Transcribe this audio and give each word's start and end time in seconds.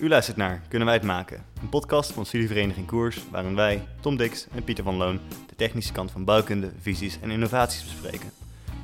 U 0.00 0.08
luistert 0.08 0.36
naar 0.36 0.62
Kunnen 0.68 0.88
wij 0.88 0.96
het 0.96 1.06
maken? 1.06 1.44
Een 1.60 1.68
podcast 1.68 2.12
van 2.12 2.26
Studievereniging 2.26 2.86
Koers, 2.86 3.18
waarin 3.30 3.54
wij, 3.54 3.86
Tom 4.00 4.16
Dix 4.16 4.46
en 4.54 4.64
Pieter 4.64 4.84
van 4.84 4.96
Loon, 4.96 5.20
de 5.48 5.54
technische 5.56 5.92
kant 5.92 6.10
van 6.10 6.24
bouwkunde, 6.24 6.70
visies 6.80 7.18
en 7.20 7.30
innovaties 7.30 7.84
bespreken. 7.84 8.30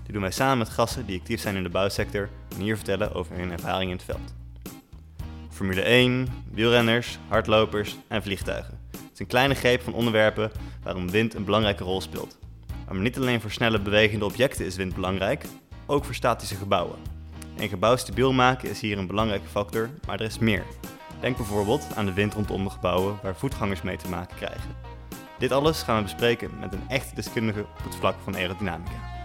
Dit 0.03 0.13
doen 0.13 0.21
wij 0.21 0.31
samen 0.31 0.59
met 0.59 0.69
gasten 0.69 1.07
die 1.07 1.19
actief 1.19 1.41
zijn 1.41 1.57
in 1.57 1.63
de 1.63 1.69
bouwsector 1.69 2.29
en 2.55 2.61
hier 2.61 2.77
vertellen 2.77 3.15
over 3.15 3.37
hun 3.37 3.51
ervaring 3.51 3.91
in 3.91 3.97
het 3.97 4.05
veld. 4.05 4.35
Formule 5.51 5.81
1, 5.81 6.29
wielrenners, 6.51 7.19
hardlopers 7.29 7.97
en 8.09 8.23
vliegtuigen. 8.23 8.79
Het 8.91 9.13
is 9.13 9.19
een 9.19 9.27
kleine 9.27 9.55
greep 9.55 9.83
van 9.83 9.93
onderwerpen 9.93 10.51
waarom 10.83 11.11
wind 11.11 11.35
een 11.35 11.45
belangrijke 11.45 11.85
rol 11.85 12.01
speelt. 12.01 12.39
Maar 12.87 12.97
niet 12.97 13.17
alleen 13.17 13.41
voor 13.41 13.51
snelle 13.51 13.81
bewegende 13.81 14.25
objecten 14.25 14.67
is 14.67 14.77
wind 14.77 14.95
belangrijk, 14.95 15.45
ook 15.87 16.05
voor 16.05 16.15
statische 16.15 16.57
gebouwen. 16.57 16.99
Een 17.57 17.69
gebouw 17.69 17.97
stabiel 17.97 18.33
maken 18.33 18.71
is 18.71 18.81
hier 18.81 18.99
een 18.99 19.07
belangrijke 19.07 19.49
factor, 19.49 19.91
maar 20.07 20.21
er 20.21 20.27
is 20.27 20.39
meer. 20.39 20.65
Denk 21.21 21.37
bijvoorbeeld 21.37 21.87
aan 21.95 22.07
de 22.07 22.13
wind 22.13 22.35
rondom 22.35 22.65
de 22.65 22.71
gebouwen 22.71 23.19
waar 23.23 23.37
voetgangers 23.37 23.83
mee 23.83 23.97
te 23.97 24.09
maken 24.09 24.37
krijgen. 24.37 24.77
Dit 25.39 25.53
alles 25.53 25.83
gaan 25.83 25.97
we 25.97 26.03
bespreken 26.03 26.59
met 26.59 26.73
een 26.73 26.89
echt 26.89 27.17
deskundige 27.17 27.61
op 27.61 27.85
het 27.85 27.95
vlak 27.95 28.15
van 28.25 28.37
aerodynamica. 28.37 29.16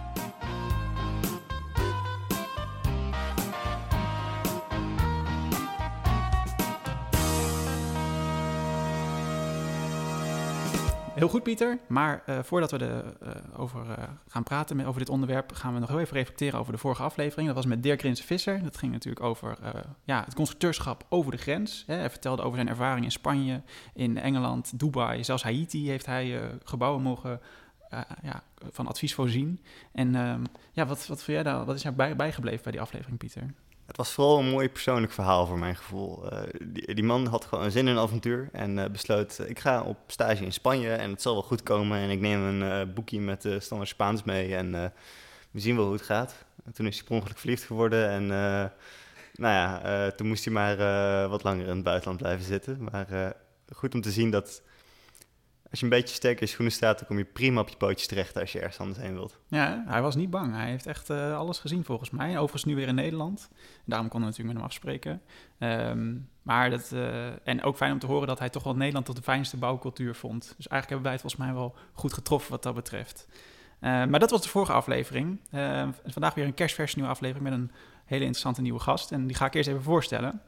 Heel 11.22 11.30
goed, 11.30 11.42
Pieter. 11.42 11.78
Maar 11.88 12.22
uh, 12.26 12.38
voordat 12.42 12.70
we 12.70 12.78
er 12.78 13.04
uh, 13.22 13.60
over 13.60 13.86
uh, 13.88 13.94
gaan 14.28 14.42
praten 14.42 14.86
over 14.86 15.00
dit 15.00 15.08
onderwerp, 15.08 15.52
gaan 15.52 15.74
we 15.74 15.80
nog 15.80 15.88
heel 15.88 16.00
even 16.00 16.16
reflecteren 16.16 16.58
over 16.58 16.72
de 16.72 16.78
vorige 16.78 17.02
aflevering. 17.02 17.46
Dat 17.46 17.56
was 17.56 17.66
met 17.66 17.82
Dirk 17.82 18.02
Rins 18.02 18.20
Visser. 18.20 18.62
Dat 18.62 18.76
ging 18.76 18.92
natuurlijk 18.92 19.24
over 19.24 19.58
ja, 20.04 20.22
het 20.24 20.34
constructeurschap 20.34 21.06
over 21.08 21.30
de 21.30 21.36
grens. 21.36 21.84
Hè. 21.86 21.94
Hij 21.94 22.10
vertelde 22.10 22.42
over 22.42 22.56
zijn 22.56 22.68
ervaring 22.68 23.04
in 23.04 23.12
Spanje, 23.12 23.62
in 23.94 24.18
Engeland, 24.18 24.78
Dubai, 24.78 25.24
zelfs 25.24 25.42
Haiti 25.42 25.88
heeft 25.88 26.06
hij 26.06 26.40
gebouwen 26.64 27.02
mogen 27.02 27.40
ja, 28.22 28.42
van 28.70 28.86
advies 28.86 29.14
voorzien. 29.14 29.60
En 29.92 30.14
ehm, 30.14 30.44
ja, 30.72 30.86
wat, 30.86 31.06
wat, 31.06 31.22
jij 31.26 31.42
daar, 31.42 31.64
wat 31.64 31.76
is 31.76 31.82
jou 31.82 31.94
bij, 31.94 32.16
bijgebleven 32.16 32.62
bij 32.62 32.72
die 32.72 32.80
aflevering, 32.80 33.18
Pieter? 33.18 33.54
Het 33.92 34.00
was 34.00 34.12
vooral 34.12 34.38
een 34.38 34.50
mooi 34.50 34.68
persoonlijk 34.68 35.12
verhaal 35.12 35.46
voor 35.46 35.58
mijn 35.58 35.76
gevoel. 35.76 36.32
Uh, 36.32 36.40
die, 36.94 37.04
man 37.04 37.26
had 37.26 37.44
gewoon 37.44 37.70
zin 37.70 37.86
in 37.86 37.96
een 37.96 38.02
avontuur 38.02 38.48
en 38.52 38.78
uh, 38.78 38.84
besloot: 38.86 39.40
ik 39.46 39.58
ga 39.58 39.82
op 39.82 39.96
stage 40.06 40.44
in 40.44 40.52
Spanje 40.52 40.92
en 40.92 41.10
het 41.10 41.22
zal 41.22 41.32
wel 41.32 41.42
goed 41.42 41.62
komen. 41.62 41.98
En 41.98 42.10
ik 42.10 42.20
neem 42.20 42.42
een 42.42 42.88
uh, 42.88 42.94
boekje 42.94 43.20
met 43.20 43.48
standaard 43.58 43.88
Spaans 43.88 44.22
mee 44.22 44.56
en 44.56 44.92
we 45.50 45.60
zien 45.60 45.76
wel 45.76 45.84
hoe 45.84 45.94
het 45.94 46.02
gaat. 46.02 46.34
En 46.64 46.72
toen 46.72 46.86
is 46.86 47.02
hij 47.06 47.20
per 47.20 47.32
verliefd 47.34 47.62
geworden 47.62 48.08
en 48.08 48.26
nou 49.32 49.54
ja, 49.54 50.10
toen 50.10 50.28
moest 50.28 50.44
hij 50.44 50.54
maar 50.54 50.76
wat 51.28 51.42
langer 51.42 51.66
in 51.66 51.74
het 51.74 51.84
buitenland 51.84 52.18
blijven 52.18 52.44
zitten. 52.44 52.88
Maar 52.90 53.34
goed 53.72 53.94
om 53.94 54.00
te 54.00 54.10
zien 54.10 54.30
dat 54.30 54.62
als 55.72 55.80
je 55.80 55.86
een 55.86 55.92
beetje 55.92 56.14
sterk 56.14 56.40
in 56.40 56.46
je 56.46 56.52
schoenen 56.52 56.72
staat, 56.72 56.98
dan 56.98 57.06
kom 57.06 57.18
je 57.18 57.24
prima 57.24 57.60
op 57.60 57.68
je 57.68 57.76
pootjes 57.76 58.06
terecht 58.06 58.38
als 58.38 58.52
je 58.52 58.58
ergens 58.58 58.78
anders 58.78 58.98
heen 58.98 59.12
wilt. 59.12 59.38
Ja, 59.48 59.84
hij 59.86 60.02
was 60.02 60.14
niet 60.14 60.30
bang. 60.30 60.54
Hij 60.54 60.70
heeft 60.70 60.86
echt 60.86 61.10
uh, 61.10 61.36
alles 61.36 61.58
gezien 61.58 61.84
volgens 61.84 62.10
mij. 62.10 62.30
Overigens 62.30 62.64
nu 62.64 62.74
weer 62.74 62.88
in 62.88 62.94
Nederland. 62.94 63.50
Daarom 63.84 64.08
kon 64.08 64.20
we 64.20 64.26
natuurlijk 64.26 64.54
met 64.54 64.62
hem 64.62 64.70
afspreken. 64.70 65.22
Um, 65.58 66.28
maar 66.42 66.70
dat, 66.70 66.90
uh, 66.94 67.26
en 67.48 67.62
ook 67.62 67.76
fijn 67.76 67.92
om 67.92 67.98
te 67.98 68.06
horen 68.06 68.26
dat 68.26 68.38
hij 68.38 68.48
toch 68.48 68.62
wel 68.62 68.76
Nederland 68.76 69.06
tot 69.06 69.16
de 69.16 69.22
fijnste 69.22 69.56
bouwcultuur 69.56 70.14
vond. 70.14 70.40
Dus 70.40 70.68
eigenlijk 70.68 70.88
hebben 70.88 71.02
wij 71.02 71.12
het 71.12 71.20
volgens 71.20 71.42
mij 71.42 71.54
wel 71.54 71.74
goed 71.92 72.12
getroffen 72.12 72.50
wat 72.50 72.62
dat 72.62 72.74
betreft. 72.74 73.26
Uh, 73.30 74.04
maar 74.04 74.20
dat 74.20 74.30
was 74.30 74.42
de 74.42 74.48
vorige 74.48 74.72
aflevering. 74.72 75.40
vandaag 76.04 76.34
weer 76.34 76.44
een 76.44 76.54
kerstverse 76.54 76.96
nieuwe 76.96 77.10
aflevering 77.10 77.44
met 77.44 77.58
een 77.58 77.70
hele 78.04 78.20
interessante 78.20 78.62
nieuwe 78.62 78.80
gast. 78.80 79.12
En 79.12 79.26
die 79.26 79.36
ga 79.36 79.46
ik 79.46 79.54
eerst 79.54 79.68
even 79.68 79.82
voorstellen. 79.82 80.40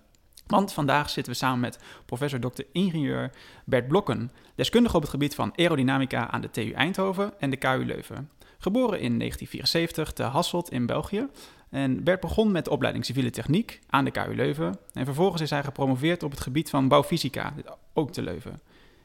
Want 0.47 0.73
vandaag 0.73 1.11
zitten 1.11 1.33
we 1.33 1.39
samen 1.39 1.61
met 1.61 1.79
professor 2.07 2.41
Dr. 2.41 2.63
ingenieur 2.73 3.31
Bert 3.65 3.89
Blokken, 3.89 4.31
deskundige 4.55 4.97
op 4.97 5.03
het 5.03 5.11
gebied 5.11 5.35
van 5.35 5.53
aerodynamica 5.57 6.31
aan 6.31 6.41
de 6.41 6.51
TU 6.51 6.71
Eindhoven 6.71 7.41
en 7.41 7.51
de 7.51 7.57
KU 7.57 7.85
Leuven. 7.85 8.31
Geboren 8.59 9.01
in 9.01 9.19
1974 9.19 10.13
te 10.13 10.23
Hasselt 10.23 10.71
in 10.71 10.87
België. 10.87 11.27
En 11.71 12.05
Bert 12.05 12.21
begon 12.21 12.53
met 12.53 12.65
de 12.65 12.71
opleiding 12.71 13.05
civiele 13.05 13.31
techniek 13.31 13.81
aan 13.89 14.05
de 14.05 14.11
KU 14.11 14.35
Leuven. 14.35 14.79
En 14.93 15.05
vervolgens 15.05 15.43
is 15.43 15.51
hij 15.51 15.63
gepromoveerd 15.63 16.23
op 16.23 16.31
het 16.31 16.41
gebied 16.41 16.71
van 16.71 16.89
bouwfysica, 16.89 17.55
ook 17.93 18.13
te 18.13 18.23
Leuven. 18.23 18.61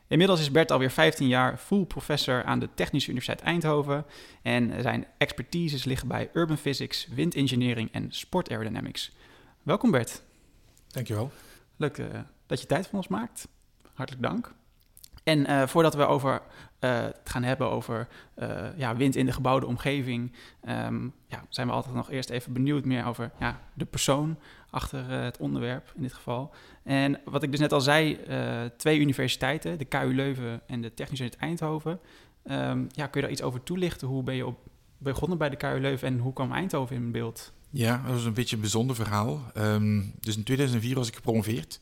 Inmiddels 0.08 0.40
is 0.40 0.52
Bert 0.52 0.72
alweer 0.72 0.92
15 0.92 1.28
jaar 1.28 1.58
full 1.58 1.86
professor 1.86 2.44
aan 2.44 2.60
de 2.60 2.70
Technische 2.74 3.10
Universiteit 3.10 3.48
Eindhoven. 3.48 4.06
En 4.42 4.82
zijn 4.82 5.08
expertises 5.18 5.84
liggen 5.84 6.08
bij 6.08 6.30
urban 6.34 6.58
physics, 6.58 7.08
windengineering 7.08 7.92
en 7.92 8.12
sport 8.12 8.50
aerodynamics. 8.50 9.12
Welkom 9.64 9.92
Bert. 9.92 10.22
Dankjewel. 10.92 11.32
Leuk 11.76 11.98
uh, 11.98 12.06
dat 12.46 12.62
je 12.62 12.68
tijd 12.68 12.88
voor 12.88 12.98
ons 12.98 13.08
maakt. 13.08 13.48
Hartelijk 13.94 14.24
dank. 14.24 14.54
En 15.24 15.40
uh, 15.40 15.68
voordat 15.68 15.96
we 15.96 16.06
over, 16.06 16.42
uh, 16.80 17.02
het 17.02 17.30
gaan 17.30 17.44
hebben 17.44 17.70
over 17.70 18.08
ja, 18.76 18.96
wind 18.96 19.16
in 19.16 19.26
de 19.26 19.32
gebouwde 19.32 19.66
omgeving, 19.66 20.34
um, 20.68 21.14
ja, 21.28 21.44
zijn 21.50 21.68
we 21.68 21.74
altijd 21.74 21.96
nog 21.96 22.12
eerst 22.12 22.30
even 22.30 22.54
benieuwd 22.54 22.86
meer 22.86 23.06
over 23.06 23.32
ja, 23.40 23.60
de 23.74 23.86
persoon 23.86 24.38
achter 24.70 25.10
het 25.10 25.38
onderwerp 25.38 25.92
in 25.96 26.02
dit 26.02 26.14
geval. 26.14 26.54
En 26.84 27.20
wat 27.26 27.44
ik 27.44 27.52
dus 27.52 27.60
net 27.60 27.74
al 27.74 27.82
zei, 27.82 28.20
twee 28.78 29.00
universiteiten, 29.00 29.78
de 29.78 29.86
KU 29.86 30.16
Leuven 30.16 30.62
en 30.68 30.82
de 30.82 30.94
Technische 30.94 31.24
Universiteit 31.24 31.50
Eindhoven. 31.50 32.00
Um, 32.44 32.88
ja, 32.92 33.08
kun 33.08 33.22
je 33.22 33.22
daar 33.22 33.32
iets 33.32 33.42
over 33.42 33.64
toelichten? 33.64 34.08
Hoe 34.08 34.24
ben 34.24 34.36
je 34.36 34.46
op, 34.46 34.60
begonnen 34.98 35.38
bij 35.38 35.50
de 35.50 35.56
KU 35.56 35.80
Leuven 35.80 36.08
en 36.08 36.20
hoe 36.20 36.34
kwam 36.34 36.52
Eindhoven 36.52 36.96
in 36.96 37.12
beeld? 37.12 37.54
Ja, 37.72 38.02
dat 38.06 38.14
was 38.14 38.26
een 38.26 38.34
beetje 38.34 38.56
een 38.56 38.62
bijzonder 38.62 38.96
verhaal. 38.96 39.52
Um, 39.58 40.14
dus 40.20 40.36
in 40.36 40.44
2004 40.44 40.96
was 40.96 41.08
ik 41.08 41.16
gepromoveerd. 41.16 41.80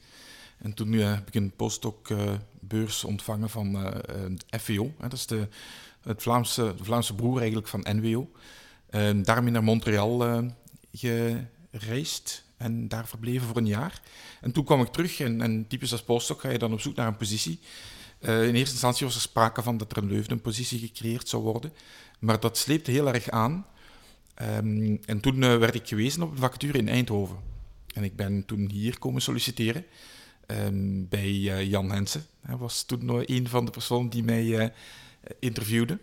En 0.58 0.74
toen 0.74 0.94
uh, 0.94 1.14
heb 1.14 1.28
ik 1.28 1.36
een 1.36 1.52
postdoc-beurs 1.56 3.04
uh, 3.04 3.10
ontvangen 3.10 3.50
van 3.50 3.74
het 3.76 4.46
FWO. 4.62 4.94
dat 5.00 5.14
is 5.14 5.26
de, 5.26 5.48
het 6.02 6.22
Vlaamse, 6.22 6.76
Vlaamse 6.82 7.16
broer 7.16 7.38
eigenlijk 7.38 7.68
van 7.68 7.86
NWO. 7.92 8.32
Um, 8.90 9.24
daarmee 9.24 9.52
naar 9.52 9.64
Montreal 9.64 10.44
gereisd 11.72 12.44
en 12.58 12.88
daar 12.88 13.08
verbleven 13.08 13.48
voor 13.48 13.58
een 13.58 13.68
jaar. 13.68 14.02
En 14.42 14.52
toen 14.52 14.64
kwam 14.64 14.82
ik 14.82 14.88
terug 14.88 15.20
en, 15.20 15.42
en 15.42 15.68
typisch 15.68 15.92
als 15.92 16.04
postdoc 16.04 16.40
ga 16.40 16.50
je 16.50 16.58
dan 16.58 16.74
op 16.74 16.82
zoek 16.82 16.96
naar 16.96 17.08
een 17.08 17.18
positie. 17.18 17.60
in 18.20 18.30
eerste 18.30 18.72
instantie 18.72 19.06
was 19.06 19.16
er 19.16 19.22
sprake 19.22 19.62
van 19.62 19.78
dat 19.78 19.92
er 19.92 19.98
een 19.98 20.10
Leuven 20.10 20.32
een 20.32 20.42
positie 20.42 20.80
gecreëerd 20.80 21.30
zou 21.30 21.44
worden. 21.44 21.74
Maar 22.20 22.40
dat 22.40 22.58
sleepte 22.58 22.92
heel 22.92 23.14
erg 23.14 23.30
aan. 23.30 23.66
Um, 24.42 25.00
en 25.06 25.20
toen 25.20 25.36
uh, 25.36 25.58
werd 25.58 25.76
ik 25.76 25.88
gewezen 25.88 26.22
op 26.22 26.32
een 26.32 26.38
vacature 26.38 26.78
in 26.78 26.90
Eindhoven. 26.90 27.38
En 27.94 28.04
ik 28.04 28.16
ben 28.16 28.46
toen 28.46 28.70
hier 28.70 29.00
komen 29.00 29.22
solliciteren 29.22 29.86
um, 30.48 31.08
bij 31.10 31.30
uh, 31.30 31.66
Jan 31.70 31.92
Hensen. 31.92 32.26
Hij 32.42 32.56
was 32.56 32.84
toen 32.84 33.06
nog 33.06 33.24
een 33.26 33.48
van 33.48 33.66
de 33.66 33.72
personen 33.72 34.10
die 34.10 34.24
mij 34.24 34.44
uh, 34.46 34.68
interviewde. 35.40 36.00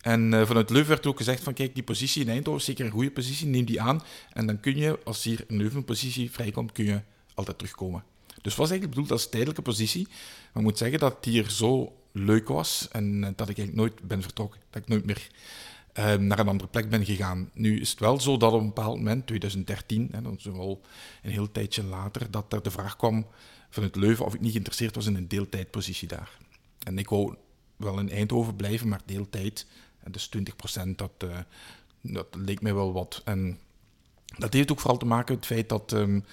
En 0.00 0.46
vanuit 0.46 0.70
Leuven 0.70 0.88
werd 0.88 1.06
ook 1.06 1.16
gezegd 1.16 1.42
van 1.42 1.52
kijk, 1.52 1.74
die 1.74 1.82
positie 1.82 2.22
in 2.22 2.28
Eindhoven 2.28 2.60
is 2.60 2.66
zeker 2.66 2.84
een 2.84 2.90
goede 2.90 3.10
positie, 3.10 3.46
neem 3.46 3.64
die 3.64 3.80
aan. 3.80 4.02
En 4.32 4.46
dan 4.46 4.60
kun 4.60 4.76
je, 4.76 4.98
als 5.04 5.24
hier 5.24 5.44
een 5.48 5.56
Leuven 5.56 5.84
positie 5.84 6.30
vrijkomt, 6.30 6.72
kun 6.72 6.84
je 6.84 7.00
altijd 7.34 7.58
terugkomen. 7.58 8.04
Dus 8.26 8.52
het 8.52 8.56
was 8.56 8.70
eigenlijk 8.70 8.90
bedoeld 8.90 9.10
als 9.12 9.28
tijdelijke 9.28 9.62
positie. 9.62 10.06
Maar 10.08 10.62
ik 10.62 10.62
moet 10.62 10.78
zeggen 10.78 10.98
dat 10.98 11.16
het 11.16 11.24
hier 11.24 11.50
zo 11.50 11.96
leuk 12.12 12.48
was 12.48 12.88
en 12.90 13.20
dat 13.20 13.48
ik 13.48 13.58
eigenlijk 13.58 13.74
nooit 13.76 14.08
ben 14.08 14.22
vertrokken. 14.22 14.60
Dat 14.70 14.82
ik 14.82 14.88
nooit 14.88 15.06
meer 15.06 15.28
Ehm, 15.28 15.75
naar 15.96 16.38
een 16.38 16.48
andere 16.48 16.70
plek 16.70 16.90
ben 16.90 17.04
gegaan. 17.04 17.50
Nu 17.52 17.80
is 17.80 17.90
het 17.90 18.00
wel 18.00 18.20
zo 18.20 18.36
dat 18.36 18.52
op 18.52 18.60
een 18.60 18.66
bepaald 18.66 18.96
moment, 18.96 19.26
2013, 19.26 20.08
en 20.12 20.22
dan 20.22 20.36
zo 20.40 20.52
al 20.52 20.80
een 21.22 21.30
heel 21.30 21.52
tijdje 21.52 21.84
later, 21.84 22.30
dat 22.30 22.52
er 22.52 22.62
de 22.62 22.70
vraag 22.70 22.96
kwam 22.96 23.26
vanuit 23.70 23.96
Leuven 23.96 24.24
of 24.24 24.34
ik 24.34 24.40
niet 24.40 24.50
geïnteresseerd 24.50 24.94
was 24.94 25.06
in 25.06 25.16
een 25.16 25.28
deeltijdpositie 25.28 26.08
daar. 26.08 26.38
En 26.78 26.98
ik 26.98 27.08
wou 27.08 27.34
wel 27.76 27.98
in 27.98 28.10
Eindhoven 28.10 28.56
blijven, 28.56 28.88
maar 28.88 29.00
deeltijd, 29.04 29.66
dus 30.10 30.26
20 30.26 30.56
procent, 30.56 30.98
dat, 30.98 31.12
uh, 31.24 31.38
dat 32.00 32.26
leek 32.34 32.60
mij 32.60 32.74
wel 32.74 32.92
wat. 32.92 33.22
En 33.24 33.58
dat 34.38 34.52
heeft 34.52 34.72
ook 34.72 34.80
vooral 34.80 34.98
te 34.98 35.06
maken 35.06 35.34
met 35.34 35.44
het 35.44 35.54
feit 35.54 35.68
dat 35.68 35.92
um, 35.92 36.24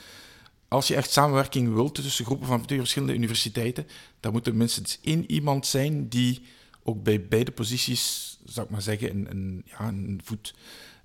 als 0.68 0.88
je 0.88 0.96
echt 0.96 1.12
samenwerking 1.12 1.74
wilt 1.74 1.96
tussen 1.96 2.26
groepen 2.26 2.48
van 2.48 2.66
twee 2.66 2.80
verschillende 2.80 3.14
universiteiten, 3.14 3.88
dan 4.20 4.32
moet 4.32 4.48
er 4.48 4.56
minstens 4.56 5.00
één 5.02 5.32
iemand 5.32 5.66
zijn 5.66 6.10
die 6.10 6.42
ook 6.84 7.04
bij 7.04 7.28
beide 7.28 7.52
posities, 7.52 8.33
zou 8.46 8.66
ik 8.66 8.72
maar 8.72 8.82
zeggen, 8.82 9.30
een, 9.30 9.62
ja, 9.66 9.88
een 9.88 10.22
voet 10.24 10.56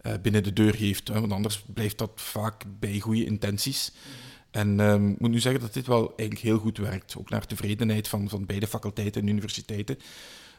uh, 0.02 0.12
binnen 0.23 0.43
de 0.43 0.52
deur 0.52 0.75
heeft. 0.75 1.08
Hè, 1.08 1.20
want 1.20 1.32
anders 1.32 1.62
blijft 1.75 1.99
dat 1.99 2.11
vaak 2.14 2.64
bij 2.79 3.00
goede 3.00 3.25
intenties. 3.25 3.93
En 4.50 4.81
um, 4.81 5.11
ik 5.11 5.20
moet 5.20 5.31
nu 5.31 5.40
zeggen 5.40 5.61
dat 5.61 5.75
dit 5.75 5.87
wel 5.87 6.08
eigenlijk 6.08 6.40
heel 6.40 6.58
goed 6.58 6.79
werkt. 6.79 7.17
Ook 7.19 7.31
naar 7.31 7.46
tevredenheid 7.46 8.08
van, 8.08 8.29
van 8.29 8.46
beide 8.46 8.67
faculteiten 8.67 9.23
en 9.23 9.29
universiteiten. 9.29 9.99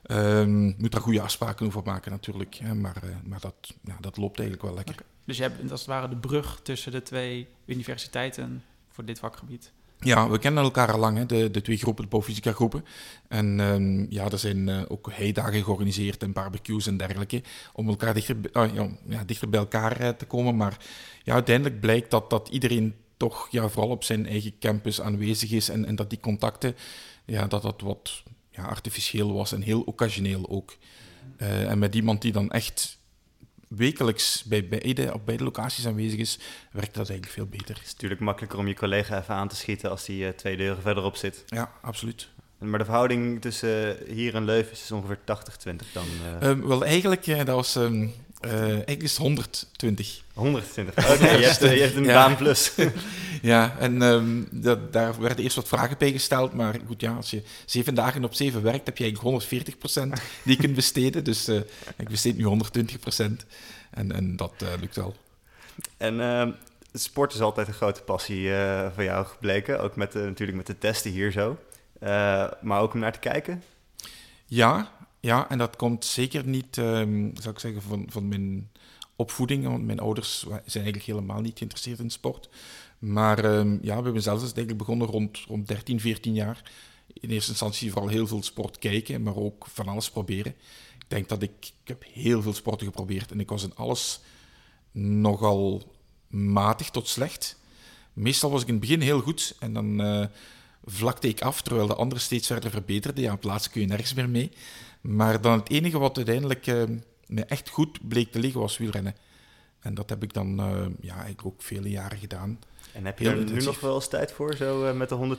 Um, 0.07 0.75
moet 0.77 0.91
daar 0.91 1.01
goede 1.01 1.21
afspraken 1.21 1.65
over 1.65 1.83
maken 1.83 2.11
natuurlijk. 2.11 2.55
Hè, 2.55 2.75
maar 2.75 3.03
uh, 3.03 3.09
maar 3.23 3.39
dat, 3.39 3.73
ja, 3.83 3.97
dat 3.99 4.17
loopt 4.17 4.39
eigenlijk 4.39 4.67
wel 4.67 4.77
lekker. 4.77 4.95
Dus 5.25 5.37
je 5.37 5.43
hebt 5.43 5.71
als 5.71 5.79
het 5.79 5.89
ware 5.89 6.09
de 6.09 6.17
brug 6.17 6.59
tussen 6.63 6.91
de 6.91 7.01
twee 7.01 7.47
universiteiten 7.65 8.63
voor 8.89 9.05
dit 9.05 9.19
vakgebied. 9.19 9.71
Ja, 9.99 10.29
we 10.29 10.39
kennen 10.39 10.63
elkaar 10.63 10.91
al 10.91 10.99
lang, 10.99 11.17
hè, 11.17 11.25
de, 11.25 11.51
de 11.51 11.61
twee 11.61 11.77
groepen, 11.77 12.03
de 12.03 12.09
bouwfysica 12.09 12.51
groepen. 12.51 12.85
En 13.27 13.59
um, 13.59 14.05
ja, 14.09 14.29
er 14.31 14.39
zijn 14.39 14.67
uh, 14.67 14.81
ook 14.87 15.09
heidagen 15.11 15.63
georganiseerd 15.63 16.23
en 16.23 16.33
barbecues 16.33 16.87
en 16.87 16.97
dergelijke, 16.97 17.41
om 17.73 17.87
elkaar 17.87 18.13
dichter, 18.13 18.35
uh, 18.53 18.87
ja, 19.07 19.23
dichter 19.25 19.49
bij 19.49 19.59
elkaar 19.59 20.01
uh, 20.01 20.09
te 20.09 20.25
komen. 20.25 20.55
Maar 20.55 20.77
ja, 21.23 21.33
uiteindelijk 21.33 21.79
blijkt 21.79 22.11
dat, 22.11 22.29
dat 22.29 22.49
iedereen 22.49 22.93
toch 23.17 23.47
ja, 23.51 23.69
vooral 23.69 23.91
op 23.91 24.03
zijn 24.03 24.27
eigen 24.27 24.59
campus 24.59 25.01
aanwezig 25.01 25.51
is 25.51 25.69
en, 25.69 25.85
en 25.85 25.95
dat 25.95 26.09
die 26.09 26.19
contacten, 26.19 26.75
ja, 27.25 27.47
dat 27.47 27.61
dat 27.61 27.81
wat 27.81 28.23
ja, 28.51 28.63
artificieel 28.63 29.33
was 29.33 29.51
en 29.51 29.61
heel 29.61 29.81
occasioneel 29.81 30.49
ook. 30.49 30.77
Eh, 31.37 31.69
en 31.69 31.79
met 31.79 31.95
iemand 31.95 32.21
die 32.21 32.31
dan 32.31 32.51
echt 32.51 32.98
wekelijks 33.69 34.43
bij 34.43 34.67
beide, 34.67 35.13
op 35.13 35.25
beide 35.25 35.43
locaties 35.43 35.87
aanwezig 35.87 36.19
is, 36.19 36.39
werkt 36.71 36.93
dat 36.93 37.09
eigenlijk 37.09 37.31
veel 37.31 37.45
beter. 37.45 37.75
Het 37.75 37.85
is 37.85 37.93
natuurlijk 37.93 38.21
makkelijker 38.21 38.59
om 38.59 38.67
je 38.67 38.75
collega 38.75 39.19
even 39.19 39.35
aan 39.35 39.47
te 39.47 39.55
schieten 39.55 39.89
als 39.89 40.05
die 40.05 40.23
uh, 40.23 40.29
twee 40.29 40.57
deuren 40.57 40.81
verderop 40.81 41.15
zit. 41.15 41.43
Ja, 41.47 41.71
absoluut. 41.81 42.29
Maar 42.57 42.79
de 42.79 42.85
verhouding 42.85 43.41
tussen 43.41 43.97
hier 44.07 44.35
en 44.35 44.45
Leuven 44.45 44.71
is 44.71 44.79
dus 44.79 44.91
ongeveer 44.91 45.17
80-20 45.17 45.21
dan? 45.93 46.05
Uh... 46.41 46.49
Um, 46.49 46.67
wel, 46.67 46.85
eigenlijk, 46.85 47.25
dat 47.25 47.47
was... 47.47 47.75
Um, 47.75 48.13
uh, 48.41 48.51
eigenlijk 48.61 49.01
is 49.01 49.17
120. 49.17 50.21
120. 50.33 50.97
Oké, 50.97 51.13
okay, 51.13 51.39
je, 51.39 51.45
hebt, 51.45 51.59
je 51.59 51.67
hebt 51.67 51.95
een 51.95 52.03
ja. 52.03 52.13
baan 52.13 52.35
plus. 52.35 52.71
ja, 53.41 53.75
en 53.79 54.01
um, 54.01 54.47
dat, 54.51 54.93
daar 54.93 55.21
werden 55.21 55.43
eerst 55.43 55.55
wat 55.55 55.67
vragen 55.67 55.97
bij 55.97 56.11
gesteld. 56.11 56.53
Maar 56.53 56.75
goed, 56.87 57.01
ja, 57.01 57.13
als 57.13 57.29
je 57.29 57.43
zeven 57.65 57.95
dagen 57.95 58.23
op 58.23 58.33
zeven 58.33 58.63
werkt, 58.63 58.85
heb 58.85 58.97
je 58.97 59.03
eigenlijk 59.03 59.43
140% 59.43 60.01
die 60.43 60.55
je 60.55 60.55
kunt 60.55 60.75
besteden. 60.75 61.23
Dus 61.23 61.49
uh, 61.49 61.55
ik 61.97 62.09
besteed 62.09 62.37
nu 62.37 62.45
120%. 62.45 62.55
En, 63.89 64.11
en 64.11 64.35
dat 64.35 64.53
uh, 64.63 64.69
lukt 64.79 64.95
wel. 64.95 65.15
En 65.97 66.57
sport 66.93 67.33
is 67.33 67.41
altijd 67.41 67.67
een 67.67 67.73
grote 67.73 68.01
passie 68.01 68.51
van 68.95 69.03
jou 69.03 69.25
gebleken. 69.25 69.81
Ook 69.81 69.95
met, 69.95 70.13
natuurlijk 70.13 70.57
met 70.57 70.67
de 70.67 70.77
testen 70.77 71.11
hier 71.11 71.31
zo. 71.31 71.57
maar 72.61 72.79
ook 72.79 72.93
om 72.93 72.99
naar 72.99 73.13
te 73.13 73.19
kijken? 73.19 73.63
Ja, 74.45 74.91
ja, 75.19 75.49
en 75.49 75.57
dat 75.57 75.75
komt 75.75 76.05
zeker 76.05 76.47
niet, 76.47 76.77
um, 76.77 77.31
zou 77.41 77.53
ik 77.53 77.59
zeggen, 77.59 77.81
van, 77.81 78.05
van 78.09 78.27
mijn 78.27 78.69
opvoeding. 79.15 79.65
Want 79.65 79.85
mijn 79.85 79.99
ouders 79.99 80.39
zijn 80.39 80.83
eigenlijk 80.83 81.03
helemaal 81.03 81.41
niet 81.41 81.57
geïnteresseerd 81.57 81.99
in 81.99 82.09
sport. 82.09 82.49
Maar 82.99 83.45
um, 83.45 83.79
ja, 83.81 83.97
we 83.97 84.03
hebben 84.03 84.21
zelfs 84.21 84.41
eigenlijk 84.41 84.77
begonnen 84.77 85.07
rond, 85.07 85.39
rond 85.47 85.67
13, 85.67 85.99
14 85.99 86.33
jaar. 86.33 86.71
In 87.13 87.29
eerste 87.29 87.49
instantie 87.49 87.91
vooral 87.91 88.09
heel 88.09 88.27
veel 88.27 88.43
sport 88.43 88.77
kijken, 88.77 89.23
maar 89.23 89.35
ook 89.35 89.67
van 89.67 89.87
alles 89.87 90.11
proberen. 90.11 90.55
Ik 90.97 91.05
denk 91.07 91.29
dat 91.29 91.41
ik, 91.41 91.51
ik 91.59 91.87
heb 91.87 92.03
heel 92.13 92.41
veel 92.41 92.53
sporten 92.53 92.87
geprobeerd 92.87 93.31
en 93.31 93.39
ik 93.39 93.49
was 93.49 93.63
in 93.63 93.75
alles 93.75 94.19
nogal 94.91 95.95
matig 96.27 96.89
tot 96.89 97.07
slecht. 97.07 97.59
Meestal 98.13 98.51
was 98.51 98.61
ik 98.61 98.67
in 98.67 98.73
het 98.73 98.81
begin 98.81 99.01
heel 99.01 99.21
goed 99.21 99.55
en 99.59 99.73
dan 99.73 100.01
uh, 100.01 100.25
vlakte 100.85 101.27
ik 101.27 101.41
af, 101.41 101.61
terwijl 101.61 101.87
de 101.87 101.95
anderen 101.95 102.23
steeds 102.23 102.47
verder 102.47 102.71
verbeterden. 102.71 103.23
Ja, 103.23 103.33
op 103.33 103.39
plaats 103.39 103.69
kun 103.69 103.81
je 103.81 103.87
nergens 103.87 104.13
meer 104.13 104.29
mee. 104.29 104.51
Maar 105.01 105.41
dan 105.41 105.59
het 105.59 105.69
enige 105.69 105.99
wat 105.99 106.17
uiteindelijk 106.17 106.67
uh, 106.67 106.83
me 107.25 107.45
echt 107.45 107.69
goed 107.69 108.07
bleek 108.07 108.31
te 108.31 108.39
liggen 108.39 108.61
was 108.61 108.77
wielrennen. 108.77 109.15
En 109.79 109.93
dat 109.93 110.09
heb 110.09 110.23
ik 110.23 110.33
dan 110.33 110.59
uh, 110.59 110.85
ja, 111.01 111.13
eigenlijk 111.13 111.45
ook 111.45 111.61
vele 111.61 111.89
jaren 111.89 112.17
gedaan. 112.17 112.59
En 112.91 113.05
heb 113.05 113.19
je 113.19 113.29
er 113.29 113.51
nu 113.51 113.61
nog 113.61 113.79
wel 113.79 113.95
eens 113.95 114.07
tijd 114.07 114.31
voor, 114.31 114.55
zo 114.55 114.85
uh, 114.85 114.93
met 114.93 115.09
de 115.09 115.37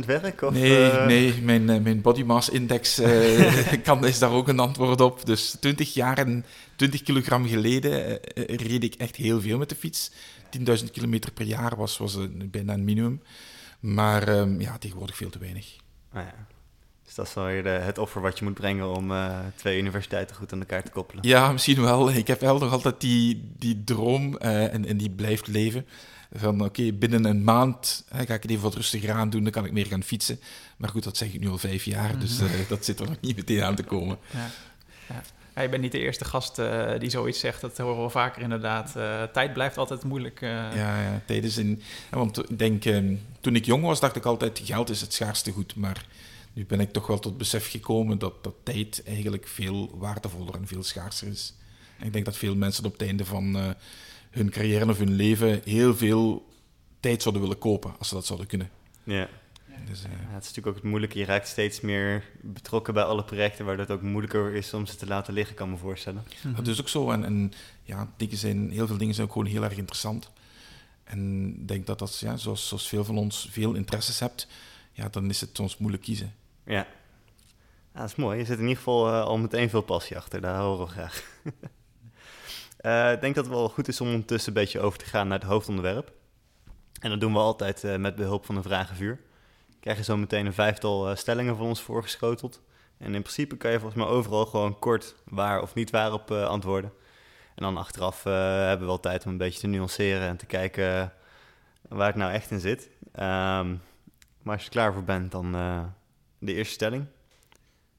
120% 0.00 0.06
werk? 0.06 0.42
Of, 0.42 0.52
nee, 0.52 0.92
nee, 0.92 1.42
mijn, 1.42 1.64
mijn 1.64 2.00
body 2.00 2.22
mass 2.22 2.48
index 2.48 3.00
kan, 3.84 4.06
is 4.06 4.18
daar 4.18 4.32
ook 4.32 4.48
een 4.48 4.58
antwoord 4.58 5.00
op. 5.00 5.26
Dus 5.26 5.56
20 5.60 5.94
jaar 5.94 6.18
en 6.18 6.44
20 6.76 7.02
kilogram 7.02 7.46
geleden 7.46 8.18
reed 8.34 8.84
ik 8.84 8.94
echt 8.94 9.16
heel 9.16 9.40
veel 9.40 9.58
met 9.58 9.68
de 9.68 9.74
fiets. 9.74 10.10
10.000 10.58 10.64
kilometer 10.92 11.32
per 11.32 11.46
jaar 11.46 11.76
was, 11.76 11.98
was 11.98 12.18
bijna 12.50 12.72
een 12.72 12.84
minimum. 12.84 13.22
Maar 13.80 14.28
ehm, 14.28 14.60
ja, 14.60 14.78
tegenwoordig 14.78 15.16
veel 15.16 15.30
te 15.30 15.38
weinig. 15.38 15.76
Ah, 16.12 16.22
ja. 16.22 16.46
Dus 17.04 17.14
dat 17.14 17.26
is 17.26 17.34
wel 17.34 17.44
weer 17.44 17.82
het 17.82 17.98
offer 17.98 18.20
wat 18.20 18.38
je 18.38 18.44
moet 18.44 18.54
brengen 18.54 18.96
om 18.96 19.10
uh, 19.10 19.38
twee 19.54 19.78
universiteiten 19.78 20.36
goed 20.36 20.52
aan 20.52 20.58
elkaar 20.58 20.82
te 20.82 20.90
koppelen. 20.90 21.28
Ja, 21.28 21.52
misschien 21.52 21.80
wel. 21.80 22.10
Ik 22.24 22.26
heb 22.26 22.40
wel 22.40 22.58
nog 22.58 22.72
altijd 22.72 23.00
die, 23.00 23.50
die 23.58 23.84
droom 23.84 24.38
uh, 24.42 24.74
en, 24.74 24.86
en 24.86 24.96
die 24.96 25.10
blijft 25.10 25.46
leven. 25.46 25.86
Van 26.32 26.54
oké, 26.54 26.64
okay, 26.64 26.94
binnen 26.94 27.24
een 27.24 27.44
maand 27.44 28.04
hè, 28.08 28.26
ga 28.26 28.34
ik 28.34 28.42
het 28.42 28.50
even 28.50 28.62
wat 28.62 28.74
rustiger 28.74 29.10
aan 29.10 29.30
doen, 29.30 29.42
dan 29.42 29.52
kan 29.52 29.64
ik 29.64 29.72
meer 29.72 29.86
gaan 29.86 30.02
fietsen. 30.02 30.40
Maar 30.76 30.90
goed, 30.90 31.04
dat 31.04 31.16
zeg 31.16 31.32
ik 31.32 31.40
nu 31.40 31.48
al 31.48 31.58
vijf 31.58 31.84
jaar, 31.84 32.04
mm 32.04 32.10
-hmm. 32.10 32.20
dus 32.20 32.40
uh, 32.40 32.50
dat 32.68 32.84
zit 32.84 33.00
er 33.00 33.06
nog 33.08 33.20
niet 33.20 33.36
meteen 33.36 33.62
aan 33.62 33.74
te 33.74 33.82
komen. 33.82 34.18
Ja. 34.30 34.50
Ja. 35.08 35.22
Ja, 35.54 35.62
je 35.62 35.68
bent 35.68 35.82
niet 35.82 35.92
de 35.92 35.98
eerste 35.98 36.24
gast 36.24 36.58
uh, 36.58 36.90
die 36.98 37.10
zoiets 37.10 37.40
zegt. 37.40 37.60
Dat 37.60 37.78
horen 37.78 38.02
we 38.02 38.10
vaker 38.10 38.42
inderdaad. 38.42 38.94
Uh, 38.96 39.22
tijd 39.22 39.52
blijft 39.52 39.78
altijd 39.78 40.04
moeilijk. 40.04 40.40
Uh... 40.40 40.50
Ja, 40.50 41.02
ja, 41.02 41.22
tijd 41.26 41.44
is 41.44 41.56
in... 41.56 41.82
Want 42.10 42.50
ik 42.50 42.58
denk, 42.58 42.84
um, 42.84 43.20
toen 43.40 43.56
ik 43.56 43.64
jong 43.64 43.84
was, 43.84 44.00
dacht 44.00 44.16
ik 44.16 44.24
altijd... 44.24 44.60
geld 44.64 44.90
is 44.90 45.00
het 45.00 45.12
schaarste 45.12 45.52
goed. 45.52 45.76
Maar 45.76 46.06
nu 46.54 46.66
ben 46.66 46.80
ik 46.80 46.92
toch 46.92 47.06
wel 47.06 47.18
tot 47.18 47.38
besef 47.38 47.70
gekomen 47.70 48.18
dat, 48.18 48.44
dat 48.44 48.54
tijd 48.62 49.02
eigenlijk 49.06 49.46
veel 49.46 49.98
waardevoller 49.98 50.54
en 50.54 50.66
veel 50.66 50.82
schaarser 50.82 51.28
is. 51.28 51.54
En 51.98 52.06
ik 52.06 52.12
denk 52.12 52.24
dat 52.24 52.36
veel 52.36 52.56
mensen 52.56 52.84
op 52.84 52.92
het 52.92 53.02
einde 53.02 53.24
van 53.24 53.56
uh, 53.56 53.70
hun 54.30 54.50
carrière 54.50 54.88
of 54.88 54.98
hun 54.98 55.14
leven 55.14 55.60
heel 55.64 55.96
veel 55.96 56.46
tijd 57.00 57.22
zouden 57.22 57.42
willen 57.42 57.58
kopen 57.58 57.94
als 57.98 58.08
ze 58.08 58.14
dat 58.14 58.26
zouden 58.26 58.46
kunnen. 58.46 58.70
Ja. 59.04 59.28
Dus, 59.88 60.04
uh, 60.04 60.10
ja, 60.10 60.18
het 60.18 60.42
is 60.42 60.48
natuurlijk 60.48 60.66
ook 60.66 60.74
het 60.74 60.84
moeilijke. 60.84 61.18
Je 61.18 61.24
raakt 61.24 61.48
steeds 61.48 61.80
meer 61.80 62.24
betrokken 62.40 62.94
bij 62.94 63.02
alle 63.02 63.24
projecten, 63.24 63.64
waardoor 63.64 63.84
het 63.86 63.94
ook 63.94 64.02
moeilijker 64.02 64.54
is 64.54 64.74
om 64.74 64.86
ze 64.86 64.96
te 64.96 65.06
laten 65.06 65.34
liggen, 65.34 65.56
kan 65.56 65.70
me 65.70 65.76
voorstellen. 65.76 66.24
Dat 66.56 66.66
is 66.66 66.80
ook 66.80 66.88
zo. 66.88 67.10
En, 67.10 67.24
en 67.24 67.52
ja, 67.82 68.12
dingen 68.16 68.36
zijn, 68.36 68.70
heel 68.70 68.86
veel 68.86 68.96
dingen 68.96 69.14
zijn 69.14 69.26
ook 69.26 69.32
gewoon 69.32 69.48
heel 69.48 69.64
erg 69.64 69.76
interessant. 69.76 70.30
En 71.04 71.48
ik 71.60 71.68
denk 71.68 71.86
dat 71.86 71.98
dat, 71.98 72.18
ja, 72.18 72.36
zoals, 72.36 72.68
zoals 72.68 72.88
veel 72.88 73.04
van 73.04 73.18
ons 73.18 73.48
veel 73.50 73.74
interesses 73.74 74.20
hebt, 74.20 74.48
ja, 74.92 75.08
dan 75.08 75.30
is 75.30 75.40
het 75.40 75.50
soms 75.52 75.78
moeilijk 75.78 76.02
kiezen. 76.02 76.34
Ja. 76.64 76.86
dat 77.92 78.04
is 78.04 78.14
mooi. 78.14 78.38
Je 78.38 78.44
zit 78.44 78.56
in 78.56 78.62
ieder 78.62 78.76
geval 78.76 79.08
uh, 79.08 79.22
al 79.22 79.38
meteen 79.38 79.70
veel 79.70 79.82
passie 79.82 80.16
achter. 80.16 80.40
Daar 80.40 80.60
horen 80.60 80.86
we 80.86 80.92
graag. 80.92 81.24
uh, 82.80 83.12
ik 83.16 83.20
denk 83.20 83.34
dat 83.34 83.44
het 83.44 83.54
wel 83.54 83.68
goed 83.68 83.88
is 83.88 84.00
om 84.00 84.06
ondertussen 84.06 84.48
een 84.48 84.62
beetje 84.62 84.80
over 84.80 84.98
te 84.98 85.04
gaan 85.04 85.28
naar 85.28 85.38
het 85.38 85.48
hoofdonderwerp. 85.48 86.12
En 87.00 87.10
dat 87.10 87.20
doen 87.20 87.32
we 87.32 87.38
altijd 87.38 87.84
uh, 87.84 87.96
met 87.96 88.14
behulp 88.14 88.46
van 88.46 88.56
een 88.56 88.62
vragenvuur. 88.62 89.20
Krijg 89.80 89.96
je 89.98 90.04
zo 90.04 90.16
meteen 90.16 90.46
een 90.46 90.52
vijftal 90.52 91.16
stellingen 91.16 91.56
van 91.56 91.66
ons 91.66 91.82
voorgeschoteld. 91.82 92.60
En 92.98 93.14
in 93.14 93.22
principe 93.22 93.56
kan 93.56 93.70
je 93.70 93.80
volgens 93.80 94.02
mij 94.02 94.12
overal 94.12 94.46
gewoon 94.46 94.78
kort 94.78 95.14
waar 95.24 95.62
of 95.62 95.74
niet 95.74 95.90
waar 95.90 96.12
op 96.12 96.30
antwoorden. 96.30 96.92
En 97.54 97.62
dan 97.62 97.76
achteraf 97.76 98.22
hebben 98.22 98.78
we 98.78 98.84
wel 98.84 99.00
tijd 99.00 99.24
om 99.24 99.32
een 99.32 99.38
beetje 99.38 99.60
te 99.60 99.66
nuanceren 99.66 100.28
en 100.28 100.36
te 100.36 100.46
kijken 100.46 101.12
waar 101.88 102.06
het 102.06 102.16
nou 102.16 102.32
echt 102.32 102.50
in 102.50 102.60
zit. 102.60 102.88
Um, 103.12 103.80
maar 104.42 104.54
als 104.54 104.60
je 104.60 104.66
er 104.66 104.74
klaar 104.74 104.92
voor 104.92 105.04
bent, 105.04 105.32
dan 105.32 105.54
de 106.38 106.54
eerste 106.54 106.74
stelling. 106.74 107.06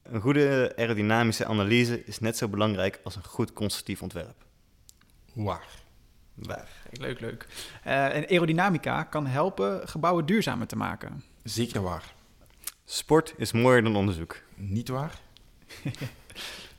Een 0.02 0.20
goede 0.20 0.72
aerodynamische 0.76 1.46
analyse 1.46 2.04
is 2.04 2.18
net 2.18 2.36
zo 2.36 2.48
belangrijk 2.48 3.00
als 3.04 3.16
een 3.16 3.24
goed 3.24 3.52
constructief 3.52 4.02
ontwerp. 4.02 4.44
Waar. 5.32 5.66
Waar. 6.34 6.68
Leuk, 6.90 7.20
leuk. 7.20 7.46
Uh, 7.86 8.14
en 8.14 8.28
aerodynamica 8.28 9.02
kan 9.02 9.26
helpen 9.26 9.88
gebouwen 9.88 10.26
duurzamer 10.26 10.66
te 10.66 10.76
maken. 10.76 11.24
Zeker 11.42 11.82
waar. 11.82 12.14
Sport 12.84 13.34
is 13.36 13.52
mooier 13.52 13.82
dan 13.82 13.96
onderzoek. 13.96 14.36
Niet 14.54 14.88
waar. 14.88 15.18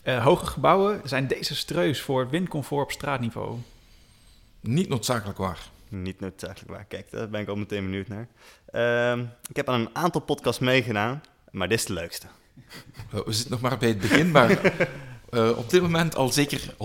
uh, 0.04 0.24
hoge 0.28 0.46
gebouwen 0.46 1.02
zijn 1.04 1.28
desastreus 1.28 2.02
voor 2.02 2.30
windcomfort 2.30 2.84
op 2.84 2.92
straatniveau. 2.92 3.58
Niet 4.60 4.90
noodzakelijk 4.90 5.38
waar. 5.38 5.70
Niet 5.88 6.20
noodzakelijk 6.20 6.70
waar. 6.70 6.86
Kijk, 6.86 7.12
daar 7.12 7.30
ben 7.30 7.42
ik 7.42 7.48
al 7.48 7.56
meteen 7.56 7.84
benieuwd 7.84 8.08
naar. 8.08 8.28
Uh, 9.18 9.26
ik 9.50 9.56
heb 9.56 9.70
aan 9.70 9.80
een 9.80 9.96
aantal 9.96 10.22
podcasts 10.22 10.62
meegedaan 10.62 11.22
maar 11.52 11.68
dit 11.68 11.80
is 11.80 11.86
de 11.86 11.94
leukste. 11.94 12.28
We 13.26 13.34
zitten 13.34 13.52
nog 13.52 13.62
maar 13.62 13.78
bij 13.78 13.90
het 13.90 14.00
begin, 14.00 14.32
maar 14.32 14.50
uh, 15.30 15.58
op 15.58 15.70
dit 15.70 15.82
moment 15.82 16.16
al 16.16 16.32
zeker 16.32 16.74
100% 16.74 16.76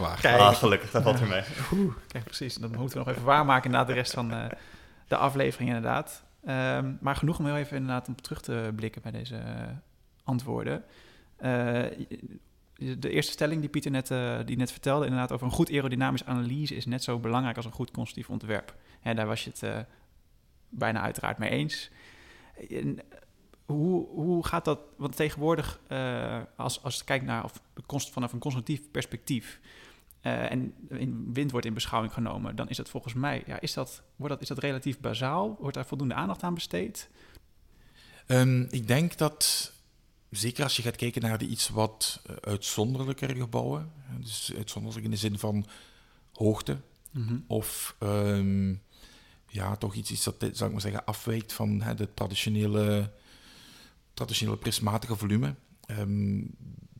waar. 0.00 0.20
Kijk. 0.20 0.40
Ah, 0.40 0.54
gelukkig, 0.54 0.90
dat 0.90 1.02
valt 1.02 1.20
er 1.20 1.26
mee. 1.26 1.42
Oeh, 1.72 1.94
kijk, 2.08 2.24
precies. 2.24 2.54
Dat 2.54 2.76
moeten 2.76 2.98
we 2.98 3.04
nog 3.04 3.14
even 3.14 3.24
waarmaken 3.24 3.70
na 3.70 3.84
de 3.84 3.92
rest 3.92 4.12
van 4.12 4.32
uh, 4.32 4.44
de 5.08 5.16
aflevering 5.16 5.68
inderdaad. 5.68 6.24
Um, 6.48 6.98
maar 7.00 7.16
genoeg 7.16 7.38
om 7.38 7.44
heel 7.44 7.56
even 7.56 7.76
inderdaad 7.76 8.08
om 8.08 8.20
terug 8.20 8.40
te 8.40 8.72
blikken 8.76 9.02
bij 9.02 9.10
deze 9.10 9.34
uh, 9.34 9.42
antwoorden. 10.24 10.84
de 12.76 13.10
eerste 13.10 13.32
stelling 13.32 13.60
die 13.60 13.70
Pieter 13.70 13.90
net, 13.90 14.12
die 14.46 14.56
net 14.56 14.72
vertelde, 14.72 15.04
inderdaad 15.04 15.32
over 15.32 15.46
een 15.46 15.52
goed 15.52 15.70
aerodynamisch 15.70 16.24
analyse 16.24 16.74
is 16.74 16.86
net 16.86 17.02
zo 17.02 17.18
belangrijk 17.18 17.56
als 17.56 17.64
een 17.64 17.72
goed 17.72 17.90
constructief 17.90 18.30
ontwerp. 18.30 18.74
En 19.02 19.16
daar 19.16 19.26
was 19.26 19.44
je 19.44 19.50
het 19.50 19.86
bijna 20.68 21.00
uiteraard 21.00 21.38
mee 21.38 21.50
eens. 21.50 21.90
En, 22.70 22.98
hoe, 23.66 24.06
hoe 24.06 24.46
gaat 24.46 24.64
dat? 24.64 24.80
Want 24.96 25.16
tegenwoordig, 25.16 25.80
uh, 25.88 26.40
als, 26.56 26.82
als 26.82 26.96
je 26.96 27.04
kijkt 27.04 27.24
naar 27.24 27.44
of 27.44 27.60
vanaf 27.86 28.32
een 28.32 28.38
constructief 28.38 28.90
perspectief. 28.90 29.60
Uh, 30.22 30.50
en 30.50 30.74
in 30.88 31.30
wind 31.32 31.50
wordt 31.50 31.66
in 31.66 31.74
beschouwing 31.74 32.12
genomen, 32.12 32.56
dan 32.56 32.68
is 32.68 32.76
dat 32.76 32.88
volgens 32.88 33.14
mij, 33.14 33.42
ja, 33.46 33.60
is, 33.60 33.72
dat, 33.72 34.02
wordt 34.16 34.32
dat, 34.32 34.42
is 34.42 34.48
dat 34.48 34.58
relatief 34.58 35.00
bazaal? 35.00 35.56
Wordt 35.60 35.74
daar 35.74 35.86
voldoende 35.86 36.14
aandacht 36.14 36.42
aan 36.42 36.54
besteed? 36.54 37.08
Um, 38.26 38.66
ik 38.70 38.86
denk 38.86 39.16
dat, 39.16 39.72
zeker 40.30 40.62
als 40.62 40.76
je 40.76 40.82
gaat 40.82 40.96
kijken 40.96 41.22
naar 41.22 41.38
de 41.38 41.46
iets 41.46 41.68
wat 41.68 42.22
uh, 42.30 42.36
uitzonderlijkere 42.36 43.34
gebouwen, 43.34 43.92
dus 44.20 44.52
uitzonderlijk 44.56 45.04
in 45.04 45.10
de 45.10 45.16
zin 45.16 45.38
van 45.38 45.66
hoogte, 46.32 46.80
mm 47.10 47.26
-hmm. 47.26 47.44
of 47.46 47.96
um, 48.00 48.82
ja, 49.46 49.76
toch 49.76 49.94
iets, 49.94 50.10
iets 50.10 50.24
dat, 50.24 50.36
zou 50.38 50.64
ik 50.64 50.72
maar 50.72 50.80
zeggen, 50.80 51.04
afwijkt 51.04 51.52
van 51.52 51.80
hè, 51.80 51.94
de 51.94 52.14
traditionele 52.14 53.12
traditionele 54.14 54.56
prismatige 54.56 55.16
volume. 55.16 55.54
Um, 55.98 56.50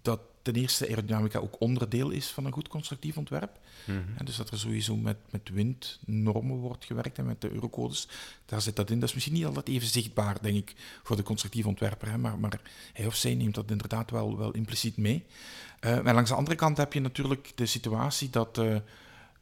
dat 0.02 0.20
ten 0.42 0.54
eerste 0.54 0.88
aerodynamica 0.88 1.38
ook 1.38 1.60
onderdeel 1.60 2.10
is 2.10 2.26
van 2.26 2.44
een 2.44 2.52
goed 2.52 2.68
constructief 2.68 3.16
ontwerp. 3.16 3.58
Mhm. 3.84 3.98
En 4.16 4.24
dus 4.24 4.36
dat 4.36 4.50
er 4.50 4.58
sowieso 4.58 4.96
met, 4.96 5.16
met 5.30 5.50
windnormen 5.52 6.56
wordt 6.56 6.84
gewerkt 6.84 7.18
en 7.18 7.26
met 7.26 7.40
de 7.40 7.50
eurocodes. 7.50 8.08
Daar 8.46 8.60
zit 8.60 8.76
dat 8.76 8.90
in. 8.90 8.98
Dat 9.00 9.08
is 9.08 9.14
misschien 9.14 9.34
niet 9.34 9.44
altijd 9.44 9.68
even 9.68 9.88
zichtbaar, 9.88 10.42
denk 10.42 10.56
ik, 10.56 10.74
voor 11.02 11.16
de 11.16 11.22
constructief 11.22 11.66
ontwerper. 11.66 12.10
Hè, 12.10 12.18
maar, 12.18 12.38
maar 12.38 12.60
hij 12.92 13.06
of 13.06 13.14
zij 13.14 13.34
neemt 13.34 13.54
dat 13.54 13.70
inderdaad 13.70 14.10
wel, 14.10 14.38
wel 14.38 14.52
impliciet 14.52 14.96
mee. 14.96 15.24
Uh, 15.80 16.06
en 16.06 16.14
langs 16.14 16.30
de 16.30 16.36
andere 16.36 16.56
kant 16.56 16.76
heb 16.76 16.92
je 16.92 17.00
natuurlijk 17.00 17.52
de 17.54 17.66
situatie 17.66 18.30
dat 18.30 18.58
uh, 18.58 18.76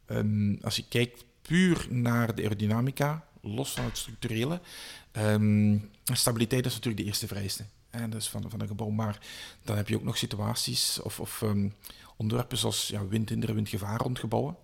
um, 0.07 0.57
als 0.61 0.75
je 0.75 0.87
kijkt 0.87 1.25
puur 1.41 1.87
naar 1.89 2.35
de 2.35 2.41
aerodynamica, 2.41 3.25
los 3.41 3.71
van 3.71 3.83
het 3.83 3.97
structurele, 3.97 4.61
um, 5.17 5.89
stabiliteit 6.03 6.65
is 6.65 6.73
natuurlijk 6.73 7.03
de 7.03 7.07
eerste 7.07 7.27
vereiste. 7.27 7.65
En 7.89 8.09
dus 8.09 8.29
van, 8.29 8.49
van 8.49 8.61
een 8.61 8.67
gebouw. 8.67 8.89
Maar 8.89 9.19
dan 9.63 9.77
heb 9.77 9.87
je 9.87 9.95
ook 9.95 10.03
nog 10.03 10.17
situaties 10.17 11.01
of, 11.01 11.19
of 11.19 11.41
um, 11.41 11.73
onderwerpen 12.17 12.57
zoals 12.57 12.87
ja, 12.87 13.07
windhinder, 13.07 13.53
windgevaar 13.53 13.99
rond 13.99 14.19
gebouwen. 14.19 14.55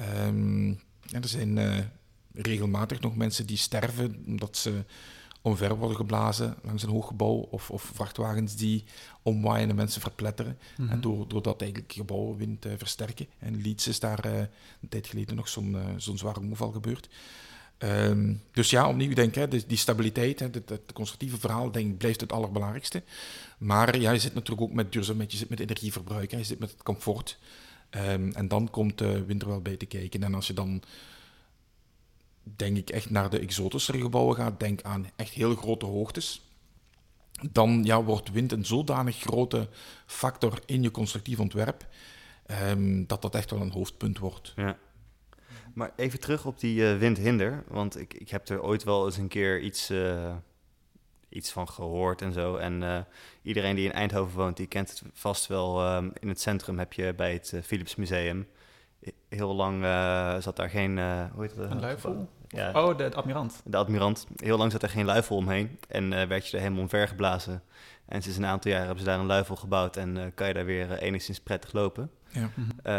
Um, 0.00 0.80
en 1.12 1.22
er 1.22 1.28
zijn 1.28 1.56
uh, 1.56 1.78
regelmatig 2.32 3.00
nog 3.00 3.16
mensen 3.16 3.46
die 3.46 3.56
sterven 3.56 4.22
omdat 4.26 4.56
ze 4.56 4.84
omver 5.40 5.76
worden 5.76 5.96
geblazen 5.96 6.56
langs 6.62 6.82
een 6.82 6.88
hoog 6.88 7.06
gebouw. 7.06 7.34
Of, 7.50 7.70
of 7.70 7.82
vrachtwagens 7.94 8.56
die 8.56 8.84
omwaaien 9.22 9.68
en 9.68 9.76
mensen 9.76 10.00
verpletteren. 10.00 10.58
Mm 10.76 10.84
-hmm. 10.84 10.94
En 10.94 11.00
door, 11.00 11.28
doordat 11.28 11.60
eigenlijk 11.60 11.92
gebouwen 11.92 12.36
wind 12.36 12.66
uh, 12.66 12.72
versterken. 12.76 13.26
En 13.38 13.62
Leeds 13.62 13.86
is 13.86 14.00
daar 14.00 14.26
uh, 14.26 14.38
een 14.82 14.88
tijd 14.88 15.06
geleden 15.06 15.36
nog 15.36 15.48
zo'n 15.48 15.76
zo'n 15.96 16.18
zware 16.18 16.40
ongeval 16.40 16.72
gebeurd. 16.72 17.08
Um, 17.78 18.42
dus 18.52 18.70
ja, 18.70 18.88
opnieuw 18.88 19.14
denk 19.14 19.36
ik, 19.36 19.68
die 19.68 19.78
stabiliteit, 19.78 20.40
hè, 20.40 20.50
constructieve 20.92 21.38
verhaal, 21.38 21.70
denk 21.70 21.90
ik, 21.90 21.98
blijft 21.98 22.20
het 22.20 22.32
allerbelangrijkste. 22.32 23.02
Maar 23.58 23.98
ja, 23.98 24.10
je 24.10 24.18
zit 24.18 24.34
natuurlijk 24.34 24.68
ook 24.68 24.72
met 24.72 24.92
duurzaamheid, 24.92 25.32
je 25.32 25.38
zit 25.38 25.48
met 25.48 25.60
energieverbruik, 25.60 26.30
je 26.30 26.44
zit 26.44 26.58
met 26.58 26.70
het 26.70 26.82
comfort. 26.82 27.38
Um, 27.90 28.32
en 28.32 28.48
dan 28.48 28.70
komt 28.70 28.98
de 28.98 29.24
winter 29.24 29.48
wel 29.48 29.60
bij 29.60 29.76
te 29.76 29.86
kijken. 29.86 30.22
En 30.22 30.34
als 30.34 30.46
je 30.46 30.52
dan, 30.52 30.82
denk 32.42 32.76
ik, 32.76 32.90
echt 32.90 33.10
naar 33.10 33.30
de 33.30 33.38
exotischere 33.38 34.00
gebouwen 34.00 34.36
gaat, 34.36 34.60
denk 34.60 34.82
aan 34.82 35.06
echt 35.16 35.32
heel 35.32 35.54
grote 35.54 35.86
hoogtes. 35.86 36.40
Dan 37.50 37.84
ja, 37.84 38.02
wordt 38.02 38.30
wind 38.30 38.52
een 38.52 38.66
zodanig 38.66 39.16
grote 39.16 39.68
factor 40.06 40.60
in 40.66 40.82
je 40.82 40.90
constructief 40.90 41.40
ontwerp, 41.40 41.86
um, 42.70 43.06
dat 43.06 43.22
dat 43.22 43.34
echt 43.34 43.50
wel 43.50 43.60
een 43.60 43.70
hoofdpunt 43.70 44.18
wordt. 44.18 44.52
Ja. 44.56 44.78
Maar 45.76 45.92
even 45.96 46.20
terug 46.20 46.44
op 46.44 46.60
die 46.60 46.80
uh, 46.80 46.98
windhinder. 46.98 47.64
Want 47.68 47.98
ik, 47.98 48.14
ik 48.14 48.28
heb 48.28 48.48
er 48.48 48.62
ooit 48.62 48.84
wel 48.84 49.04
eens 49.04 49.16
een 49.16 49.28
keer 49.28 49.60
iets, 49.60 49.90
uh, 49.90 50.34
iets 51.28 51.52
van 51.52 51.68
gehoord 51.68 52.22
en 52.22 52.32
zo. 52.32 52.56
En 52.56 52.82
uh, 52.82 52.98
iedereen 53.42 53.74
die 53.76 53.84
in 53.84 53.92
Eindhoven 53.92 54.36
woont, 54.36 54.56
die 54.56 54.66
kent 54.66 54.90
het 54.90 55.02
vast 55.12 55.46
wel. 55.46 55.94
Um, 55.96 56.12
in 56.20 56.28
het 56.28 56.40
centrum 56.40 56.78
heb 56.78 56.92
je 56.92 57.14
bij 57.14 57.32
het 57.32 57.60
Philips 57.64 57.96
Museum. 57.96 58.46
Heel 59.28 59.54
lang 59.54 59.84
zat 60.42 60.56
daar 60.56 60.70
geen... 60.70 60.98
hoe 61.32 61.42
heet 61.42 61.56
het? 61.56 61.70
Een 61.70 61.80
luifel? 61.80 62.28
Ja. 62.48 62.70
Oh, 62.72 62.96
de, 62.96 63.08
de, 63.08 63.16
admirant. 63.16 63.60
De 63.64 63.76
admirant. 63.76 64.26
Heel 64.36 64.58
lang 64.58 64.72
zat 64.72 64.82
er 64.82 64.88
geen 64.88 65.04
luifel 65.04 65.36
omheen. 65.36 65.78
En 65.88 66.28
werd 66.28 66.46
je 66.46 66.56
er 66.56 66.62
helemaal 66.62 66.82
omver 66.82 67.08
geblazen. 67.08 67.62
En 68.06 68.22
sinds 68.22 68.38
een 68.38 68.46
aantal 68.46 68.70
jaar 68.70 68.80
hebben 68.80 68.98
ze 68.98 69.04
daar 69.04 69.18
een 69.18 69.26
luifel 69.26 69.56
gebouwd. 69.56 69.96
En 69.96 70.32
kan 70.34 70.48
je 70.48 70.54
daar 70.54 70.64
weer 70.64 70.98
enigszins 70.98 71.40
prettig 71.40 71.72
lopen. 71.72 72.10
Ja. 72.36 72.50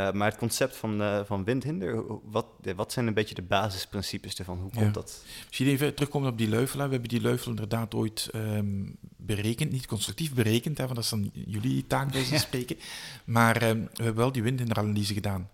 Uh, 0.07 0.13
maar 0.13 0.29
het 0.29 0.37
concept 0.37 0.75
van, 0.75 1.01
uh, 1.01 1.19
van 1.25 1.43
windhinder, 1.43 2.03
wat, 2.23 2.45
wat 2.75 2.91
zijn 2.91 3.07
een 3.07 3.13
beetje 3.13 3.35
de 3.35 3.41
basisprincipes 3.41 4.35
ervan? 4.35 4.57
Hoe 4.57 4.71
komt 4.71 4.85
ja. 4.85 4.91
dat? 4.91 5.23
Misschien 5.45 5.67
even 5.67 5.93
terugkomen 5.93 6.29
op 6.29 6.37
die 6.37 6.49
luifel. 6.49 6.83
We 6.85 6.91
hebben 6.91 7.09
die 7.09 7.21
luifel 7.21 7.49
inderdaad 7.49 7.93
ooit 7.93 8.29
um, 8.35 8.97
berekend, 9.17 9.71
niet 9.71 9.85
constructief 9.85 10.33
berekend, 10.33 10.77
hè, 10.77 10.83
want 10.83 10.95
dat 10.95 11.03
is 11.03 11.09
dan 11.09 11.31
jullie 11.33 11.87
taak 11.87 12.11
bij 12.11 12.25
ja. 12.31 12.37
spreken. 12.37 12.77
Maar 13.25 13.63
um, 13.63 13.89
we 13.93 14.03
hebben 14.03 14.15
wel 14.15 14.31
die 14.31 14.43
windhinderanalyse 14.43 15.13
gedaan. 15.13 15.49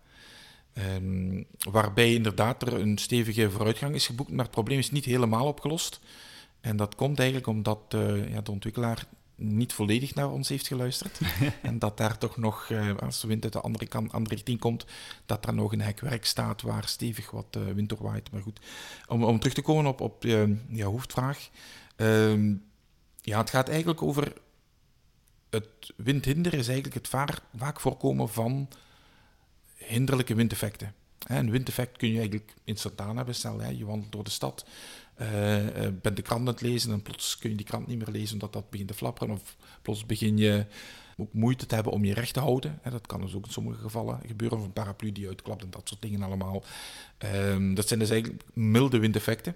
Um, 0.95 1.45
waarbij 1.71 2.13
inderdaad 2.13 2.61
er 2.61 2.73
een 2.73 2.97
stevige 2.97 3.51
vooruitgang 3.51 3.95
is 3.95 4.05
geboekt, 4.05 4.31
maar 4.31 4.45
het 4.45 4.53
probleem 4.53 4.79
is 4.79 4.91
niet 4.91 5.05
helemaal 5.05 5.47
opgelost. 5.47 5.99
En 6.61 6.77
dat 6.77 6.95
komt 6.95 7.17
eigenlijk 7.17 7.47
omdat 7.47 7.79
uh, 7.95 8.29
ja, 8.29 8.41
de 8.41 8.51
ontwikkelaar 8.51 9.05
niet 9.43 9.73
volledig 9.73 10.15
naar 10.15 10.31
ons 10.31 10.49
heeft 10.49 10.67
geluisterd. 10.67 11.19
en 11.61 11.79
dat 11.79 11.97
daar 11.97 12.17
toch 12.17 12.37
nog, 12.37 12.69
uh, 12.69 12.97
als 12.97 13.21
de 13.21 13.27
wind 13.27 13.43
uit 13.43 13.53
de 13.53 13.61
andere, 13.61 13.87
kant, 13.87 14.11
andere 14.11 14.35
richting 14.35 14.59
komt, 14.59 14.85
dat 15.25 15.43
daar 15.43 15.53
nog 15.53 15.71
een 15.71 15.81
hekwerk 15.81 16.25
staat 16.25 16.61
waar 16.61 16.87
stevig 16.87 17.31
wat 17.31 17.57
uh, 17.57 17.73
wind 17.73 17.89
doorwaait. 17.89 18.31
Maar 18.31 18.41
goed, 18.41 18.59
om, 19.07 19.23
om 19.23 19.39
terug 19.39 19.53
te 19.53 19.61
komen 19.61 19.85
op, 19.85 20.01
op 20.01 20.25
uh, 20.25 20.43
je 20.69 20.83
hoofdvraag. 20.83 21.49
Uh, 21.97 22.55
ja, 23.21 23.37
het 23.37 23.49
gaat 23.49 23.69
eigenlijk 23.69 24.01
over 24.01 24.33
het 25.49 25.93
windhinder 25.95 26.53
is 26.53 26.67
eigenlijk 26.67 26.95
het 26.95 27.07
vaak, 27.07 27.41
vaak 27.55 27.79
voorkomen 27.79 28.29
van 28.29 28.67
hinderlijke 29.75 30.35
windeffecten. 30.35 30.93
Een 31.27 31.51
windeffect 31.51 31.97
kun 31.97 32.07
je 32.07 32.17
eigenlijk 32.19 32.53
instantaan 32.63 33.17
hebben. 33.17 33.35
Stel, 33.35 33.63
je 33.63 33.85
wandelt 33.85 34.11
door 34.11 34.23
de 34.23 34.29
stad, 34.29 34.65
uh, 35.21 35.65
uh, 35.65 35.87
bent 36.01 36.15
de 36.15 36.21
krant 36.21 36.39
aan 36.39 36.53
het 36.53 36.61
lezen 36.61 36.91
en 36.91 37.01
plots 37.01 37.37
kun 37.37 37.49
je 37.49 37.55
die 37.55 37.65
krant 37.65 37.87
niet 37.87 37.97
meer 37.97 38.11
lezen 38.11 38.33
omdat 38.33 38.53
dat 38.53 38.69
begint 38.69 38.87
te 38.87 38.93
flapperen. 38.93 39.33
Of 39.33 39.55
plots 39.81 40.05
begin 40.05 40.37
je 40.37 40.65
ook 41.17 41.33
moeite 41.33 41.65
te 41.65 41.75
hebben 41.75 41.93
om 41.93 42.05
je 42.05 42.13
recht 42.13 42.33
te 42.33 42.39
houden. 42.39 42.79
Dat 42.89 43.07
kan 43.07 43.21
dus 43.21 43.33
ook 43.33 43.45
in 43.45 43.51
sommige 43.51 43.81
gevallen 43.81 44.19
gebeuren. 44.27 44.57
Of 44.57 44.63
een 44.63 44.73
paraplu 44.73 45.11
die 45.11 45.27
uitklapt 45.27 45.63
en 45.63 45.69
dat 45.69 45.87
soort 45.87 46.01
dingen 46.01 46.21
allemaal. 46.21 46.63
Um, 47.35 47.73
dat 47.73 47.87
zijn 47.87 47.99
dus 47.99 48.09
eigenlijk 48.09 48.43
milde 48.53 48.99
windeffecten. 48.99 49.55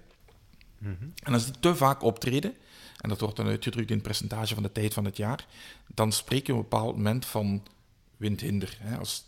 Mm 0.78 0.96
-hmm. 0.98 1.12
En 1.22 1.32
als 1.32 1.44
die 1.44 1.54
te 1.60 1.76
vaak 1.76 2.02
optreden, 2.02 2.54
en 2.98 3.08
dat 3.08 3.20
wordt 3.20 3.36
dan 3.36 3.46
uitgedrukt 3.46 3.90
in 3.90 3.96
het 3.96 4.06
percentage 4.06 4.54
van 4.54 4.62
de 4.62 4.72
tijd 4.72 4.94
van 4.94 5.04
het 5.04 5.16
jaar, 5.16 5.46
dan 5.86 6.12
spreek 6.12 6.46
je 6.46 6.52
op 6.52 6.58
een 6.58 6.68
bepaald 6.68 6.96
moment 6.96 7.26
van 7.26 7.62
windhinder. 8.16 8.78
Hè, 8.80 8.96
als 8.96 9.24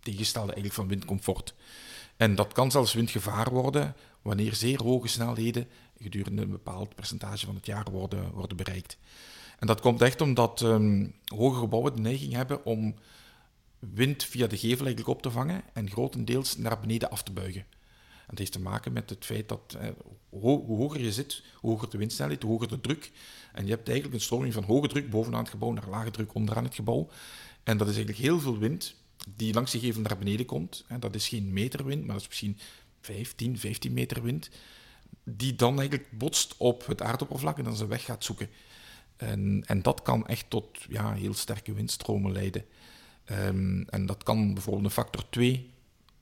tegenstelde 0.00 0.52
eigenlijk 0.52 0.74
van 0.74 0.88
windcomfort. 0.88 1.54
En 2.16 2.34
dat 2.34 2.52
kan 2.52 2.70
zelfs 2.70 2.92
windgevaar 2.92 3.50
worden 3.50 3.94
wanneer 4.22 4.54
zeer 4.54 4.82
hoge 4.82 5.08
snelheden 5.08 5.68
gedurende 5.98 6.42
een 6.42 6.50
bepaald 6.50 6.94
percentage 6.94 7.46
van 7.46 7.54
het 7.54 7.66
jaar 7.66 7.90
worden, 7.90 8.30
worden 8.30 8.56
bereikt. 8.56 8.98
En 9.58 9.66
dat 9.66 9.80
komt 9.80 10.00
echt 10.00 10.20
omdat 10.20 10.60
um, 10.60 11.14
hoge 11.24 11.58
gebouwen 11.58 11.96
de 11.96 12.02
neiging 12.02 12.32
hebben 12.32 12.64
om 12.64 12.94
wind 13.78 14.24
via 14.24 14.46
de 14.46 14.56
gevel 14.56 14.84
eigenlijk 14.84 15.08
op 15.08 15.22
te 15.22 15.30
vangen 15.30 15.62
en 15.72 15.90
grotendeels 15.90 16.56
naar 16.56 16.80
beneden 16.80 17.10
af 17.10 17.22
te 17.22 17.32
buigen. 17.32 17.60
En 18.20 18.28
dat 18.28 18.38
heeft 18.38 18.52
te 18.52 18.60
maken 18.60 18.92
met 18.92 19.10
het 19.10 19.24
feit 19.24 19.48
dat 19.48 19.76
eh, 19.80 19.88
ho 20.30 20.64
hoe 20.64 20.76
hoger 20.76 21.00
je 21.00 21.12
zit, 21.12 21.42
hoe 21.54 21.70
hoger 21.70 21.90
de 21.90 21.98
windsnelheid, 21.98 22.42
hoe 22.42 22.50
hoger 22.52 22.68
de 22.68 22.80
druk. 22.80 23.10
En 23.52 23.64
je 23.64 23.70
hebt 23.70 23.88
eigenlijk 23.88 24.18
een 24.18 24.24
stroming 24.24 24.52
van 24.52 24.64
hoge 24.64 24.88
druk 24.88 25.10
bovenaan 25.10 25.40
het 25.40 25.50
gebouw 25.50 25.72
naar 25.72 25.88
lage 25.88 26.10
druk 26.10 26.34
onderaan 26.34 26.64
het 26.64 26.74
gebouw. 26.74 27.08
En 27.62 27.76
dat 27.76 27.88
is 27.88 27.94
eigenlijk 27.94 28.24
heel 28.24 28.40
veel 28.40 28.58
wind 28.58 28.94
die 29.28 29.54
langs 29.54 29.72
de 29.72 29.78
gevel 29.78 30.02
naar 30.02 30.18
beneden 30.18 30.46
komt. 30.46 30.84
En 30.88 31.00
dat 31.00 31.14
is 31.14 31.28
geen 31.28 31.52
meterwind, 31.52 32.00
maar 32.04 32.12
dat 32.12 32.22
is 32.22 32.28
misschien 32.28 32.58
15, 33.00 33.58
15 33.58 33.92
meter 33.92 34.22
wind. 34.22 34.50
Die 35.24 35.54
dan 35.54 35.78
eigenlijk 35.78 36.18
botst 36.18 36.54
op 36.56 36.86
het 36.86 37.02
aardoppervlak 37.02 37.58
en 37.58 37.64
dan 37.64 37.76
zijn 37.76 37.88
weg 37.88 38.04
gaat 38.04 38.24
zoeken. 38.24 38.48
En, 39.16 39.64
en 39.66 39.82
dat 39.82 40.02
kan 40.02 40.26
echt 40.26 40.44
tot 40.48 40.66
ja, 40.88 41.12
heel 41.12 41.34
sterke 41.34 41.72
windstromen 41.72 42.32
leiden. 42.32 42.64
Um, 43.30 43.84
en 43.88 44.06
dat 44.06 44.22
kan 44.22 44.54
bijvoorbeeld 44.54 44.84
een 44.84 44.90
factor 44.90 45.24
2 45.30 45.70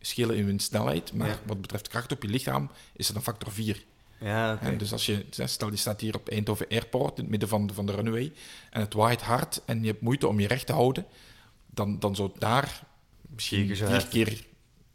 schelen 0.00 0.36
in 0.36 0.46
windsnelheid. 0.46 1.12
Maar 1.12 1.28
ja. 1.28 1.40
wat 1.46 1.60
betreft 1.60 1.88
kracht 1.88 2.12
op 2.12 2.22
je 2.22 2.28
lichaam 2.28 2.70
is 2.92 3.06
het 3.08 3.16
een 3.16 3.22
factor 3.22 3.52
4. 3.52 3.84
Ja, 4.20 4.52
okay. 4.52 4.76
dus 4.76 4.92
als 4.92 5.06
je, 5.06 5.26
stel 5.30 5.70
je 5.70 5.76
staat 5.76 6.00
hier 6.00 6.14
op 6.14 6.28
Eindhoven 6.28 6.68
Airport 6.68 7.16
in 7.16 7.22
het 7.22 7.30
midden 7.30 7.48
van 7.48 7.66
de, 7.66 7.74
van 7.74 7.86
de 7.86 7.92
runway 7.92 8.32
en 8.70 8.80
het 8.80 8.94
waait 8.94 9.22
hard 9.22 9.62
en 9.64 9.80
je 9.80 9.86
hebt 9.86 10.00
moeite 10.00 10.28
om 10.28 10.40
je 10.40 10.46
recht 10.46 10.66
te 10.66 10.72
houden, 10.72 11.06
dan, 11.66 11.98
dan 11.98 12.16
zou 12.16 12.30
daar 12.38 12.86
misschien 13.34 13.76
vier 13.76 14.06
keer 14.06 14.44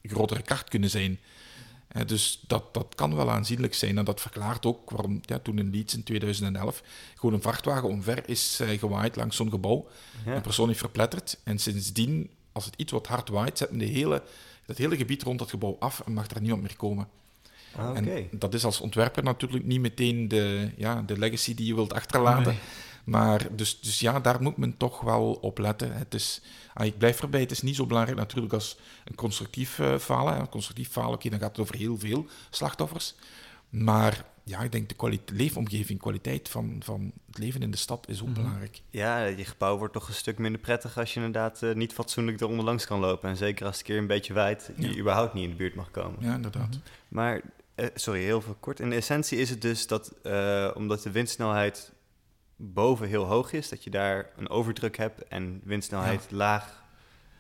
grotere 0.04 0.42
kracht 0.42 0.70
kunnen 0.70 0.90
zijn. 0.90 1.20
Uh, 1.96 2.06
dus 2.06 2.44
dat, 2.48 2.74
dat 2.74 2.96
kan 2.96 3.16
wel 3.16 3.32
aanzienlijk 3.32 3.74
zijn. 3.74 3.98
En 3.98 4.06
dat 4.06 4.22
verklaart 4.22 4.66
ook 4.66 4.90
waarom 4.90 5.22
ja, 5.22 5.40
toen 5.40 5.60
in 5.60 5.70
Leeds 5.70 5.94
in 5.94 6.04
2011 6.04 6.84
gewoon 7.16 7.36
een 7.36 7.42
vrachtwagen 7.42 7.90
omver 7.90 8.30
is 8.30 8.60
uh, 8.62 8.80
gewaaid 8.80 9.16
langs 9.16 9.36
zo'n 9.36 9.50
gebouw. 9.50 9.88
Ja. 10.26 10.36
Een 10.36 10.42
persoon 10.42 10.68
heeft 10.68 10.80
verpletterd. 10.80 11.38
En 11.44 11.60
sindsdien, 11.60 12.30
als 12.52 12.66
het 12.66 12.74
iets 12.78 12.92
wat 12.92 13.08
hard 13.08 13.30
waait, 13.30 13.58
zet 13.58 13.70
men 13.70 13.80
de 13.80 13.86
hele, 13.86 14.24
het 14.66 14.78
hele 14.78 14.98
gebied 14.98 15.24
rond 15.24 15.40
dat 15.40 15.50
gebouw 15.50 15.76
af 15.80 16.00
en 16.06 16.14
mag 16.14 16.30
er 16.30 16.42
niemand 16.42 16.62
meer 16.62 16.76
komen. 16.76 17.08
Ah, 17.76 17.90
okay. 17.90 18.28
En 18.32 18.40
dat 18.40 18.54
is 18.54 18.64
als 18.64 18.80
ontwerper 18.80 19.24
natuurlijk 19.24 19.66
niet 19.66 19.80
meteen 19.80 20.28
de, 20.28 20.72
ja, 20.78 21.02
de 21.02 21.18
legacy 21.18 21.56
die 21.56 21.66
je 21.68 21.76
wilt 21.76 21.94
achterlaten. 21.94 22.52
Nee. 22.52 22.62
Maar 23.06 23.48
dus, 23.56 23.80
dus 23.80 24.00
ja, 24.00 24.20
daar 24.20 24.42
moet 24.42 24.58
men 24.58 24.78
toch 24.78 25.02
wel 25.02 25.38
op 25.42 25.58
letten. 25.58 25.98
Het 25.98 26.14
is, 26.14 26.42
ah, 26.74 26.86
ik 26.86 26.98
blijf 26.98 27.22
erbij, 27.22 27.40
het 27.42 27.52
is 27.52 27.62
niet 27.62 27.76
zo 27.76 27.86
belangrijk 27.86 28.18
natuurlijk 28.18 28.54
als 28.54 28.78
een 29.04 29.16
constructief 29.16 29.80
uh, 29.80 29.98
falen. 29.98 30.40
Een 30.40 30.50
constructief 30.50 30.90
falen, 30.90 31.10
oké, 31.10 31.18
okay, 31.18 31.32
dan 31.32 31.40
gaat 31.40 31.58
het 31.58 31.60
over 31.60 31.76
heel 31.76 31.98
veel 32.00 32.26
slachtoffers. 32.50 33.16
Maar 33.70 34.26
ja, 34.44 34.60
ik 34.60 34.72
denk 34.72 34.90
de 34.90 34.96
kwaliteit, 34.96 35.38
leefomgeving, 35.38 36.00
kwaliteit 36.00 36.50
van, 36.50 36.76
van 36.84 37.12
het 37.28 37.38
leven 37.38 37.62
in 37.62 37.72
de 37.72 37.78
stad 37.78 38.08
is 38.10 38.22
ook 38.22 38.28
Mhm. 38.28 38.30
mm 38.30 38.36
-hmm. 38.36 38.44
belangrijk. 38.44 38.82
Ja, 38.90 39.24
je 39.26 39.46
gebouw 39.46 39.78
wordt 39.78 39.94
toch 39.94 40.08
een 40.08 40.14
stuk 40.14 40.38
minder 40.38 40.62
prettig 40.62 40.98
als 40.98 41.14
je 41.14 41.20
inderdaad 41.20 41.62
uh, 41.62 41.74
niet 41.74 41.94
fatsoenlijk 41.94 42.42
eronder 42.42 42.66
langs 42.66 42.86
kan 42.86 43.00
lopen. 43.00 43.30
En 43.30 43.38
zeker 43.38 43.66
als 43.66 43.78
het 43.78 43.88
een 43.88 43.94
keer 43.94 44.02
een 44.02 44.08
beetje 44.08 44.34
wijd, 44.34 44.72
je 44.78 44.94
ja. 44.94 45.00
überhaupt 45.00 45.34
niet 45.34 45.44
in 45.44 45.50
de 45.50 45.56
buurt 45.56 45.76
mag 45.76 45.92
komen. 45.92 46.18
Ja, 46.20 46.34
inderdaad. 46.34 46.68
Mm 46.68 46.72
-hmm. 46.72 46.82
Maar, 47.08 47.42
uh, 47.76 47.86
sorry, 47.96 48.22
heel 48.22 48.42
veel 48.42 48.58
kort. 48.60 48.80
In 48.80 48.90
de 48.90 48.96
essentie 48.96 49.38
is 49.38 49.50
het 49.50 49.62
dus 49.62 49.88
dat, 49.88 50.14
uh, 50.24 50.72
omdat 50.74 51.04
de 51.04 51.12
windsnelheid 51.12 51.92
boven 52.56 53.08
heel 53.08 53.24
hoog 53.24 53.54
is, 53.54 53.70
dat 53.70 53.84
je 53.84 53.90
daar 53.90 54.30
een 54.38 54.50
overdruk 54.50 54.98
hebt 54.98 55.28
en 55.28 55.62
windsnelheid 55.64 56.32
laag 56.32 56.84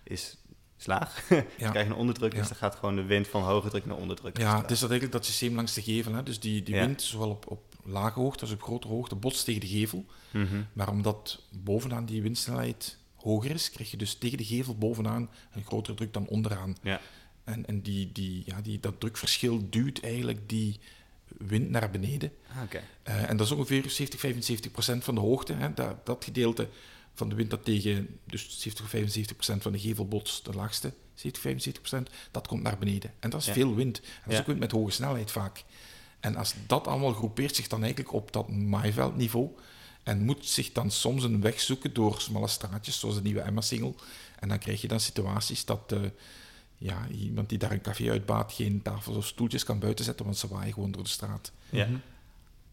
is, 0.03 0.37
is 0.77 0.85
laag. 0.85 1.23
Dan 1.29 1.43
Ja. 1.57 1.69
krijg 1.69 1.85
je 1.87 1.91
een 1.93 1.99
onderdruk, 1.99 2.35
dus 2.35 2.47
dan 2.47 2.57
gaat 2.57 2.75
gewoon 2.75 2.95
de 2.95 3.03
wind 3.03 3.27
van 3.27 3.41
hoge 3.43 3.69
druk 3.69 3.85
naar 3.85 3.97
onderdruk. 3.97 4.37
Ja, 4.37 4.61
het 4.61 4.71
is 4.71 4.79
dat 4.79 4.89
eigenlijk 4.89 5.11
dat 5.11 5.25
systeem 5.25 5.55
langs 5.55 5.73
de 5.73 5.81
gevel. 5.81 6.13
Hè? 6.13 6.23
Dus 6.23 6.39
die, 6.39 6.63
die 6.63 6.75
wind, 6.75 7.01
zowel 7.01 7.29
op, 7.29 7.51
op 7.51 7.75
lage 7.83 8.19
hoogte 8.19 8.41
als 8.41 8.51
op 8.51 8.61
grote 8.63 8.87
hoogte, 8.87 9.15
botst 9.15 9.45
tegen 9.45 9.61
de 9.61 9.67
gevel. 9.67 10.05
Mhm. 10.31 10.61
Maar 10.73 10.89
omdat 10.89 11.41
bovenaan 11.63 12.05
die 12.05 12.21
windsnelheid 12.21 12.97
hoger 13.15 13.51
is, 13.51 13.69
krijg 13.69 13.91
je 13.91 13.97
dus 13.97 14.13
tegen 14.15 14.37
de 14.37 14.45
gevel 14.45 14.77
bovenaan 14.77 15.29
een 15.53 15.63
grotere 15.63 15.95
druk 15.95 16.13
dan 16.13 16.27
onderaan. 16.27 16.75
Ja. 16.81 16.99
En, 17.43 17.65
en 17.65 17.81
die, 17.81 18.11
die, 18.11 18.43
ja, 18.45 18.61
die, 18.61 18.79
dat 18.79 18.99
drukverschil 18.99 19.69
duwt 19.69 20.03
eigenlijk 20.03 20.49
die 20.49 20.79
wind 21.27 21.69
naar 21.69 21.89
beneden. 21.91 22.31
Ah. 22.49 22.79
Eh, 23.03 23.29
en 23.29 23.37
dat 23.37 23.45
is 23.45 23.51
ongeveer 23.51 23.89
70, 23.89 24.19
75 24.19 24.71
procent 24.71 25.03
van 25.03 25.15
de 25.15 25.21
hoogte. 25.21 25.53
Hè. 25.53 25.73
Dat, 25.73 26.05
dat 26.05 26.23
gedeelte 26.23 26.69
van 27.13 27.29
de 27.29 27.35
wind 27.35 27.49
dat 27.49 27.65
tegen 27.65 28.19
dus 28.25 28.59
70, 28.59 28.89
75 28.89 29.35
procent 29.35 29.61
van 29.61 29.71
de 29.71 29.79
gevel 29.79 30.07
botst, 30.07 30.45
de 30.45 30.53
laagste 30.53 30.93
70, 31.13 31.41
75 31.41 31.81
procent, 31.81 32.09
dat 32.31 32.47
komt 32.47 32.63
naar 32.63 32.77
beneden. 32.77 33.11
En 33.19 33.29
dat 33.29 33.41
is 33.41 33.47
Ja. 33.47 33.53
veel 33.53 33.75
wind. 33.75 33.97
En 33.99 34.03
dat 34.23 34.27
is 34.31 34.33
Ja. 34.33 34.39
ook 34.39 34.47
wind 34.47 34.59
met 34.59 34.71
hoge 34.71 34.91
snelheid 34.91 35.31
vaak. 35.31 35.63
En 36.19 36.35
als 36.35 36.53
dat 36.67 36.87
allemaal 36.87 37.13
groepeert 37.13 37.55
zich 37.55 37.67
dan 37.67 37.83
eigenlijk 37.83 38.13
op 38.13 38.31
dat 38.31 38.49
maaiveldniveau 38.49 39.49
en 40.03 40.23
moet 40.25 40.45
zich 40.45 40.71
dan 40.71 40.91
soms 40.91 41.23
een 41.23 41.41
weg 41.41 41.61
zoeken 41.61 41.93
door 41.93 42.21
smalle 42.21 42.47
straatjes, 42.47 42.99
zoals 42.99 43.15
de 43.15 43.21
nieuwe 43.21 43.41
Emma-singel. 43.41 43.95
En 44.39 44.47
dan 44.49 44.59
krijg 44.59 44.81
je 44.81 44.87
dan 44.87 44.99
situaties 44.99 45.65
dat 45.65 45.91
eh, 45.91 45.99
ja, 46.77 47.07
iemand 47.07 47.49
die 47.49 47.57
daar 47.57 47.71
een 47.71 47.81
café 47.81 48.09
uitbaat 48.09 48.53
geen 48.53 48.81
tafels 48.81 49.17
of 49.17 49.25
stoeltjes 49.25 49.63
kan 49.63 49.79
buiten 49.79 50.05
zetten, 50.05 50.25
want 50.25 50.37
ze 50.37 50.47
waaien 50.47 50.73
gewoon 50.73 50.91
door 50.91 51.03
de 51.03 51.09
straat. 51.09 51.51
Ja. 51.69 51.85
Mhm. 51.85 51.97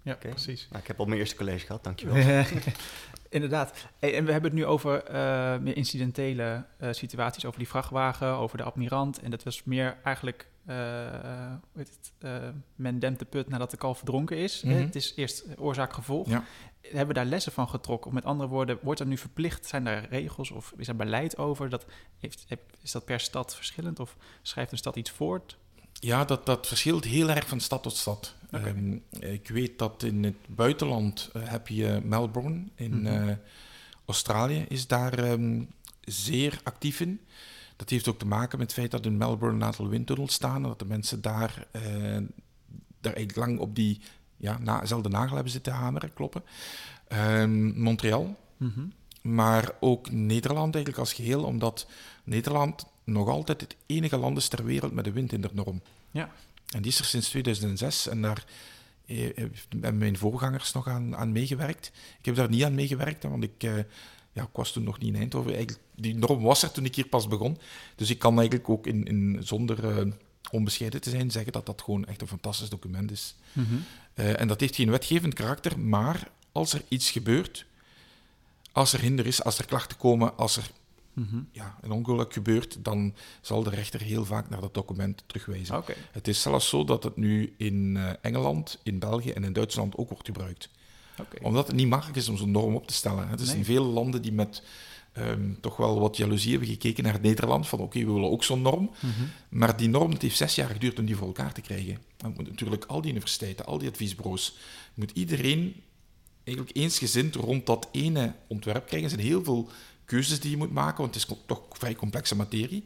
Ja, 0.03 0.13
Oké. 0.13 0.29
precies. 0.29 0.67
Nou, 0.71 0.83
ik 0.83 0.89
heb 0.89 0.99
al 0.99 1.07
mijn 1.07 1.19
eerste 1.21 1.37
college 1.37 1.67
gehad, 1.67 1.85
dankjewel. 1.85 2.45
Inderdaad. 3.29 3.73
Hey, 3.99 4.15
en 4.17 4.25
we 4.25 4.33
hebben 4.33 4.51
het 4.51 4.59
nu 4.61 4.67
over 4.67 5.05
eh, 5.05 5.59
meer 5.59 5.77
incidentele 5.77 6.65
eh, 6.77 6.89
situaties, 6.93 7.45
over 7.45 7.59
die 7.59 7.69
vrachtwagen, 7.69 8.29
over 8.29 8.57
de 8.57 8.63
admirant. 8.63 9.21
En 9.21 9.31
dat 9.31 9.43
was 9.43 9.65
meer 9.65 9.97
eigenlijk, 10.05 10.47
hoe 10.65 11.59
heet 11.77 11.89
het, 12.01 12.13
eh, 12.19 12.49
men 12.77 12.99
dempt 12.99 13.19
de 13.19 13.25
put 13.25 13.49
nadat 13.49 13.71
de 13.71 13.77
kalf 13.77 13.97
verdronken 13.97 14.37
is. 14.37 14.63
Mhm. 14.63 14.75
Eh, 14.77 14.81
Het 14.81 14.95
is 14.95 15.13
eerst 15.17 15.45
oorzaak-gevolg. 15.59 16.29
Ja. 16.29 16.45
Hebben 16.81 17.07
we 17.07 17.13
daar 17.15 17.25
lessen 17.25 17.53
van 17.53 17.69
getrokken? 17.69 18.07
Of 18.09 18.15
met 18.15 18.25
andere 18.25 18.49
woorden, 18.49 18.79
wordt 18.83 19.01
er 19.01 19.07
nu 19.07 19.17
verplicht, 19.19 19.67
zijn 19.67 19.85
daar 19.85 20.09
regels 20.09 20.51
of 20.51 20.75
is 20.77 20.89
er 20.89 20.97
beleid 20.97 21.37
over? 21.39 21.69
Dat, 21.69 21.85
heeft, 22.19 22.47
is 22.83 22.93
dat 22.93 23.05
per 23.05 23.21
stad 23.21 23.55
verschillend 23.57 24.01
of 24.01 24.17
schrijft 24.43 24.73
een 24.73 24.79
stad 24.79 24.97
iets 24.97 25.11
voort? 25.11 25.57
Ja, 25.93 26.25
dat, 26.25 26.47
dat 26.47 26.67
verschilt 26.67 27.05
heel 27.05 27.31
erg 27.31 27.49
van 27.49 27.61
stad 27.61 27.83
tot 27.83 27.97
stad. 27.97 28.35
Ehm, 28.51 28.97
ik 29.21 29.49
weet 29.49 29.79
dat 29.79 30.03
in 30.03 30.25
het 30.25 30.37
buitenland 30.49 31.31
eh, 31.33 31.43
heb 31.49 31.69
je 31.69 32.01
Melbourne, 32.05 32.65
in 32.75 33.01
Mhm. 33.03 33.29
eh, 33.29 33.35
Australië 34.07 34.65
is 34.69 34.87
daar 34.87 35.19
ehm, 35.19 35.63
zeer 36.01 36.61
actief 36.63 37.01
in. 37.01 37.21
Dat 37.83 37.91
heeft 37.91 38.09
ook 38.09 38.19
te 38.19 38.27
maken 38.27 38.59
met 38.59 38.67
het 38.67 38.79
feit 38.79 38.91
dat 38.91 39.07
in 39.07 39.17
Melbourne 39.17 39.57
een 39.57 39.65
aantal 39.65 39.89
windtunnels 39.89 40.33
staan 40.33 40.57
en 40.57 40.69
dat 40.69 40.79
de 40.79 40.85
mensen 40.85 41.21
daar, 41.23 41.67
eh, 41.71 41.83
daar 43.01 43.15
eigenlijk 43.15 43.37
lang 43.37 43.59
op 43.59 43.75
die 43.75 44.01
ja, 44.37 44.59
nazelfde 44.59 45.09
nagel 45.09 45.35
hebben 45.35 45.53
zitten 45.53 45.73
hameren, 45.73 46.13
kloppen. 46.15 46.43
Ehm, 47.09 47.81
Montreal, 47.83 48.37
Mhm. 48.57 48.81
maar 49.23 49.71
ook 49.81 50.11
Nederland 50.11 50.75
eigenlijk 50.75 50.99
als 50.99 51.13
geheel, 51.13 51.45
omdat 51.45 51.87
Nederland 52.25 52.87
nog 53.05 53.29
altijd 53.29 53.61
het 53.61 53.77
enige 53.87 54.17
land 54.17 54.37
is 54.37 54.49
ter 54.49 54.65
wereld 54.65 54.93
met 54.93 55.07
een 55.07 55.13
windhindernorm. 55.13 55.83
Ja. 56.11 56.31
En 56.75 56.83
die 56.83 56.91
is 56.91 56.99
er 56.99 57.05
sinds 57.05 57.29
2006 57.29 58.09
en 58.09 58.23
daar 58.23 58.45
eh, 59.07 59.37
hebben 59.71 59.99
mijn 59.99 60.17
voorgangers 60.17 60.73
nog 60.73 60.89
aan, 60.89 61.17
aan 61.17 61.33
meegewerkt. 61.33 61.93
Ik 62.19 62.25
heb 62.25 62.35
daar 62.35 62.49
niet 62.49 62.65
aan 62.65 62.75
meegewerkt, 62.75 63.23
want 63.23 63.43
ik, 63.43 63.63
eh, 63.63 63.73
ja, 64.33 64.43
ik 64.43 64.49
was 64.53 64.73
toen 64.73 64.85
nog 64.85 64.99
niet 64.99 65.15
in 65.15 65.21
Eindhoven. 65.21 65.55
Eigenlijk, 65.55 65.85
die 65.95 66.15
norm 66.15 66.43
was 66.43 66.63
er 66.63 66.71
toen 66.71 66.85
ik 66.85 66.95
hier 66.95 67.09
pas 67.09 67.29
begon. 67.29 67.59
Dus 67.97 68.11
ik 68.11 68.19
kan 68.19 68.39
eigenlijk 68.39 68.69
ook 68.69 68.87
in, 68.87 69.05
in, 69.05 69.41
zonder 69.43 69.99
eh, 69.99 70.07
onbescheiden 70.51 71.01
te 71.01 71.11
zijn 71.11 71.31
zeggen 71.31 71.53
dat 71.53 71.67
dat 71.67 71.83
gewoon 71.83 72.05
echt 72.05 72.21
een 72.21 72.27
fantastisch 72.27 72.69
document 72.69 73.11
is. 73.11 73.35
Mhm. 73.53 73.75
Eh, 74.15 74.41
en 74.41 74.49
dat 74.49 74.61
heeft 74.61 74.77
geen 74.77 74.91
wetgevend 74.91 75.35
karakter, 75.35 75.79
maar 75.79 76.31
als 76.53 76.73
er 76.73 76.83
iets 76.89 77.11
gebeurt, 77.11 77.67
als 78.73 78.93
er 78.93 79.01
hinder 79.01 79.27
is, 79.27 79.45
als 79.45 79.59
er 79.59 79.67
klachten 79.67 79.97
komen, 79.97 80.37
als 80.37 80.57
er 80.57 80.71
Mhm. 81.13 81.41
ja, 81.53 81.79
een 81.81 81.91
ongeluk 81.91 82.33
gebeurt, 82.33 82.85
dan 82.85 83.15
zal 83.41 83.63
de 83.63 83.71
rechter 83.71 84.01
heel 84.01 84.25
vaak 84.25 84.49
naar 84.49 84.61
dat 84.61 84.75
document 84.75 85.23
terugwijzen. 85.27 85.75
Het 86.13 86.29
is 86.29 86.43
zelfs 86.43 86.69
zo 86.69 86.85
dat 86.85 87.03
het 87.03 87.17
nu 87.17 87.55
in 87.57 87.97
eh, 87.97 88.11
Engeland, 88.21 88.79
in 88.83 88.99
België 88.99 89.31
en 89.31 89.45
in 89.45 89.53
Duitsland 89.53 89.97
ook 89.97 90.09
wordt 90.09 90.27
gebruikt. 90.27 90.69
Omdat 91.43 91.67
het 91.67 91.77
niet 91.77 91.89
makkelijk 91.89 92.17
is 92.17 92.29
om 92.29 92.37
zo'n 92.37 92.51
norm 92.51 92.75
op 92.75 92.87
te 92.87 92.95
stellen. 92.95 93.29
Het 93.29 93.41
is 93.41 93.49
Nee. 93.49 93.57
in 93.57 93.65
vele 93.65 93.81
landen 93.87 94.23
die 94.23 94.33
met 94.33 94.63
ehm, 95.13 95.51
toch 95.61 95.77
wel 95.77 96.01
wat 96.01 96.17
jaloezie 96.17 96.51
hebben 96.51 96.69
gekeken 96.69 97.05
naar 97.05 97.21
Nederland, 97.21 97.69
van 97.69 97.79
oké, 97.79 97.99
we 97.99 98.13
willen 98.13 98.31
ook 98.31 98.45
zo'n 98.45 98.63
norm. 98.63 98.91
Mhm. 99.01 99.11
Maar 99.49 99.77
die 99.77 99.89
norm, 99.89 100.11
het 100.11 100.23
heeft 100.23 100.37
zes 100.37 100.55
jaar 100.55 100.69
geduurd 100.69 100.99
om 100.99 101.05
die 101.05 101.17
voor 101.17 101.27
elkaar 101.27 101.53
te 101.53 101.61
krijgen. 101.61 101.99
Dan 102.17 102.33
moet 102.37 102.49
natuurlijk 102.49 102.85
al 102.85 103.01
die 103.01 103.11
universiteiten, 103.11 103.67
al 103.67 103.79
die 103.79 103.89
adviesbureaus, 103.89 104.57
moet 104.95 105.11
iedereen 105.11 105.75
eigenlijk 106.45 106.77
eensgezind 106.77 107.35
rond 107.35 107.67
dat 107.67 107.89
ene 107.93 108.33
ontwerp 108.47 108.87
krijgen. 108.87 109.09
Er 109.11 109.15
zijn 109.15 109.29
heel 109.29 109.45
veel 109.45 109.69
keuzes 110.05 110.41
die 110.41 110.51
je 110.51 110.57
moet 110.57 110.73
maken, 110.73 111.03
want 111.03 111.15
het 111.15 111.25
is 111.29 111.37
toch 111.47 111.63
vrij 111.71 111.95
complexe 111.95 112.37
materie. 112.37 112.85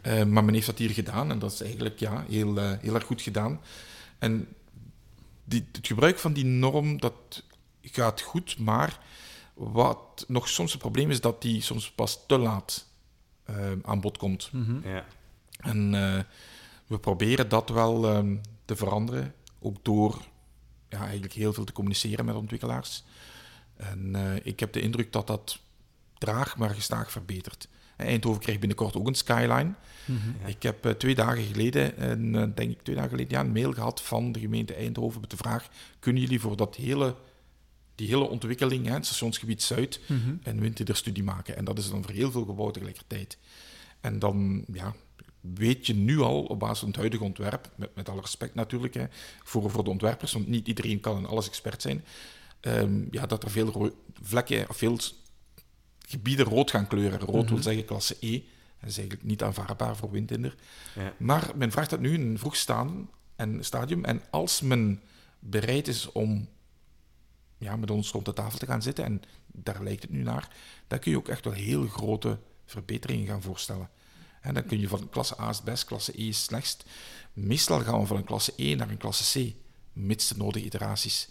Eh, 0.00 0.24
maar 0.24 0.44
men 0.44 0.54
heeft 0.54 0.66
dat 0.66 0.78
hier 0.78 0.90
gedaan 0.90 1.30
en 1.30 1.38
dat 1.38 1.52
is 1.52 1.60
eigenlijk 1.60 1.98
ja, 1.98 2.24
heel, 2.28 2.58
eh, 2.58 2.72
heel 2.80 2.94
erg 2.94 3.04
goed 3.04 3.22
gedaan. 3.22 3.60
En 4.18 4.48
die, 5.44 5.66
het 5.72 5.86
gebruik 5.86 6.18
van 6.18 6.32
die 6.32 6.44
norm, 6.44 7.00
dat 7.00 7.42
gaat 7.94 8.20
goed, 8.20 8.58
maar 8.58 8.98
wat 9.54 10.24
nog 10.28 10.48
soms 10.48 10.72
een 10.72 10.78
probleem 10.78 11.10
is, 11.10 11.20
dat 11.20 11.42
die 11.42 11.62
soms 11.62 11.90
pas 11.90 12.26
te 12.26 12.38
laat 12.38 12.86
eh, 13.44 13.72
aan 13.82 14.00
bod 14.00 14.18
komt. 14.18 14.50
Mhm. 14.52 14.88
Ja. 14.88 15.04
En 15.58 15.94
eh, 15.94 16.22
we 16.86 16.98
proberen 16.98 17.48
dat 17.48 17.68
wel 17.68 18.08
ehm, 18.08 18.36
te 18.64 18.76
veranderen, 18.76 19.34
ook 19.58 19.76
door 19.82 20.22
ja, 20.88 21.00
eigenlijk 21.00 21.32
heel 21.32 21.52
veel 21.52 21.64
te 21.64 21.72
communiceren 21.72 22.24
met 22.24 22.34
ontwikkelaars. 22.34 23.04
En 23.76 24.14
eh, 24.14 24.46
ik 24.46 24.60
heb 24.60 24.72
de 24.72 24.80
indruk 24.80 25.12
dat 25.12 25.26
dat 25.26 25.58
traag 26.18 26.56
maar 26.56 26.70
gestaag 26.70 27.10
verbetert. 27.10 27.68
Eindhoven 27.96 28.40
krijgt 28.40 28.60
binnenkort 28.60 28.96
ook 28.96 29.06
een 29.06 29.14
skyline. 29.14 29.72
Mhm. 30.04 30.28
Ja. 30.40 30.46
Ik 30.46 30.62
heb 30.62 30.86
eh, 30.86 30.92
twee 30.92 31.14
dagen 31.14 31.42
geleden, 31.42 32.10
een, 32.10 32.34
eh, 32.34 32.42
denk 32.54 32.70
ik 32.70 32.82
twee 32.82 32.96
dagen 32.96 33.10
geleden, 33.10 33.32
ja, 33.32 33.40
een 33.40 33.52
mail 33.52 33.72
gehad 33.72 34.02
van 34.02 34.32
de 34.32 34.40
gemeente 34.40 34.74
Eindhoven 34.74 35.20
met 35.20 35.30
de 35.30 35.36
vraag: 35.36 35.68
kunnen 35.98 36.22
jullie 36.22 36.40
voor 36.40 36.56
dat 36.56 36.76
hele, 36.76 37.14
die 37.98 38.08
hele 38.08 38.28
ontwikkeling, 38.28 38.86
hè, 38.86 38.92
het 38.92 39.06
stationsgebied 39.06 39.62
Zuid, 39.62 40.00
Mhm. 40.08 40.34
een 40.42 40.60
windhinderstudie 40.60 41.22
maken? 41.22 41.56
En 41.56 41.64
dat 41.64 41.78
is 41.78 41.90
dan 41.90 42.02
voor 42.02 42.12
heel 42.12 42.30
veel 42.30 42.44
gebouwen 42.44 42.72
tegelijkertijd. 42.72 43.38
En 44.00 44.18
dan 44.18 44.64
ja, 44.72 44.94
weet 45.40 45.86
je 45.86 45.94
nu 45.94 46.20
al 46.20 46.42
op 46.42 46.58
basis 46.58 46.78
van 46.78 46.88
het 46.88 46.96
huidige 46.96 47.24
ontwerp, 47.24 47.70
met, 47.76 47.94
met 47.94 48.08
alle 48.08 48.20
respect 48.20 48.54
natuurlijk 48.54 48.94
hè, 48.94 49.04
voor, 49.44 49.70
voor 49.70 49.84
de 49.84 49.90
ontwerpers, 49.90 50.32
want 50.32 50.48
niet 50.48 50.68
iedereen 50.68 51.00
kan 51.00 51.16
en 51.16 51.26
alles 51.26 51.46
expert 51.48 51.82
zijn, 51.82 52.04
ehm, 52.60 53.00
ja, 53.10 53.26
dat 53.26 53.42
er 53.44 53.50
veel 53.50 53.66
ro- 53.70 53.94
vlekken 54.22 54.68
of 54.68 54.76
veel 54.76 54.98
gebieden 56.06 56.46
rood 56.46 56.70
gaan 56.70 56.86
kleuren. 56.86 57.18
Rood 57.20 57.44
wil 57.48 57.54
Mhm. 57.54 57.62
zeggen 57.62 57.84
klasse 57.84 58.16
E. 58.20 58.32
Dat 58.80 58.88
is 58.90 58.98
eigenlijk 58.98 59.28
niet 59.28 59.42
aanvaardbaar 59.42 59.96
voor 59.96 60.10
windhinder. 60.10 60.54
Ja. 60.94 61.12
Maar 61.18 61.50
men 61.56 61.70
vraagt 61.70 61.90
dat 61.90 62.00
nu 62.00 62.12
in 62.14 62.20
een 62.20 62.38
vroeg 62.38 62.56
staan 62.56 63.10
en 63.36 63.64
stadium. 63.64 64.04
En 64.04 64.22
als 64.30 64.60
men 64.60 65.02
bereid 65.38 65.88
is 65.88 66.12
om 66.12 66.48
ja, 67.58 67.76
met 67.76 67.90
ons 67.90 68.10
rond 68.10 68.24
de 68.24 68.32
tafel 68.32 68.58
te 68.58 68.66
gaan 68.66 68.82
zitten, 68.82 69.04
en 69.04 69.22
daar 69.46 69.82
lijkt 69.82 70.02
het 70.02 70.10
nu 70.10 70.22
naar, 70.22 70.48
dan 70.86 70.98
kun 70.98 71.10
je 71.10 71.16
ook 71.16 71.28
echt 71.28 71.44
wel 71.44 71.54
heel 71.54 71.86
grote 71.86 72.38
verbeteringen 72.64 73.26
gaan 73.26 73.42
voorstellen. 73.42 73.90
En 74.40 74.54
dan 74.54 74.64
kun 74.64 74.80
je 74.80 74.88
van 74.88 75.08
klasse 75.08 75.40
A 75.40 75.48
is 75.48 75.62
best, 75.62 75.84
klasse 75.84 76.22
E 76.22 76.28
is 76.28 76.42
slechtst. 76.42 76.84
Meestal 77.32 77.80
gaan 77.80 78.00
we 78.00 78.06
van 78.06 78.16
een 78.16 78.24
klasse 78.24 78.52
E 78.56 78.74
naar 78.74 78.90
een 78.90 78.96
klasse 78.96 79.40
C, 79.40 79.54
mits 79.92 80.28
de 80.28 80.36
nodige 80.36 80.64
iteraties. 80.64 81.28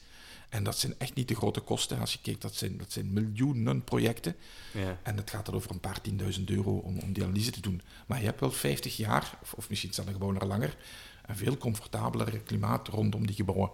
En 0.50 0.64
dat 0.64 0.78
zijn 0.78 0.94
echt 0.98 1.16
niet 1.16 1.28
de 1.28 1.36
grote 1.36 1.60
kosten. 1.60 2.00
Als 2.00 2.14
je 2.14 2.20
kijkt, 2.22 2.42
dat 2.42 2.56
zijn, 2.56 2.78
dat 2.78 2.92
zijn 2.92 3.14
miljoenen 3.14 3.84
projecten. 3.84 4.36
Ja. 4.74 5.00
En 5.04 5.18
het 5.18 5.30
gaat 5.30 5.46
dan 5.46 5.56
over 5.56 5.72
een 5.72 5.80
paar 5.80 6.02
tienduizend 6.02 6.50
euro 6.50 6.78
om, 6.78 7.00
om 7.00 7.14
die 7.14 7.24
analyse 7.24 7.52
te 7.52 7.62
doen. 7.62 7.82
Maar 8.08 8.20
je 8.20 8.26
hebt 8.26 8.40
wel 8.40 8.52
50 8.52 8.98
jaar, 8.98 9.38
of, 9.42 9.54
of 9.54 9.70
misschien 9.70 9.94
zelfs 9.94 10.12
gewoon 10.12 10.34
nog 10.34 10.44
langer, 10.44 10.78
een 11.26 11.38
veel 11.38 11.58
comfortabeler 11.58 12.40
klimaat 12.40 12.88
rondom 12.88 13.28
die 13.28 13.36
gebouwen. 13.36 13.72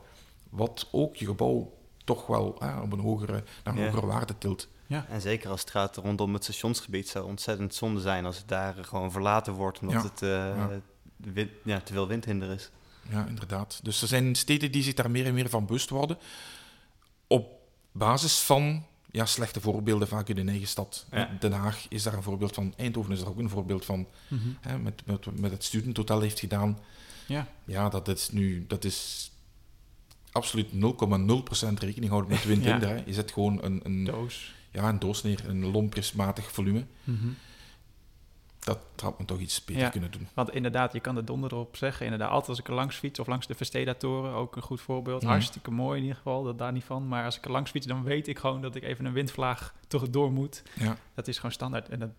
Wat 0.49 0.87
ook 0.91 1.15
je 1.15 1.25
gebouw 1.25 1.73
toch 2.03 2.27
wel 2.27 2.55
eh, 2.61 2.79
op 2.83 2.91
een 2.93 2.99
hogere, 2.99 3.43
naar 3.63 3.73
een 3.75 3.79
Ja. 3.81 3.85
hogere 3.89 4.05
waarde 4.05 4.37
tilt. 4.37 4.67
Ja. 4.87 5.05
En 5.09 5.21
zeker 5.21 5.49
als 5.49 5.61
het 5.61 5.69
gaat 5.69 5.97
rondom 5.97 6.33
het 6.33 6.43
stationsgebied, 6.43 7.07
zou 7.09 7.25
ontzettend 7.25 7.75
zonde 7.75 8.01
zijn 8.01 8.25
als 8.25 8.37
het 8.37 8.47
daar 8.47 8.75
gewoon 8.81 9.11
verlaten 9.11 9.53
wordt, 9.53 9.79
omdat 9.79 9.93
Ja. 9.95 10.03
het 10.09 10.21
eh, 10.21 10.29
Ja. 10.29 10.69
de 11.17 11.31
wind, 11.31 11.49
ja, 11.63 11.79
te 11.79 11.93
veel 11.93 12.07
windhinder 12.07 12.49
is. 12.51 12.69
Ja, 13.09 13.25
inderdaad. 13.25 13.79
Dus 13.83 14.01
er 14.01 14.07
zijn 14.07 14.35
steden 14.35 14.71
die 14.71 14.83
zich 14.83 14.93
daar 14.93 15.11
meer 15.11 15.25
en 15.25 15.33
meer 15.33 15.49
van 15.49 15.65
bewust 15.65 15.89
worden. 15.89 16.17
Op 17.27 17.51
basis 17.91 18.39
van 18.39 18.85
ja, 19.11 19.25
slechte 19.25 19.61
voorbeelden 19.61 20.07
vaak 20.07 20.27
in 20.29 20.37
hun 20.37 20.49
eigen 20.49 20.67
stad. 20.67 21.05
Ja. 21.11 21.29
Den 21.39 21.51
Haag 21.51 21.85
is 21.89 22.03
daar 22.03 22.13
een 22.13 22.23
voorbeeld 22.23 22.53
van. 22.53 22.73
Eindhoven 22.77 23.11
is 23.11 23.19
daar 23.19 23.27
ook 23.29 23.37
een 23.37 23.49
voorbeeld 23.49 23.85
van. 23.85 24.07
Mhm. 24.27 24.41
Hè, 24.61 24.77
met, 24.77 25.01
met, 25.05 25.39
met 25.39 25.51
het 25.51 25.63
studententotaal 25.63 26.21
heeft 26.21 26.39
gedaan. 26.39 26.79
Ja. 27.25 27.47
Ja, 27.65 27.89
dat 27.89 28.07
is 28.07 28.29
nu... 28.29 28.65
Dat 28.67 28.83
is 28.83 29.31
absoluut 30.33 30.67
0,0% 30.71 30.77
rekening 31.79 32.09
houden 32.09 32.31
met 32.31 32.45
wind 32.45 32.63
Ja. 32.73 32.79
Hè. 32.79 33.03
Je 33.05 33.13
zet 33.13 33.31
gewoon 33.31 33.63
een, 33.63 33.79
een, 33.83 34.03
Doos. 34.03 34.53
ja, 34.71 34.89
een 34.89 34.99
doos 34.99 35.23
neer, 35.23 35.49
een 35.49 35.65
lomprismatig 35.71 36.51
volume. 36.51 36.85
Mhm. 37.03 37.27
Dat 38.59 38.79
had 38.95 39.17
men 39.17 39.27
toch 39.27 39.39
iets 39.39 39.65
beter 39.65 39.81
Ja. 39.81 39.89
kunnen 39.89 40.11
doen. 40.11 40.27
Want 40.33 40.49
inderdaad, 40.53 40.93
je 40.93 40.99
kan 40.99 41.17
er 41.17 41.25
donder 41.25 41.55
op 41.55 41.75
zeggen. 41.77 42.05
Inderdaad, 42.05 42.29
altijd 42.29 42.49
als 42.49 42.59
ik 42.59 42.67
er 42.67 42.73
langs 42.73 42.95
fiets 42.95 43.19
of 43.19 43.27
langs 43.27 43.47
de 43.47 43.55
Verstedatoren, 43.55 44.33
ook 44.33 44.55
een 44.55 44.61
goed 44.61 44.81
voorbeeld. 44.81 45.21
Mhm. 45.21 45.31
Hartstikke 45.31 45.71
mooi 45.71 45.95
in 45.95 46.01
ieder 46.01 46.17
geval, 46.17 46.43
dat 46.43 46.57
daar 46.57 46.71
niet 46.71 46.83
van. 46.83 47.07
Maar 47.07 47.25
als 47.25 47.37
ik 47.37 47.45
er 47.45 47.51
langs 47.51 47.71
fiets, 47.71 47.85
dan 47.87 48.03
weet 48.03 48.27
ik 48.27 48.39
gewoon 48.39 48.61
dat 48.61 48.75
ik 48.75 48.83
even 48.83 49.05
een 49.05 49.13
windvlaag 49.13 49.73
toch 49.87 50.09
door 50.09 50.31
moet. 50.31 50.63
Ja. 50.79 50.97
Dat 51.13 51.27
is 51.27 51.35
gewoon 51.35 51.51
standaard. 51.51 51.89
En 51.89 51.99
dat 51.99 52.09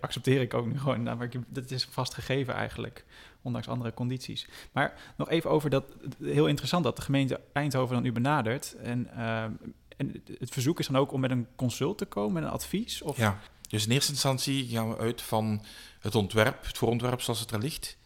accepteer 0.00 0.40
ik 0.40 0.54
ook 0.54 0.66
nu 0.66 0.78
gewoon. 0.78 1.02
Nou, 1.02 1.16
maar 1.16 1.26
ik, 1.26 1.40
dat 1.48 1.70
is 1.70 1.84
vast 1.90 2.14
gegeven 2.14 2.54
eigenlijk, 2.54 3.04
ondanks 3.44 3.68
andere 3.68 3.94
condities. 3.94 4.48
Maar 4.72 4.94
nog 5.16 5.30
even 5.30 5.50
over 5.50 5.70
dat, 5.70 5.84
heel 6.22 6.46
interessant 6.46 6.84
dat 6.84 6.96
de 6.96 7.02
gemeente 7.02 7.40
Eindhoven 7.52 7.94
dan 7.94 8.04
u 8.04 8.12
benadert. 8.12 8.76
En, 8.82 9.10
ehm, 9.16 9.52
en 9.96 10.22
het 10.38 10.50
verzoek 10.50 10.78
is 10.78 10.86
dan 10.86 10.96
ook 10.96 11.12
om 11.12 11.20
met 11.20 11.30
een 11.30 11.46
consult 11.56 11.98
te 11.98 12.04
komen, 12.04 12.32
met 12.32 12.42
een 12.42 12.48
advies? 12.48 13.02
Of, 13.02 13.16
Ja, 13.16 13.38
dus 13.68 13.86
in 13.86 13.92
eerste 13.92 14.12
instantie 14.12 14.68
gaan 14.68 14.88
we 14.88 14.96
uit 14.96 15.22
van 15.22 15.62
het 16.00 16.14
ontwerp, 16.14 16.66
het 16.66 16.78
voorontwerp 16.78 17.20
zoals 17.20 17.40
het 17.40 17.50
er 17.50 17.58
ligt. 17.58 17.96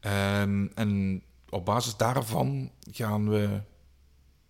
Ehm, 0.00 0.66
en 0.74 1.22
op 1.48 1.64
basis 1.64 1.96
daarvan 1.96 2.70
gaan 2.90 3.28
we 3.28 3.60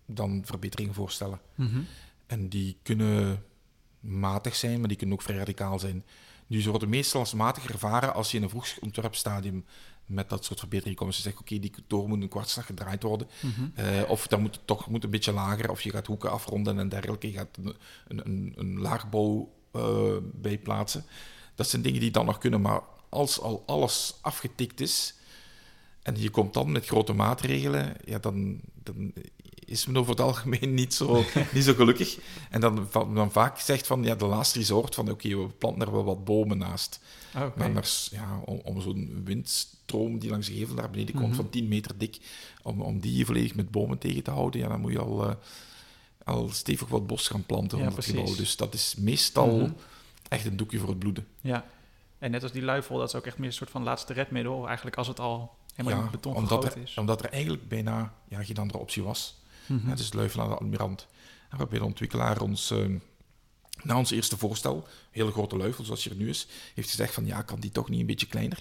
dan 0.05 0.41
verbeteringen 0.45 0.93
voorstellen. 0.93 1.39
Mhm. 1.55 1.81
En 2.27 2.49
die 2.49 2.77
kunnen 2.83 3.43
matig 3.99 4.55
zijn, 4.55 4.79
maar 4.79 4.87
die 4.87 4.97
kunnen 4.97 5.15
ook 5.15 5.21
vrij 5.21 5.37
radicaal 5.37 5.79
zijn. 5.79 6.05
Nu, 6.47 6.61
ze 6.61 6.69
worden 6.69 6.89
meestal 6.89 7.19
als 7.19 7.33
matig 7.33 7.69
ervaren 7.69 8.13
als 8.13 8.31
je 8.31 8.37
in 8.37 8.43
een 8.43 8.49
vroeg 8.49 8.79
ontwerpstadium 8.79 9.65
met 10.05 10.29
dat 10.29 10.45
soort 10.45 10.59
verbeteringen. 10.59 11.05
Dus 11.05 11.15
je 11.15 11.21
zegt, 11.21 11.39
oké, 11.39 11.59
die 11.59 11.71
toren 11.87 12.09
moet 12.09 12.21
een 12.21 12.27
kwartslag 12.27 12.65
gedraaid 12.65 13.03
worden. 13.03 13.27
Mhm. 13.41 13.63
Eh, 13.73 14.09
of 14.09 14.27
dan 14.27 14.41
moet 14.41 14.55
het 14.55 14.67
toch 14.67 14.89
moet 14.89 15.03
een 15.03 15.09
beetje 15.09 15.31
lager, 15.31 15.69
of 15.69 15.81
je 15.81 15.89
gaat 15.89 16.07
hoeken 16.07 16.31
afronden 16.31 16.79
en 16.79 16.89
dergelijke. 16.89 17.27
Je 17.27 17.37
gaat 17.37 17.57
een, 17.57 17.75
een, 18.07 18.21
een, 18.25 18.53
een 18.55 18.79
laagbouw 18.79 19.53
eh, 19.71 20.17
bij 20.21 20.57
plaatsen. 20.57 21.05
Dat 21.55 21.67
zijn 21.67 21.81
dingen 21.81 21.99
die 21.99 22.11
dan 22.11 22.25
nog 22.25 22.37
kunnen, 22.37 22.61
maar 22.61 22.81
als 23.09 23.39
al 23.39 23.63
alles 23.65 24.17
afgetikt 24.21 24.79
is 24.79 25.15
en 26.03 26.19
je 26.19 26.29
komt 26.29 26.53
dan 26.53 26.71
met 26.71 26.85
grote 26.85 27.13
maatregelen, 27.13 27.95
ja, 28.05 28.19
dan, 28.19 28.61
dan 28.83 29.13
is 29.73 29.85
men 29.85 29.97
over 29.97 30.11
het 30.11 30.21
algemeen 30.21 30.73
niet 30.81 30.93
zo, 30.93 31.23
niet 31.53 31.63
zo 31.63 31.73
gelukkig. 31.73 32.17
En 32.49 32.61
dan, 32.61 32.87
dan 32.91 33.31
vaak 33.31 33.59
zegt 33.59 33.87
van, 33.87 34.03
ja, 34.03 34.15
de 34.15 34.25
laatste 34.25 34.57
resort 34.59 34.95
van, 34.95 35.09
oké, 35.11 35.29
we 35.37 35.47
planten 35.47 35.81
er 35.87 35.91
wel 35.91 36.03
wat 36.03 36.23
bomen 36.25 36.57
naast. 36.57 36.99
Oké. 37.35 37.51
Maar 37.55 37.67
anders, 37.67 38.09
ja, 38.11 38.39
om, 38.45 38.61
om 38.63 38.81
zo'n 38.81 39.21
windstroom 39.25 40.19
die 40.19 40.29
langs 40.29 40.47
de 40.47 40.53
gevel 40.53 40.75
naar 40.75 40.89
beneden 40.89 41.15
komt 41.15 41.27
Mhm. 41.27 41.35
van 41.35 41.49
10 41.49 41.67
meter 41.67 41.97
dik, 41.97 42.19
om, 42.61 42.81
om 42.81 42.99
die 42.99 43.25
volledig 43.25 43.55
met 43.55 43.71
bomen 43.71 43.97
tegen 43.97 44.23
te 44.23 44.31
houden, 44.31 44.59
ja, 44.61 44.67
dan 44.67 44.81
moet 44.81 44.91
je 44.91 44.99
al, 44.99 45.29
eh, 45.29 45.35
al 46.23 46.49
stevig 46.49 46.87
wat 46.87 47.07
bos 47.07 47.27
gaan 47.27 47.45
planten 47.45 47.77
Ja, 47.77 47.87
om 47.87 47.95
het 47.95 48.05
gebouw. 48.05 48.35
Dus 48.35 48.55
dat 48.55 48.73
is 48.73 48.95
meestal 48.97 49.57
Mhm. 49.57 49.71
echt 50.29 50.45
een 50.45 50.57
doekje 50.57 50.79
voor 50.79 50.89
het 50.89 50.99
bloeden. 50.99 51.27
Ja, 51.41 51.65
en 52.19 52.31
net 52.31 52.43
als 52.43 52.51
die 52.51 52.61
luifel, 52.61 52.97
dat 52.97 53.07
is 53.07 53.15
ook 53.15 53.25
echt 53.25 53.37
meer 53.37 53.47
een 53.47 53.53
soort 53.53 53.69
van 53.69 53.83
laatste 53.83 54.13
redmiddel. 54.13 54.65
Eigenlijk 54.67 54.97
als 54.97 55.07
het 55.07 55.19
al 55.19 55.55
helemaal 55.75 56.03
in 56.03 56.11
beton 56.11 56.35
omdat, 56.35 56.65
er, 56.65 56.77
is. 56.77 56.97
omdat 56.97 57.23
er 57.23 57.29
eigenlijk 57.29 57.67
bijna 57.67 58.13
ja, 58.27 58.43
geen 58.43 58.57
andere 58.57 58.79
optie 58.79 59.03
was. 59.03 59.41
Mhm. 59.65 59.89
Het 59.89 59.99
is 59.99 60.13
Luifel 60.13 60.41
aan 60.41 60.49
de 60.49 60.55
Admirant. 60.55 61.07
En 61.49 61.57
waarbij 61.57 61.79
de 61.79 61.85
ontwikkelaar 61.85 62.41
ons, 62.41 62.71
eh, 62.71 62.85
na 63.83 63.97
ons 63.97 64.11
eerste 64.11 64.37
voorstel, 64.37 64.87
hele 65.11 65.31
grote 65.31 65.57
luifel 65.57 65.83
zoals 65.83 66.03
die 66.03 66.11
er 66.11 66.17
nu 66.17 66.29
is, 66.29 66.47
heeft 66.73 66.89
gezegd 66.89 67.13
van 67.13 67.25
ja, 67.25 67.41
kan 67.41 67.59
die 67.59 67.71
toch 67.71 67.89
niet 67.89 67.99
een 67.99 68.05
beetje 68.05 68.27
kleiner? 68.27 68.57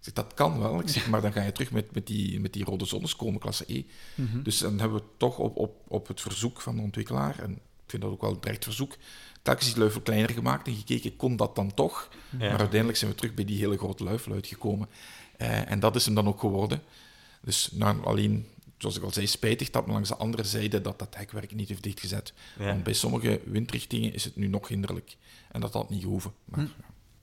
Ik 0.00 0.06
zeg, 0.06 0.14
dat 0.14 0.34
kan 0.34 0.58
wel. 0.58 0.80
Ik 0.80 0.88
zeg, 0.88 1.08
maar 1.08 1.20
dan 1.20 1.32
ga 1.32 1.42
je 1.42 1.52
terug 1.52 1.70
met, 1.70 1.94
met, 1.94 2.06
die, 2.06 2.40
met 2.40 2.52
die 2.52 2.64
rode 2.64 2.84
zonnes 2.84 3.16
komen, 3.16 3.40
klasse 3.40 3.64
E. 3.66 3.84
Mhm. 4.14 4.42
Dus 4.42 4.58
dan 4.58 4.78
hebben 4.78 4.98
we 4.98 5.04
toch 5.16 5.38
op, 5.38 5.56
op, 5.56 5.84
op 5.88 6.06
het 6.06 6.20
verzoek 6.20 6.60
van 6.60 6.76
de 6.76 6.82
ontwikkelaar, 6.82 7.38
en 7.38 7.52
ik 7.52 7.86
vind 7.86 8.02
dat 8.02 8.10
ook 8.10 8.20
wel 8.20 8.30
een 8.30 8.40
terecht 8.40 8.64
verzoek, 8.64 8.96
telkens 9.42 9.68
die 9.68 9.78
luifel 9.78 10.00
kleiner 10.00 10.30
gemaakt 10.30 10.66
en 10.66 10.74
gekeken, 10.74 11.16
kon 11.16 11.36
dat 11.36 11.54
dan 11.54 11.74
toch? 11.74 12.08
Ja. 12.30 12.38
Maar 12.38 12.58
uiteindelijk 12.58 12.98
zijn 12.98 13.10
we 13.10 13.16
terug 13.16 13.34
bij 13.34 13.44
die 13.44 13.58
hele 13.58 13.78
grote 13.78 14.04
luifel 14.04 14.32
uitgekomen. 14.32 14.88
Eh, 15.36 15.70
en 15.70 15.80
dat 15.80 15.96
is 15.96 16.04
hem 16.04 16.14
dan 16.14 16.28
ook 16.28 16.40
geworden. 16.40 16.82
Dus 17.42 17.70
nou, 17.72 18.04
alleen, 18.04 18.46
zoals 18.80 18.96
ik 18.96 19.02
al 19.02 19.12
zei, 19.12 19.26
spijtig 19.26 19.70
dat 19.70 19.84
men 19.84 19.94
langs 19.94 20.08
de 20.08 20.16
andere 20.16 20.44
zijde 20.44 20.80
dat 20.80 20.98
dat 20.98 21.16
hekwerk 21.16 21.54
niet 21.54 21.68
heeft 21.68 21.82
dichtgezet. 21.82 22.32
Ja. 22.58 22.64
Want 22.64 22.82
bij 22.82 22.92
sommige 22.92 23.40
windrichtingen 23.44 24.12
is 24.12 24.24
het 24.24 24.36
nu 24.36 24.46
nog 24.46 24.68
hinderlijk. 24.68 25.16
En 25.50 25.60
dat 25.60 25.72
had 25.72 25.90
niet 25.90 26.02
gehoeven. 26.02 26.32
Maar, 26.44 26.60
Hm. 26.60 26.66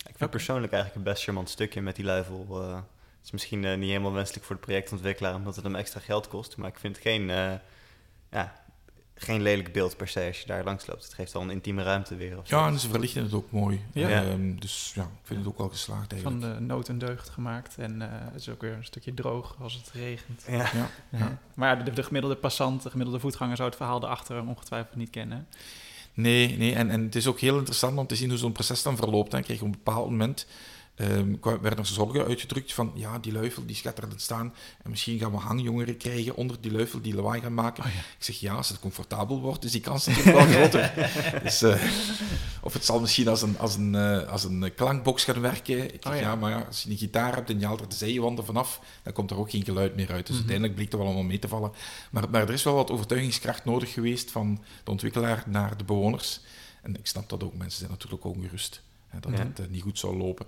Ik 0.07 0.17
vind 0.17 0.29
persoonlijk 0.29 0.73
eigenlijk 0.73 1.05
een 1.05 1.11
best 1.11 1.23
charmant 1.23 1.49
stukje 1.49 1.81
met 1.81 1.95
die 1.95 2.05
luifel. 2.05 2.47
eh, 2.61 2.75
het 2.75 3.25
is 3.25 3.31
misschien 3.31 3.65
eh, 3.65 3.77
niet 3.77 3.89
helemaal 3.89 4.13
wenselijk 4.13 4.45
voor 4.45 4.55
de 4.55 4.61
projectontwikkelaar, 4.61 5.35
omdat 5.35 5.55
het 5.55 5.63
hem 5.63 5.75
extra 5.75 5.99
geld 5.99 6.27
kost. 6.27 6.57
Maar 6.57 6.69
ik 6.69 6.79
vind 6.79 6.95
het 6.95 7.05
geen, 7.05 7.29
eh, 7.29 7.53
ja, 8.31 8.65
geen 9.17 9.41
lelijk 9.41 9.73
beeld 9.73 9.97
per 9.97 10.07
se 10.07 10.25
als 10.27 10.39
je 10.39 10.47
daar 10.47 10.63
langs 10.63 10.87
loopt. 10.87 11.03
Het 11.03 11.13
geeft 11.13 11.33
wel 11.33 11.41
een 11.41 11.49
intieme 11.49 11.83
ruimte 11.83 12.15
weer. 12.15 12.37
Of 12.37 12.49
Ja, 12.49 12.63
zo. 12.63 12.73
en 12.73 12.79
ze 12.79 12.89
verlichten 12.89 13.23
het 13.23 13.33
ook 13.33 13.51
mooi. 13.51 13.81
Ja. 13.93 14.09
Ehm, 14.09 14.55
dus 14.55 14.91
ja, 14.95 15.01
ik 15.01 15.07
vind 15.23 15.39
het 15.39 15.47
ook 15.47 15.57
wel 15.57 15.69
geslaagd 15.69 16.13
Van 16.21 16.31
eigenlijk. 16.31 16.59
de 16.59 16.65
nood 16.65 16.89
en 16.89 16.97
deugd 16.97 17.29
gemaakt. 17.29 17.77
En 17.77 18.01
eh, 18.01 18.07
het 18.11 18.41
is 18.41 18.49
ook 18.49 18.61
weer 18.61 18.73
een 18.73 18.85
stukje 18.85 19.13
droog 19.13 19.55
als 19.61 19.73
het 19.73 19.89
regent. 19.93 20.43
Ja. 20.47 20.69
Ja. 21.11 21.39
Maar 21.53 21.77
ja, 21.77 21.83
de, 21.83 21.91
de 21.91 22.03
gemiddelde 22.03 22.35
passant, 22.35 22.83
de 22.83 22.89
gemiddelde 22.89 23.19
voetganger 23.19 23.55
zou 23.55 23.67
het 23.67 23.77
verhaal 23.77 23.99
daarachter 23.99 24.41
ongetwijfeld 24.47 24.95
niet 24.95 25.09
kennen. 25.09 25.47
Nee, 26.13 26.57
nee. 26.57 26.75
En, 26.75 26.89
en 26.89 27.03
het 27.03 27.15
is 27.15 27.27
ook 27.27 27.39
heel 27.39 27.57
interessant 27.57 27.97
om 27.97 28.07
te 28.07 28.15
zien 28.15 28.29
hoe 28.29 28.37
zo'n 28.37 28.51
proces 28.51 28.83
dan 28.83 28.95
verloopt. 28.97 29.31
Dan 29.31 29.41
kreeg 29.43 29.57
je 29.59 29.65
op 29.65 29.71
een 29.73 29.81
bepaald 29.83 30.09
moment 30.09 30.47
kwa- 31.39 31.59
werden 31.59 31.79
er 31.79 31.85
zorgen 31.85 32.25
uitgedrukt 32.25 32.73
van 32.73 32.91
ja, 32.95 33.19
die 33.19 33.31
luifel 33.31 33.65
die 33.65 33.75
gaat 33.75 33.97
er 33.97 34.07
staan 34.15 34.53
en 34.83 34.89
misschien 34.89 35.19
gaan 35.19 35.31
we 35.31 35.37
hangjongeren 35.37 35.97
krijgen 35.97 36.35
onder 36.35 36.57
die 36.61 36.71
luifel 36.71 37.01
die 37.01 37.15
lawaai 37.15 37.41
gaan 37.41 37.53
maken. 37.53 37.83
Oh 37.83 37.89
ja. 37.91 37.99
Ik 37.99 38.23
zeg 38.23 38.39
ja, 38.39 38.53
als 38.53 38.69
het 38.69 38.79
comfortabel 38.79 39.39
wordt, 39.41 39.63
is 39.63 39.71
die 39.71 39.81
kans 39.81 40.05
natuurlijk 40.07 40.37
wel 40.37 40.45
groter. 40.47 40.93
dus, 41.43 41.61
eh, 41.61 41.83
of 42.61 42.73
het 42.73 42.85
zal 42.85 42.99
misschien 42.99 43.27
als 43.27 43.41
een, 43.41 43.57
als 43.59 43.75
een, 43.75 43.95
eh, 43.95 44.27
als 44.27 44.43
een 44.43 44.71
klankbox 44.75 45.23
gaan 45.23 45.41
werken. 45.41 45.93
Ik 45.93 45.99
zeg 46.03 46.13
Oh 46.13 46.19
ja. 46.19 46.25
ja. 46.29 46.35
maar 46.35 46.51
ja, 46.51 46.59
als 46.67 46.83
je 46.83 46.89
een 46.89 46.97
gitaar 46.97 47.35
hebt 47.35 47.49
en 47.49 47.59
je 47.59 47.65
haalt 47.65 47.81
er 47.81 47.89
de 47.89 47.95
zijwanden 47.95 48.45
vanaf, 48.45 48.81
dan 49.03 49.13
komt 49.13 49.31
er 49.31 49.37
ook 49.37 49.49
geen 49.51 49.63
geluid 49.65 49.95
meer 49.95 50.11
uit. 50.11 50.19
Dus 50.27 50.29
Mhm. 50.29 50.37
uiteindelijk 50.37 50.75
bleek 50.75 50.91
er 50.91 50.97
wel 50.97 51.07
allemaal 51.07 51.23
mee 51.23 51.39
te 51.39 51.47
vallen. 51.47 51.71
Maar, 52.11 52.29
maar 52.29 52.41
er 52.41 52.53
is 52.53 52.63
wel 52.63 52.73
wat 52.75 52.91
overtuigingskracht 52.91 53.65
nodig 53.65 53.93
geweest 53.93 54.31
van 54.31 54.63
de 54.83 54.91
ontwikkelaar 54.91 55.43
naar 55.47 55.77
de 55.77 55.83
bewoners. 55.83 56.39
En 56.81 56.95
ik 56.95 57.07
snap 57.07 57.29
dat 57.29 57.43
ook. 57.43 57.53
Mensen 57.55 57.79
zijn 57.79 57.91
natuurlijk 57.91 58.25
ook 58.25 58.35
ongerust 58.35 58.81
hè, 59.07 59.19
dat 59.19 59.31
Ja. 59.31 59.37
het 59.37 59.59
eh, 59.59 59.65
niet 59.69 59.81
goed 59.81 59.99
zou 59.99 60.17
lopen. 60.17 60.45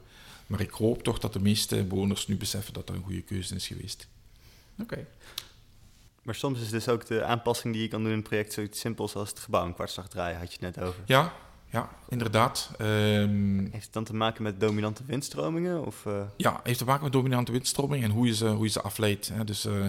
Maar 0.49 0.62
ik 0.62 0.69
hoop 0.69 1.03
toch 1.03 1.19
dat 1.19 1.33
de 1.33 1.41
meeste 1.41 1.83
bewoners 1.83 2.27
nu 2.27 2.38
beseffen 2.38 2.73
dat 2.73 2.88
dat 2.88 2.95
een 2.95 3.03
goede 3.03 3.21
keuze 3.21 3.55
is 3.55 3.67
geweest. 3.67 4.07
Oké. 4.81 5.05
Maar 6.23 6.35
soms 6.35 6.62
is 6.62 6.69
dus 6.69 6.88
ook 6.88 7.05
de 7.05 7.23
aanpassing 7.23 7.73
die 7.73 7.81
je 7.81 7.88
kan 7.88 8.01
doen 8.01 8.12
in 8.12 8.17
een 8.17 8.23
project 8.23 8.53
zoiets 8.53 8.79
simpels 8.79 9.15
als 9.15 9.29
het 9.29 9.39
gebouw 9.39 9.65
een 9.65 9.73
kwartslag 9.73 10.07
draaien, 10.07 10.39
had 10.39 10.53
je 10.53 10.65
het 10.65 10.75
net 10.75 10.85
over. 10.85 11.01
Ja, 11.05 11.33
ja 11.69 11.89
inderdaad. 12.07 12.71
Ehm, 12.77 13.59
Heeft 13.71 13.83
het 13.83 13.93
dan 13.93 14.03
te 14.03 14.15
maken 14.15 14.43
met 14.43 14.59
dominante 14.59 15.03
windstromingen? 15.05 15.85
Of, 15.85 16.05
eh, 16.05 16.21
Ja, 16.38 16.59
heeft 16.63 16.77
te 16.77 16.85
maken 16.85 17.03
met 17.03 17.12
dominante 17.12 17.51
windstroming 17.51 18.03
en 18.03 18.12
hoe 18.12 18.25
je 18.25 18.35
ze, 18.35 18.47
hoe 18.47 18.65
je 18.65 18.71
ze 18.71 18.81
afleidt. 18.81 19.27
Hè. 19.33 19.43
Dus 19.43 19.65
eh, 19.65 19.85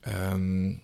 ehm, 0.00 0.74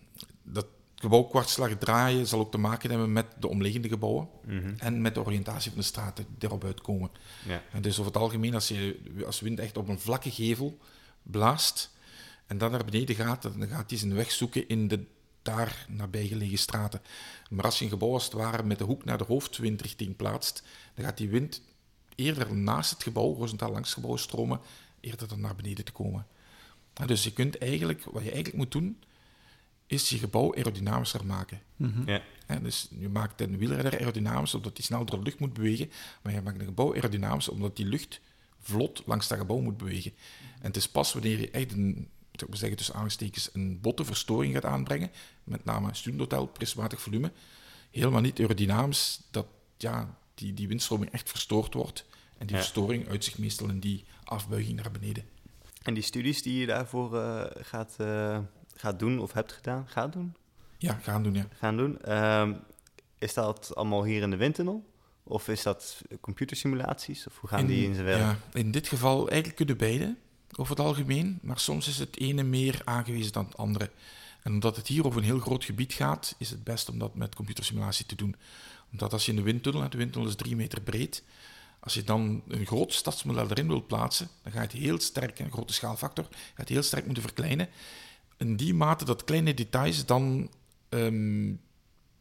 dat 0.43 0.67
gebouw 1.03 1.23
kwartslag 1.23 1.79
draaien 1.79 2.27
zal 2.27 2.41
ook 2.41 2.51
te 2.51 2.59
maken 2.59 2.91
hebben 2.91 3.13
met 3.13 3.27
de 3.39 3.49
omliggende 3.49 3.89
gebouwen 3.89 4.29
mhm. 4.47 4.75
en 4.79 5.01
met 5.01 5.15
de 5.15 5.25
oriëntatie 5.25 5.71
van 5.71 5.81
de 5.81 5.87
straten 5.87 6.27
die 6.39 6.49
erop 6.49 6.65
uitkomen. 6.65 7.11
ja. 7.47 7.63
En 7.73 7.83
dus 7.83 7.99
over 7.99 8.13
het 8.13 8.23
algemeen, 8.23 8.55
als, 8.55 8.69
je, 8.69 9.01
als 9.27 9.41
wind 9.41 9.59
echt 9.59 9.77
op 9.77 9.89
een 9.89 10.01
vlakke 10.01 10.31
gevel 10.31 10.79
blaast 11.23 11.91
en 12.47 12.59
dan 12.59 12.71
naar 12.71 12.85
beneden 12.85 13.15
gaat, 13.15 13.43
dan 13.43 13.69
gaat 13.69 13.91
hij 13.91 13.99
zijn 13.99 14.15
weg 14.15 14.31
zoeken 14.31 14.69
in 14.69 14.89
de 14.89 15.05
daar 15.43 15.87
nabijgelegen 15.89 16.59
straten. 16.59 17.03
Maar 17.51 17.65
als 17.65 17.79
je 17.79 17.85
een 17.85 17.91
gebouw 17.91 18.13
als 18.13 18.25
het 18.25 18.33
ware 18.33 18.63
met 18.63 18.79
de 18.79 18.85
hoek 18.85 19.05
naar 19.05 19.19
de 19.19 19.25
hoofdwindrichting 19.25 20.17
plaatst, 20.17 20.63
dan 20.95 21.05
gaat 21.05 21.17
die 21.17 21.29
wind 21.29 21.63
eerder 22.15 22.57
naast 22.57 22.91
het 22.91 23.03
gebouw, 23.03 23.35
horizontaal 23.35 23.73
langs 23.73 23.89
het 23.89 23.99
gebouw 23.99 24.17
stromen, 24.17 24.61
eerder 25.01 25.29
dan 25.29 25.41
naar 25.41 25.57
beneden 25.57 25.85
te 25.85 25.93
komen. 25.93 26.27
En 26.95 27.07
dus 27.07 27.25
je 27.25 27.33
kunt 27.33 27.59
eigenlijk, 27.59 28.05
wat 28.05 28.23
je 28.23 28.31
eigenlijk 28.31 28.57
moet 28.57 28.73
doen, 28.73 28.99
is 29.93 30.09
je 30.09 30.19
gebouw 30.19 30.55
aerodynamischer 30.55 31.27
maken. 31.27 31.61
Mhm. 31.77 32.09
Ja. 32.11 32.23
Hè, 32.47 32.61
dus 32.63 32.89
je 32.99 33.09
maakt 33.09 33.41
een 33.41 33.59
wielrenner 33.59 33.99
aerodynamisch 33.99 34.55
omdat 34.55 34.77
hij 34.77 34.87
snel 34.87 35.05
door 35.05 35.19
de 35.19 35.25
lucht 35.25 35.39
moet 35.39 35.53
bewegen, 35.53 35.91
maar 36.23 36.33
je 36.33 36.43
maakt 36.43 36.61
een 36.61 36.67
gebouw 36.67 36.95
aerodynamisch 36.95 37.49
omdat 37.49 37.77
die 37.77 37.87
lucht 37.87 38.21
vlot 38.61 39.03
langs 39.07 39.29
dat 39.29 39.39
gebouw 39.39 39.59
moet 39.61 39.77
bewegen. 39.77 40.13
En 40.61 40.67
het 40.67 40.77
is 40.77 40.89
pas 40.89 41.13
wanneer 41.13 41.39
je 41.41 41.51
echt 41.51 41.73
een, 41.73 41.93
zou 42.33 42.43
ik 42.43 42.49
maar 42.49 42.57
zeggen 42.59 42.77
tussen 42.77 42.95
aanstekens, 42.95 43.51
een 43.53 43.81
botte 43.81 44.05
verstoring 44.05 44.55
gaat 44.55 44.65
aanbrengen, 44.65 45.11
met 45.45 45.65
name 45.65 45.89
een 45.89 45.97
studenthotel, 45.97 46.47
prismatig 46.47 47.01
volume, 47.01 47.33
helemaal 47.91 48.21
niet 48.21 48.41
aerodynamisch, 48.41 49.21
dat 49.31 49.47
ja, 49.77 50.19
die, 50.35 50.55
die 50.55 50.69
windstroming 50.69 51.11
echt 51.11 51.31
verstoord 51.31 51.75
wordt. 51.75 52.05
En 52.39 52.47
die 52.47 52.57
Ja. 52.57 52.63
verstoring 52.63 53.09
uit 53.09 53.25
zich 53.25 53.39
meestal 53.39 53.69
in 53.69 53.81
die 53.81 54.05
afbuiging 54.25 54.77
naar 54.77 54.91
beneden. 54.91 55.25
En 55.83 55.95
die 55.95 56.03
studies 56.03 56.43
die 56.43 56.61
je 56.61 56.67
daarvoor 56.67 57.19
eh, 57.19 57.45
gaat, 57.61 57.95
eh, 57.99 58.39
gaat 58.75 58.99
doen 58.99 59.19
of 59.21 59.33
hebt 59.33 59.53
gedaan, 59.53 59.85
gaat 59.89 60.13
doen, 60.13 60.35
Ja, 60.79 60.99
gaan 61.03 61.23
doen, 61.23 61.35
ja. 61.35 61.47
gaan 61.59 61.77
doen, 61.77 62.03
ehm, 62.03 62.55
is 63.19 63.35
dat 63.35 63.75
allemaal 63.75 64.05
hier 64.05 64.23
in 64.23 64.31
de 64.31 64.37
windtunnel? 64.37 64.91
Of 65.23 65.49
is 65.49 65.63
dat 65.63 66.03
computersimulaties? 66.21 67.27
Of 67.27 67.39
hoe 67.39 67.49
gaan 67.49 67.67
die 67.67 67.87
in 67.87 67.95
zijn 67.95 68.07
werk? 68.07 68.21
Ja, 68.21 68.37
in 68.53 68.71
dit 68.71 68.89
geval 68.89 69.19
eigenlijk 69.29 69.57
kunnen 69.57 69.77
beide, 69.77 70.17
over 70.57 70.77
het 70.77 70.85
algemeen. 70.87 71.39
Maar 71.43 71.59
soms 71.59 71.89
is 71.89 71.99
het 71.99 72.19
ene 72.19 72.43
meer 72.43 72.81
aangewezen 72.85 73.33
dan 73.33 73.45
het 73.45 73.57
andere. 73.57 73.91
En 74.43 74.53
omdat 74.53 74.77
het 74.77 74.87
hier 74.87 75.07
over 75.07 75.19
een 75.19 75.25
heel 75.25 75.39
groot 75.39 75.65
gebied 75.65 75.93
gaat, 75.93 76.35
is 76.39 76.51
het 76.51 76.65
best 76.65 76.89
om 76.89 76.99
dat 76.99 77.15
met 77.15 77.35
computersimulatie 77.35 78.07
te 78.07 78.15
doen. 78.15 78.37
Omdat 78.93 79.13
als 79.13 79.25
je 79.25 79.31
in 79.31 79.37
de 79.37 79.43
windtunnel, 79.43 79.89
de 79.91 79.97
windtunnel 79.97 80.31
is 80.31 80.37
drie 80.37 80.57
meter 80.57 80.81
breed, 80.81 81.23
als 81.81 81.95
je 81.95 82.05
dan 82.05 82.43
een 82.49 82.67
groot 82.67 82.93
stadsmodel 82.93 83.51
erin 83.51 83.69
wilt 83.69 83.87
plaatsen, 83.87 84.29
dan 84.43 84.53
ga 84.53 84.61
je 84.61 84.67
het 84.67 84.77
heel 84.77 85.01
sterk, 85.01 85.39
een 85.39 85.53
grote 85.53 85.73
schaalfactor, 85.73 86.25
ga 86.25 86.31
je 86.31 86.53
het 86.55 86.69
heel 86.69 86.83
sterk 86.83 87.05
moeten 87.05 87.23
verkleinen. 87.23 87.69
In 88.43 88.57
die 88.57 88.75
mate 88.75 89.05
dat 89.05 89.25
kleine 89.25 89.55
details 89.55 90.07
dan 90.07 90.51
ehm, 90.89 91.53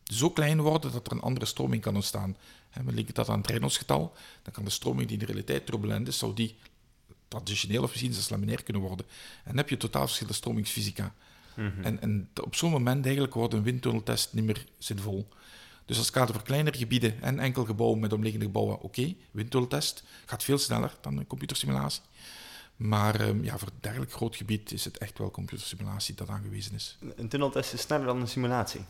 zo 0.04 0.30
klein 0.30 0.62
worden 0.62 0.92
dat 0.92 1.06
er 1.06 1.12
een 1.12 1.22
andere 1.22 1.46
stroming 1.46 1.82
kan 1.82 1.96
ontstaan. 1.96 2.38
We 2.86 2.92
linken 2.92 3.14
dat 3.14 3.30
aan 3.30 3.38
het 3.38 3.50
Reynolds-getal, 3.50 4.14
dan 4.44 4.54
kan 4.54 4.64
de 4.64 4.70
stroming 4.70 5.08
die 5.08 5.18
in 5.18 5.20
de 5.20 5.32
realiteit 5.32 5.66
turbulent 5.66 6.08
is, 6.08 6.18
zou 6.18 6.34
die 6.34 6.56
traditioneel 7.28 7.84
of 7.84 7.90
misschien 7.90 8.14
zelfs 8.14 8.30
laminair 8.30 8.64
kunnen 8.64 8.82
worden. 8.82 9.06
En 9.44 9.44
dan 9.46 9.58
heb 9.58 9.70
je 9.70 9.78
totaal 9.78 10.02
verschillende 10.02 10.38
stromingsfysica. 10.38 11.14
Mhm. 11.56 11.82
en, 11.84 12.02
en, 12.02 12.30
op 12.44 12.56
zo'n 12.56 12.72
moment 12.72 13.04
eigenlijk 13.06 13.34
wordt 13.34 13.54
een 13.54 13.64
windtunneltest 13.64 14.34
niet 14.34 14.46
meer 14.46 14.66
zinvol. 14.78 15.28
Dus 15.86 15.98
als 15.98 16.06
het 16.06 16.16
gaat 16.16 16.30
over 16.30 16.44
kleinere 16.44 16.78
gebieden 16.78 17.22
en 17.22 17.40
enkel 17.40 17.66
gebouwen 17.66 18.00
met 18.00 18.14
omliggende 18.14 18.46
gebouwen, 18.46 18.76
oké, 18.76 18.86
okay, 18.86 19.18
windtunneltest 19.32 20.04
gaat 20.26 20.44
veel 20.44 20.58
sneller 20.58 20.96
dan 21.02 21.18
een 21.18 21.28
computersimulatie. 21.28 22.02
Maar 22.82 23.22
um, 23.22 23.44
ja, 23.44 23.58
voor 23.58 23.68
een 23.68 23.78
dergelijk 23.80 24.12
groot 24.12 24.36
gebied 24.36 24.72
is 24.72 24.86
het 24.86 24.98
echt 24.98 25.18
wel 25.18 25.32
computersimulatie 25.32 26.16
dat 26.16 26.30
aangewezen 26.30 26.74
is. 26.74 26.98
Een 27.16 27.28
tunneltest 27.28 27.74
is 27.74 27.82
sneller 27.82 28.06
dan 28.06 28.22
een 28.22 28.28
simulatie? 28.28 28.82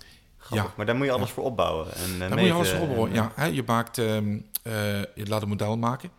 Ja. 0.50 0.74
Maar 0.78 0.86
daar 0.86 0.96
moet 0.96 1.06
je 1.06 1.12
alles 1.12 1.30
voor 1.30 1.44
opbouwen. 1.44 1.94
En, 1.94 2.12
uh, 2.12 2.20
daar 2.20 2.30
moet 2.30 2.46
je 2.46 2.54
alles 2.54 2.70
voor 2.70 2.80
opbouwen, 2.80 3.14
ja. 3.14 3.32
Hè, 3.36 3.46
je, 3.46 3.64
maakt, 3.64 3.98
um, 3.98 4.46
uh, 4.64 4.74
je 5.00 5.28
laat 5.28 5.42
een 5.42 5.48
model 5.48 5.78
maken. 5.78 6.10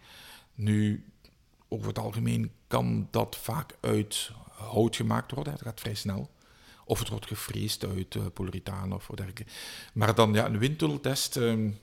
Nu, 0.55 1.05
over 1.69 1.87
het 1.87 1.99
algemeen 1.99 2.53
kan 2.67 3.09
dat 3.11 3.37
vaak 3.37 3.77
uit 3.81 4.31
hout 4.51 4.97
gemaakt 4.97 5.33
worden. 5.33 5.53
Dat 5.53 5.63
gaat 5.63 5.81
vrij 5.81 5.95
snel. 5.95 6.31
Of 6.85 6.99
het 6.99 7.09
wordt 7.09 7.27
gefreesd 7.27 7.87
uit 7.87 8.15
uh, 8.15 8.23
polyurethaan 8.35 8.93
of 8.93 9.07
dergelijke. 9.07 9.45
Maar 9.93 10.15
dan 10.15 10.33
ja, 10.33 10.47
een 10.47 10.59
windtunneltest. 10.59 11.37
Um, 11.37 11.79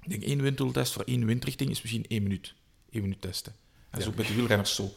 ik 0.00 0.10
denk 0.10 0.22
één 0.22 0.42
windtunneltest 0.42 0.92
voor 0.92 1.04
één 1.04 1.26
windrichting 1.26 1.70
is 1.70 1.82
misschien 1.82 2.04
één 2.08 2.22
minuut. 2.22 2.54
Één 2.90 3.02
minuut 3.02 3.20
testen. 3.20 3.54
Dat 3.92 4.00
is 4.00 4.06
ook 4.06 4.16
met 4.16 4.26
de 4.26 4.34
wielrenners 4.34 4.74
zo. 4.74 4.92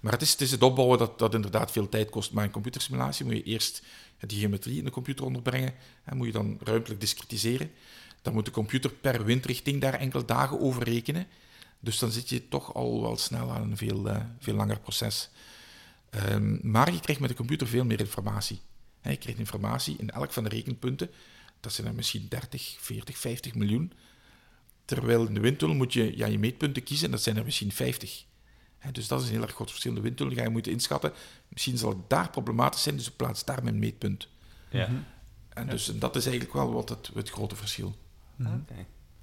Maar 0.00 0.12
het 0.12 0.22
is, 0.22 0.30
het 0.30 0.40
is 0.40 0.50
het 0.50 0.62
opbouwen 0.62 0.98
dat, 0.98 1.18
dat 1.18 1.34
inderdaad 1.34 1.70
veel 1.70 1.88
tijd 1.88 2.10
kost. 2.10 2.32
Maar 2.32 2.44
in 2.44 2.50
computersimulatie 2.50 3.24
moet 3.24 3.34
je 3.34 3.42
eerst 3.42 3.82
die 4.20 4.38
geometrie 4.38 4.78
in 4.78 4.84
de 4.84 4.90
computer 4.90 5.24
onderbrengen. 5.24 5.74
En 6.04 6.16
moet 6.16 6.26
je 6.26 6.32
dan 6.32 6.58
ruimtelijk 6.64 7.00
discretiseren. 7.00 7.70
Dan 8.22 8.32
moet 8.32 8.44
de 8.44 8.50
computer 8.50 8.90
per 8.90 9.24
windrichting 9.24 9.80
daar 9.80 9.94
enkele 9.94 10.24
dagen 10.24 10.60
over 10.60 10.82
rekenen. 10.82 11.26
Dus 11.80 11.98
dan 11.98 12.10
zit 12.10 12.28
je 12.28 12.48
toch 12.48 12.74
al 12.74 13.02
wel 13.02 13.16
snel 13.16 13.50
aan 13.50 13.70
een 13.70 13.76
veel, 13.76 14.08
uh, 14.08 14.16
veel 14.38 14.54
langer 14.54 14.80
proces. 14.80 15.30
Um, 16.30 16.60
maar 16.62 16.92
je 16.92 17.00
krijgt 17.00 17.20
met 17.20 17.30
de 17.30 17.36
computer 17.36 17.66
veel 17.66 17.84
meer 17.84 18.00
informatie. 18.00 18.60
je 19.02 19.16
krijgt 19.16 19.38
informatie 19.38 19.96
in 19.98 20.10
elk 20.10 20.32
van 20.32 20.42
de 20.42 20.48
rekenpunten. 20.48 21.10
Dat 21.60 21.72
zijn 21.72 21.86
er 21.86 21.94
misschien 21.94 22.26
30, 22.28 22.76
40, 22.80 23.18
50 23.18 23.54
miljoen. 23.54 23.92
Terwijl 24.84 25.26
in 25.26 25.34
de 25.34 25.40
windtunnel 25.40 25.76
moet 25.76 25.92
je 25.92 26.16
ja, 26.16 26.26
je 26.26 26.38
meetpunten 26.38 26.82
kiezen, 26.82 27.06
en 27.06 27.12
dat 27.12 27.22
zijn 27.22 27.36
er 27.36 27.44
misschien 27.44 27.72
50. 27.72 28.24
Dus 28.92 29.08
dat 29.08 29.20
is 29.20 29.26
een 29.26 29.32
heel 29.32 29.42
erg 29.42 29.54
groot 29.54 29.70
verschil. 29.70 29.90
In 29.90 29.96
de 29.96 30.02
windtunnel 30.02 30.36
ga 30.36 30.42
je 30.42 30.48
moeten 30.48 30.72
inschatten. 30.72 31.12
Misschien 31.48 31.78
zal 31.78 31.88
het 31.88 32.08
daar 32.08 32.30
problematisch 32.30 32.82
zijn, 32.82 32.96
dus 32.96 33.08
ik 33.08 33.16
plaats 33.16 33.44
daar 33.44 33.62
mijn 33.62 33.78
meetpunt. 33.78 34.28
Ja. 34.70 34.86
Mhm. 34.86 34.96
En 35.48 35.68
dus 35.68 35.84
dat 35.84 36.16
is 36.16 36.26
eigenlijk 36.26 36.54
wel 36.54 36.72
wat 36.72 36.88
het, 36.88 37.10
het 37.14 37.30
grote 37.30 37.56
verschil. 37.56 37.96
Mhm. 38.36 38.58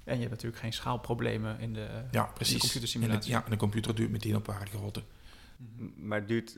En 0.04 0.14
je 0.14 0.20
hebt 0.20 0.30
natuurlijk 0.30 0.62
geen 0.62 0.72
schaalproblemen 0.72 1.60
in 1.60 1.72
de, 1.72 1.88
ja, 2.10 2.24
precies. 2.24 2.52
In 2.52 2.58
de 2.58 2.64
computersimulatie. 2.64 3.30
ja, 3.30 3.44
en 3.44 3.50
de 3.50 3.56
computer 3.56 3.94
duurt 3.94 4.10
meteen 4.10 4.36
op 4.36 4.46
ware 4.46 4.66
grootte. 4.66 5.02
Maar 5.96 6.26
duurt, 6.26 6.56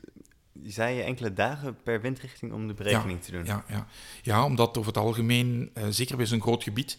zei 0.63 0.95
je, 0.95 1.01
enkele 1.01 1.33
dagen 1.33 1.77
per 1.83 2.01
windrichting 2.01 2.51
om 2.51 2.67
de 2.67 2.73
berekening 2.73 3.21
te 3.21 3.31
doen? 3.31 3.45
Ja, 3.45 3.65
ja. 3.67 3.87
ja, 4.21 4.45
omdat 4.45 4.77
over 4.77 4.93
het 4.93 5.01
algemeen, 5.01 5.71
uh, 5.77 5.87
zeker 5.89 6.17
bij 6.17 6.25
zo'n 6.25 6.41
groot 6.41 6.63
gebied, 6.63 6.97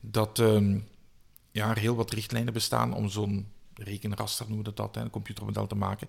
dat 0.00 0.38
um, 0.38 0.88
ja, 1.50 1.70
er 1.70 1.78
heel 1.78 1.96
wat 1.96 2.12
richtlijnen 2.12 2.52
bestaan 2.52 2.94
om 2.94 3.08
zo'n 3.08 3.48
rekenraster, 3.74 4.46
noemen 4.48 4.64
we 4.64 4.72
dat, 4.74 4.94
hè, 4.94 5.00
een 5.00 5.10
computermodel 5.10 5.66
te 5.66 5.74
maken. 5.74 6.08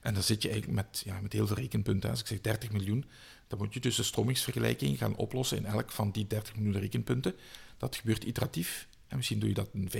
En 0.00 0.14
dan 0.14 0.22
zit 0.22 0.42
je 0.42 0.50
eigenlijk 0.50 0.82
met, 0.86 1.02
ja, 1.04 1.20
met 1.20 1.32
heel 1.32 1.46
veel 1.46 1.56
rekenpunten. 1.56 2.10
Als 2.10 2.20
ik 2.20 2.26
zeg 2.26 2.40
30 2.40 2.72
miljoen, 2.72 3.04
dan 3.48 3.58
moet 3.58 3.74
je 3.74 3.80
dus 3.80 3.96
de 3.96 4.02
stromingsvergelijking 4.02 4.98
gaan 4.98 5.16
oplossen 5.16 5.56
in 5.56 5.66
elk 5.66 5.90
van 5.90 6.10
die 6.10 6.26
30 6.26 6.56
miljoen 6.56 6.80
rekenpunten. 6.80 7.34
Dat 7.78 7.96
gebeurt 7.96 8.24
iteratief. 8.24 8.86
En 9.08 9.16
misschien 9.16 9.38
doe 9.38 9.48
je 9.48 9.54
dat 9.54 9.68
in 9.72 9.90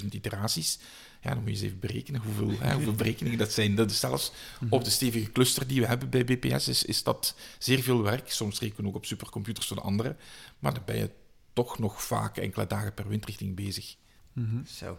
15.000 0.00 0.06
iteraties. 0.10 0.78
Ja, 1.22 1.30
dan 1.30 1.38
moet 1.38 1.46
je 1.46 1.52
eens 1.52 1.62
even 1.62 1.78
berekenen 1.78 2.20
hoeveel, 2.20 2.58
hè, 2.58 2.74
hoeveel 2.74 2.94
berekeningen 3.04 3.38
dat 3.38 3.52
zijn. 3.52 3.74
Dat 3.74 3.90
is 3.90 4.00
zelfs 4.00 4.32
mhm. 4.60 4.72
op 4.72 4.84
de 4.84 4.90
stevige 4.90 5.32
cluster 5.32 5.66
die 5.66 5.80
we 5.80 5.86
hebben 5.86 6.10
bij 6.10 6.24
BPS 6.24 6.68
is, 6.68 6.84
is 6.84 7.02
dat 7.02 7.34
zeer 7.58 7.82
veel 7.82 8.02
werk. 8.02 8.30
Soms 8.30 8.60
rekenen 8.60 8.82
we 8.82 8.88
ook 8.88 8.94
op 8.94 9.04
supercomputers 9.04 9.66
van 9.66 9.82
anderen. 9.82 10.16
Maar 10.58 10.74
dan 10.74 10.82
ben 10.86 10.96
je 10.96 11.10
toch 11.52 11.78
nog 11.78 12.02
vaak 12.02 12.36
enkele 12.36 12.66
dagen 12.66 12.94
per 12.94 13.08
windrichting 13.08 13.54
bezig. 13.56 13.96
Mm 14.32 14.66
Zo. 14.66 14.98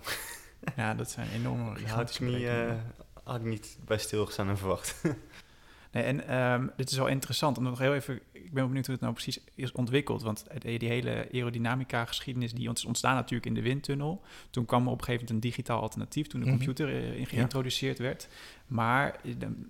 Ja, 0.75 0.93
dat 0.93 1.11
zijn 1.11 1.27
enorme 1.29 1.87
had 1.87 2.09
ik, 2.13 2.19
niet, 2.19 2.41
uh, 2.41 2.73
had 3.23 3.35
ik 3.35 3.45
niet 3.45 3.77
bij 3.85 3.97
stilgestaan 3.97 4.49
en 4.49 4.57
verwacht. 4.57 5.01
Nee, 5.93 6.03
en 6.03 6.35
um, 6.37 6.71
dit 6.75 6.91
is 6.91 6.97
wel 6.97 7.07
interessant. 7.07 7.57
Om 7.57 7.63
nog 7.63 7.79
heel 7.79 7.93
even, 7.93 8.19
ik 8.31 8.53
ben 8.53 8.67
benieuwd 8.67 8.85
hoe 8.85 8.95
het 8.95 9.03
nou 9.03 9.13
precies 9.13 9.39
is 9.55 9.71
ontwikkeld. 9.71 10.21
Want 10.21 10.45
die 10.59 10.89
hele 10.89 11.27
aerodynamica-geschiedenis 11.33 12.53
die 12.53 12.71
is 12.71 12.85
ontstaan 12.85 13.15
natuurlijk 13.15 13.45
in 13.45 13.53
de 13.53 13.61
windtunnel. 13.61 14.21
Toen 14.49 14.65
kwam 14.65 14.85
er 14.85 14.91
op 14.91 14.97
een 14.97 15.03
gegeven 15.03 15.25
moment 15.25 15.45
een 15.45 15.49
digitaal 15.49 15.81
alternatief, 15.81 16.27
toen 16.27 16.39
de 16.39 16.45
mhm. 16.45 16.55
computer 16.55 16.87
mm 16.87 17.25
geïntroduceerd 17.25 17.99
werd. 17.99 18.27
Maar 18.67 19.19
een 19.23 19.69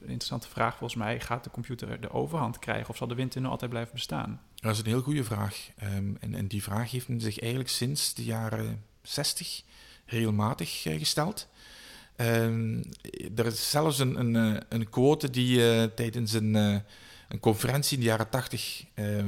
interessante 0.00 0.48
vraag 0.48 0.76
volgens 0.76 1.02
mij: 1.02 1.20
gaat 1.20 1.44
de 1.44 1.50
computer 1.50 2.00
de 2.00 2.10
overhand 2.10 2.58
krijgen 2.58 2.88
of 2.88 2.96
zal 2.96 3.06
de 3.06 3.14
windtunnel 3.14 3.50
altijd 3.50 3.70
blijven 3.70 3.92
bestaan? 3.92 4.40
Dat 4.54 4.72
is 4.72 4.78
een 4.78 4.86
heel 4.86 5.02
goede 5.02 5.24
vraag. 5.24 5.68
Um, 5.82 6.16
en, 6.20 6.34
en 6.34 6.46
die 6.46 6.62
vraag 6.62 6.90
heeft 6.90 7.06
zich 7.16 7.40
eigenlijk 7.40 7.70
sinds 7.70 8.14
de 8.14 8.24
jaren 8.24 8.82
60 9.02 9.62
regelmatig 10.06 10.84
uh, 10.84 10.98
gesteld. 10.98 11.48
Um, 12.16 12.82
er 13.36 13.46
is 13.46 13.70
zelfs 13.70 13.98
een, 13.98 14.18
een, 14.18 14.36
eh, 14.36 14.60
een 14.68 14.88
quote 14.88 15.30
die 15.30 15.58
uh, 15.58 15.84
tijdens 15.84 16.32
een, 16.32 16.54
uh, 16.54 16.76
een 17.28 17.40
conferentie 17.40 17.96
in 17.96 18.02
de 18.02 18.08
jaren 18.08 18.28
80 18.28 18.84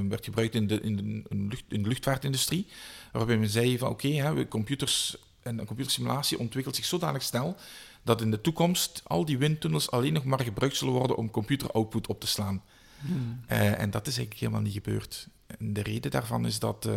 werd 0.08 0.24
gebruikt 0.24 0.54
in 0.54 0.66
de, 0.66 0.80
in, 0.80 0.96
de, 0.96 1.36
lucht, 1.36 1.64
in 1.68 1.82
de 1.82 1.88
luchtvaartindustrie. 1.88 2.66
Waarbij 3.12 3.36
men 3.36 3.48
zei 3.48 3.78
van 3.78 3.88
oké, 3.88 4.06
okay, 4.06 4.48
computers 4.48 5.16
en 5.42 5.58
een 5.58 5.66
computersimulatie 5.66 6.38
ontwikkelt 6.38 6.76
zich 6.76 6.84
zodanig 6.84 7.22
snel 7.22 7.56
dat 8.02 8.20
in 8.20 8.30
de 8.30 8.40
toekomst 8.40 9.02
al 9.04 9.24
die 9.24 9.38
windtunnels 9.38 9.90
alleen 9.90 10.12
nog 10.12 10.24
maar 10.24 10.40
gebruikt 10.40 10.76
zullen 10.76 10.94
worden 10.94 11.16
om 11.16 11.30
computeroutput 11.30 12.06
op 12.06 12.20
te 12.20 12.26
slaan. 12.26 12.62
Hmm. 13.00 13.40
en 13.46 13.90
dat 13.90 14.06
is 14.06 14.16
eigenlijk 14.16 14.40
helemaal 14.40 14.60
niet 14.60 14.72
gebeurd. 14.72 15.28
En 15.46 15.72
de 15.72 15.82
reden 15.82 16.10
daarvan 16.10 16.46
is 16.46 16.58
dat, 16.58 16.88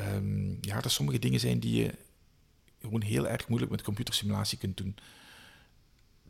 um, 0.00 0.58
ja, 0.60 0.82
er 0.82 0.90
sommige 0.90 1.18
dingen 1.18 1.40
zijn 1.40 1.58
die 1.58 1.82
je 1.82 1.94
gewoon 2.84 3.02
heel 3.02 3.28
erg 3.28 3.48
moeilijk 3.48 3.72
met 3.72 3.82
computersimulatie 3.82 4.58
kunt 4.58 4.76
doen. 4.76 4.96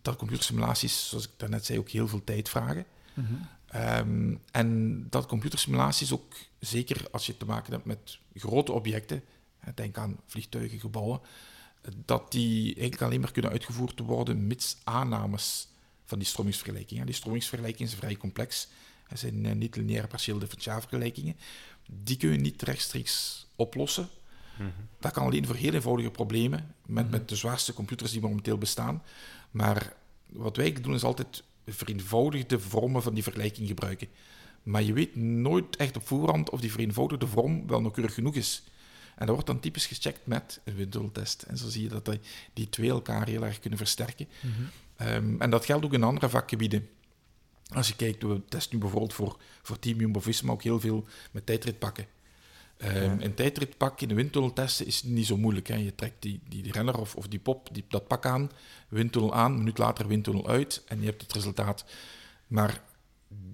Dat 0.02 0.16
computersimulaties, 0.16 1.08
zoals 1.08 1.24
ik 1.24 1.30
daarnet 1.36 1.64
zei, 1.64 1.78
ook 1.78 1.88
heel 1.88 2.08
veel 2.08 2.24
tijd 2.24 2.48
vragen. 2.48 2.86
Mhm. 3.14 3.34
Ehm, 3.66 4.34
en 4.50 5.00
dat 5.10 5.26
computersimulaties 5.26 6.12
ook, 6.12 6.32
zeker 6.58 7.10
als 7.10 7.26
je 7.26 7.36
te 7.36 7.44
maken 7.44 7.72
hebt 7.72 7.84
met 7.84 8.18
grote 8.34 8.72
objecten, 8.72 9.22
denk 9.74 9.98
aan 9.98 10.20
vliegtuigen, 10.26 10.80
gebouwen, 10.80 11.20
dat 12.04 12.32
die 12.32 12.64
eigenlijk 12.64 13.02
alleen 13.02 13.20
maar 13.20 13.32
kunnen 13.32 13.50
uitgevoerd 13.50 14.00
worden 14.00 14.46
mits 14.46 14.76
aannames 14.84 15.68
van 16.04 16.18
die 16.18 16.26
stromingsvergelijkingen. 16.26 17.06
Die 17.06 17.14
stromingsvergelijkingen 17.14 17.88
zijn 17.88 18.02
vrij 18.02 18.16
complex. 18.16 18.68
Het 19.06 19.18
zijn 19.18 19.46
eh, 19.46 19.54
niet-lineaire 19.54 20.08
partieel 20.08 20.38
differentiaalvergelijkingen. 20.38 21.36
Die 21.86 22.16
kun 22.16 22.30
je 22.30 22.38
niet 22.38 22.62
rechtstreeks 22.62 23.46
oplossen 23.56 24.08
dat 25.00 25.12
kan 25.12 25.24
alleen 25.24 25.46
voor 25.46 25.54
heel 25.54 25.72
eenvoudige 25.72 26.10
problemen, 26.10 26.74
met, 26.86 27.10
met 27.10 27.28
de 27.28 27.36
zwaarste 27.36 27.72
computers 27.72 28.12
die 28.12 28.20
momenteel 28.20 28.58
bestaan. 28.58 29.02
Maar 29.50 29.92
wat 30.26 30.56
wij 30.56 30.72
doen 30.72 30.94
is 30.94 31.04
altijd 31.04 31.42
vereenvoudigde 31.66 32.60
vormen 32.60 33.02
van 33.02 33.14
die 33.14 33.22
vergelijking 33.22 33.68
gebruiken. 33.68 34.08
Maar 34.62 34.82
je 34.82 34.92
weet 34.92 35.16
nooit 35.16 35.76
echt 35.76 35.96
op 35.96 36.06
voorhand 36.06 36.50
of 36.50 36.60
die 36.60 36.72
vereenvoudigde 36.72 37.26
vorm 37.26 37.66
wel 37.66 37.80
nauwkeurig 37.80 38.14
genoeg 38.14 38.34
is. 38.34 38.62
En 39.14 39.26
dat 39.26 39.34
wordt 39.34 39.46
dan 39.46 39.60
typisch 39.60 39.86
gecheckt 39.86 40.26
met 40.26 40.60
een 40.64 40.74
windtunneltest. 40.74 41.42
En 41.42 41.58
zo 41.58 41.68
zie 41.68 41.82
je 41.82 41.88
dat 41.88 42.18
die 42.52 42.68
twee 42.68 42.90
elkaar 42.90 43.26
heel 43.26 43.44
erg 43.44 43.60
kunnen 43.60 43.78
versterken. 43.78 44.28
Mhm. 44.40 44.52
Ehm, 44.96 45.40
en 45.40 45.50
dat 45.50 45.64
geldt 45.64 45.84
ook 45.84 45.92
in 45.92 46.02
andere 46.02 46.28
vakgebieden. 46.28 46.88
Als 47.72 47.88
je 47.88 47.96
kijkt, 47.96 48.22
we 48.22 48.40
testen 48.48 48.74
nu 48.74 48.80
bijvoorbeeld 48.80 49.14
voor, 49.14 49.38
voor 49.62 49.78
Team 49.78 49.98
Jumbo-Visma 49.98 50.52
ook 50.52 50.62
heel 50.62 50.80
veel 50.80 51.06
met 51.30 51.46
tijdritpakken. 51.46 52.06
Um, 52.78 53.20
een 53.20 53.34
tijdritpak 53.34 54.00
in 54.00 54.08
de 54.08 54.14
windtunnel 54.14 54.52
testen 54.52 54.86
is 54.86 55.02
niet 55.02 55.26
zo 55.26 55.36
moeilijk. 55.36 55.66
Hè. 55.66 55.76
Je 55.76 55.94
trekt 55.94 56.22
die, 56.22 56.40
die, 56.48 56.72
renner 56.72 56.98
of, 56.98 57.16
of 57.16 57.28
die 57.28 57.38
pop, 57.38 57.68
die, 57.72 57.84
dat 57.88 58.06
pak 58.06 58.26
aan, 58.26 58.50
windtunnel 58.88 59.34
aan, 59.34 59.52
een 59.52 59.58
minuut 59.58 59.78
later 59.78 60.06
windtunnel 60.06 60.48
uit 60.48 60.82
en 60.86 61.00
je 61.00 61.06
hebt 61.06 61.22
het 61.22 61.32
resultaat. 61.32 61.84
Maar 62.46 62.82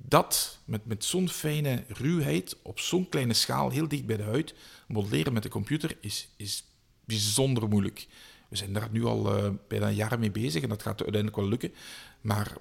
dat 0.08 0.58
met, 0.64 0.86
met 0.86 1.04
zo'n 1.04 1.28
fijne 1.28 1.84
ruwheid, 1.88 2.56
op 2.62 2.78
zo'n 2.78 3.08
kleine 3.08 3.32
schaal, 3.32 3.70
heel 3.70 3.88
dicht 3.88 4.06
bij 4.06 4.16
de 4.16 4.22
huid, 4.22 4.54
modelleren 4.88 5.32
met 5.32 5.42
de 5.42 5.48
computer 5.48 5.96
is, 6.00 6.28
is 6.36 6.64
bijzonder 7.04 7.68
moeilijk. 7.68 8.06
We 8.48 8.56
zijn 8.56 8.72
daar 8.72 8.88
nu 8.90 9.04
al 9.04 9.36
uh, 9.36 9.50
bijna 9.68 9.88
een 9.88 9.94
jaar 9.94 10.18
mee 10.18 10.30
bezig 10.30 10.62
en 10.62 10.68
dat 10.68 10.82
gaat 10.82 11.02
uiteindelijk 11.02 11.36
wel 11.36 11.48
lukken. 11.48 11.72
Maar 12.20 12.56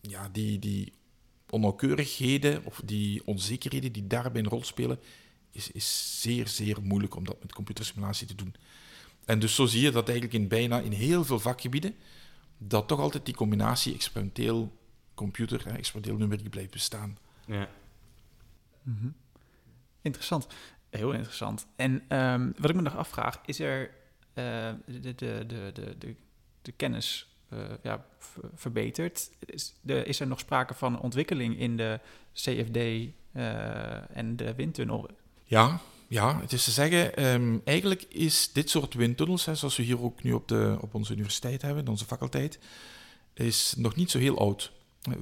ja, 0.00 0.28
die, 0.32 0.58
die 0.58 0.92
onnauwkeurigheden 1.50 2.64
of 2.64 2.82
die 2.84 3.22
onzekerheden 3.26 3.92
die 3.92 4.06
daarbij 4.06 4.42
een 4.42 4.48
rol 4.48 4.64
spelen, 4.64 4.98
is, 5.52 5.70
is 5.70 6.20
zeer, 6.20 6.48
zeer 6.48 6.82
moeilijk 6.82 7.16
om 7.16 7.24
dat 7.24 7.42
met 7.42 7.52
computersimulatie 7.52 8.26
te 8.26 8.34
doen. 8.34 8.54
En 9.24 9.38
dus 9.38 9.54
zo 9.54 9.66
zie 9.66 9.80
je 9.80 9.90
dat 9.90 10.08
eigenlijk 10.08 10.38
in 10.38 10.48
bijna 10.48 10.80
in 10.80 10.92
heel 10.92 11.24
veel 11.24 11.40
vakgebieden, 11.40 11.94
dat 12.58 12.88
toch 12.88 13.00
altijd 13.00 13.24
die 13.24 13.34
combinatie 13.34 13.94
experimenteel 13.94 14.78
computer 15.14 15.66
en 15.66 15.76
experimenteel 15.76 16.18
numeriek 16.18 16.50
blijft 16.50 16.70
bestaan. 16.70 17.18
Ja. 17.46 17.68
Mhm. 18.82 19.08
Interessant. 20.02 20.46
Heel 20.90 21.12
interessant. 21.12 21.66
En 21.76 22.02
ehm, 22.08 22.50
wat 22.58 22.70
ik 22.70 22.76
me 22.76 22.82
nog 22.82 22.96
afvraag, 22.96 23.40
is 23.44 23.60
er 23.60 23.90
uh, 24.34 24.70
de, 24.86 25.00
de, 25.00 25.14
de, 25.14 25.44
de, 25.46 25.94
de, 25.98 26.16
de 26.62 26.72
kennis 26.72 27.28
uh, 27.52 27.58
ja, 27.82 28.04
verbeterd? 28.54 29.30
Is, 29.38 29.74
de, 29.80 30.04
is 30.04 30.20
er 30.20 30.26
nog 30.26 30.38
sprake 30.38 30.74
van 30.74 31.00
ontwikkeling 31.00 31.58
in 31.58 31.76
de 31.76 32.00
CFD 32.32 32.76
uh, 32.76 33.12
eh, 33.32 34.02
en 34.16 34.36
de 34.36 34.54
windtunnel? 34.54 35.08
Ja, 35.50 35.80
ja, 36.08 36.40
het 36.40 36.52
is 36.52 36.64
te 36.64 36.70
zeggen, 36.70 37.24
um, 37.24 37.60
eigenlijk 37.64 38.02
is 38.08 38.52
dit 38.52 38.70
soort 38.70 38.94
windtunnels, 38.94 39.44
hè, 39.44 39.54
zoals 39.54 39.76
we 39.76 39.82
hier 39.82 40.02
ook 40.02 40.22
nu 40.22 40.32
op, 40.32 40.48
de, 40.48 40.78
op 40.80 40.94
onze 40.94 41.12
universiteit 41.12 41.62
hebben, 41.62 41.84
in 41.84 41.90
onze 41.90 42.04
faculteit, 42.04 42.58
is 43.34 43.74
nog 43.76 43.94
niet 43.96 44.10
zo 44.10 44.18
heel 44.18 44.38
oud. 44.38 44.72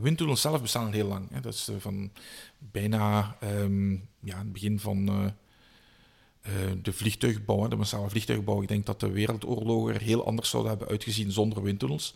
Windtunnels 0.00 0.40
zelf 0.40 0.62
bestaan 0.62 0.86
al 0.86 0.92
heel 0.92 1.06
lang. 1.06 1.30
Hè. 1.30 1.40
Dat 1.40 1.54
is 1.54 1.70
van 1.78 2.10
bijna 2.58 3.36
um, 3.42 4.08
ja, 4.20 4.38
het 4.38 4.52
begin 4.52 4.80
van 4.80 5.08
uh, 5.08 5.24
uh, 5.24 6.72
de 6.82 6.92
vliegtuigbouw, 6.92 7.68
de 7.68 7.76
massale 7.76 8.10
vliegtuigbouw. 8.10 8.62
Ik 8.62 8.68
denk 8.68 8.86
dat 8.86 9.00
de 9.00 9.10
wereldoorlogen 9.10 9.94
er 9.94 10.00
heel 10.00 10.26
anders 10.26 10.50
zouden 10.50 10.70
hebben 10.70 10.88
uitgezien 10.88 11.32
zonder 11.32 11.62
windtunnels. 11.62 12.14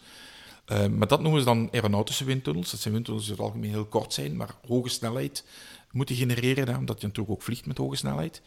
Uh, 0.67 0.87
maar 0.87 1.09
dat 1.09 1.21
noemen 1.21 1.41
ze 1.41 1.47
dan 1.47 1.69
aeronautische 1.73 2.25
windtunnels. 2.25 2.71
Dat 2.71 2.81
zijn 2.81 2.95
windtunnels 2.95 3.27
die 3.27 3.35
in 3.35 3.41
het 3.41 3.49
algemeen 3.49 3.71
heel 3.71 3.87
kort 3.87 4.13
zijn, 4.13 4.37
maar 4.37 4.55
hoge 4.67 4.89
snelheid 4.89 5.45
moeten 5.93 6.17
genereren, 6.17 6.69
hè, 6.69 6.77
omdat 6.77 7.01
je 7.01 7.07
natuurlijk 7.07 7.35
ook 7.35 7.43
vliegt 7.43 7.67
met 7.67 7.79
hoge 7.79 7.97
snelheid. 7.97 8.43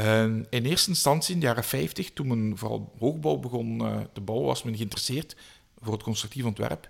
Uh, 0.00 0.24
in 0.24 0.64
eerste 0.64 0.88
instantie, 0.88 1.34
in 1.34 1.40
de 1.40 1.46
jaren 1.46 1.64
50, 1.64 2.12
toen 2.12 2.26
men 2.26 2.58
vooral 2.58 2.94
hoogbouw 2.98 3.36
begon 3.36 3.82
uh, 3.82 4.00
te 4.12 4.20
bouwen, 4.20 4.46
was 4.46 4.62
men 4.62 4.76
geïnteresseerd 4.76 5.36
voor 5.78 5.92
het 5.92 6.02
constructief 6.02 6.44
ontwerp 6.44 6.88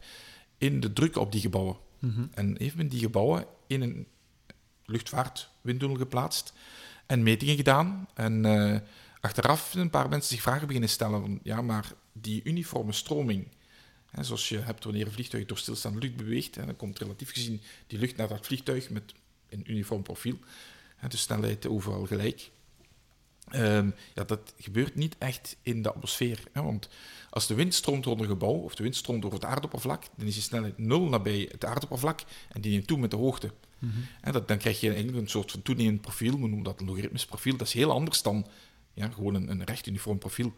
in 0.58 0.80
de 0.80 0.92
druk 0.92 1.16
op 1.16 1.32
die 1.32 1.40
gebouwen. 1.40 1.76
Mm 1.98 2.10
-hmm. 2.10 2.30
En 2.34 2.54
heeft 2.58 2.76
men 2.76 2.88
die 2.88 3.00
gebouwen 3.00 3.46
in 3.66 3.82
een 3.82 4.06
luchtvaartwindtunnel 4.84 5.96
geplaatst 5.96 6.52
en 7.06 7.22
metingen 7.22 7.56
gedaan. 7.56 8.08
En 8.14 8.44
uh, 8.44 8.78
achteraf 9.20 9.74
een 9.74 9.90
paar 9.90 10.08
mensen 10.08 10.34
zich 10.34 10.42
vragen 10.42 10.66
beginnen 10.66 10.90
stellen 10.90 11.20
van, 11.20 11.40
ja, 11.42 11.62
maar 11.62 11.92
die 12.12 12.40
uniforme 12.44 12.92
stroming, 12.92 13.48
hè, 14.10 14.24
zoals 14.24 14.48
je 14.48 14.58
hebt 14.58 14.84
wanneer 14.84 15.06
een 15.06 15.12
vliegtuig 15.12 15.46
door 15.46 15.58
stilstaande 15.58 15.98
lucht 15.98 16.16
beweegt, 16.16 16.54
hè, 16.54 16.66
dan 16.66 16.76
komt 16.76 16.98
relatief 16.98 17.32
gezien 17.32 17.60
die 17.86 17.98
lucht 17.98 18.16
naar 18.16 18.28
dat 18.28 18.46
vliegtuig 18.46 18.90
met 18.90 19.14
een 19.48 19.70
uniform 19.70 20.02
profiel, 20.02 20.38
de 21.08 21.16
snelheid 21.16 21.66
overal 21.66 22.06
gelijk. 22.06 22.50
Um, 23.54 23.94
ja, 24.14 24.24
dat 24.24 24.54
gebeurt 24.58 24.94
niet 24.94 25.16
echt 25.18 25.56
in 25.62 25.82
de 25.82 25.92
atmosfeer. 25.92 26.42
Hè, 26.52 26.62
want 26.62 26.88
als 27.30 27.46
de 27.46 27.54
wind 27.54 27.74
stroomt 27.74 28.04
rond 28.04 28.20
een 28.20 28.26
gebouw 28.26 28.54
of 28.54 28.74
de 28.74 28.82
wind 28.82 28.96
stroomt 28.96 29.24
over 29.24 29.38
het 29.38 29.48
aardoppervlak, 29.48 30.04
dan 30.16 30.26
is 30.26 30.34
die 30.34 30.42
snelheid 30.42 30.78
nul 30.78 31.08
nabij 31.08 31.48
het 31.50 31.64
aardoppervlak 31.64 32.20
en 32.48 32.60
die 32.60 32.72
neemt 32.72 32.86
toe 32.86 32.98
met 32.98 33.10
de 33.10 33.16
hoogte. 33.16 33.52
Mm 33.78 33.90
-hmm. 33.90 34.06
en 34.20 34.32
dat, 34.32 34.48
dan 34.48 34.58
krijg 34.58 34.80
je 34.80 34.88
eigenlijk 34.88 35.18
een 35.18 35.28
soort 35.28 35.50
van 35.50 35.62
toenemend 35.62 36.00
profiel, 36.00 36.32
we 36.32 36.38
noemen 36.38 36.62
dat 36.62 36.80
een 36.80 36.86
logaritmisch 36.86 37.26
profiel. 37.26 37.56
Dat 37.56 37.66
is 37.66 37.72
heel 37.72 37.90
anders 37.90 38.22
dan 38.22 38.46
ja, 38.94 39.08
gewoon 39.08 39.34
een, 39.34 39.50
een 39.50 39.64
recht 39.64 39.86
uniform 39.86 40.18
profiel. 40.18 40.54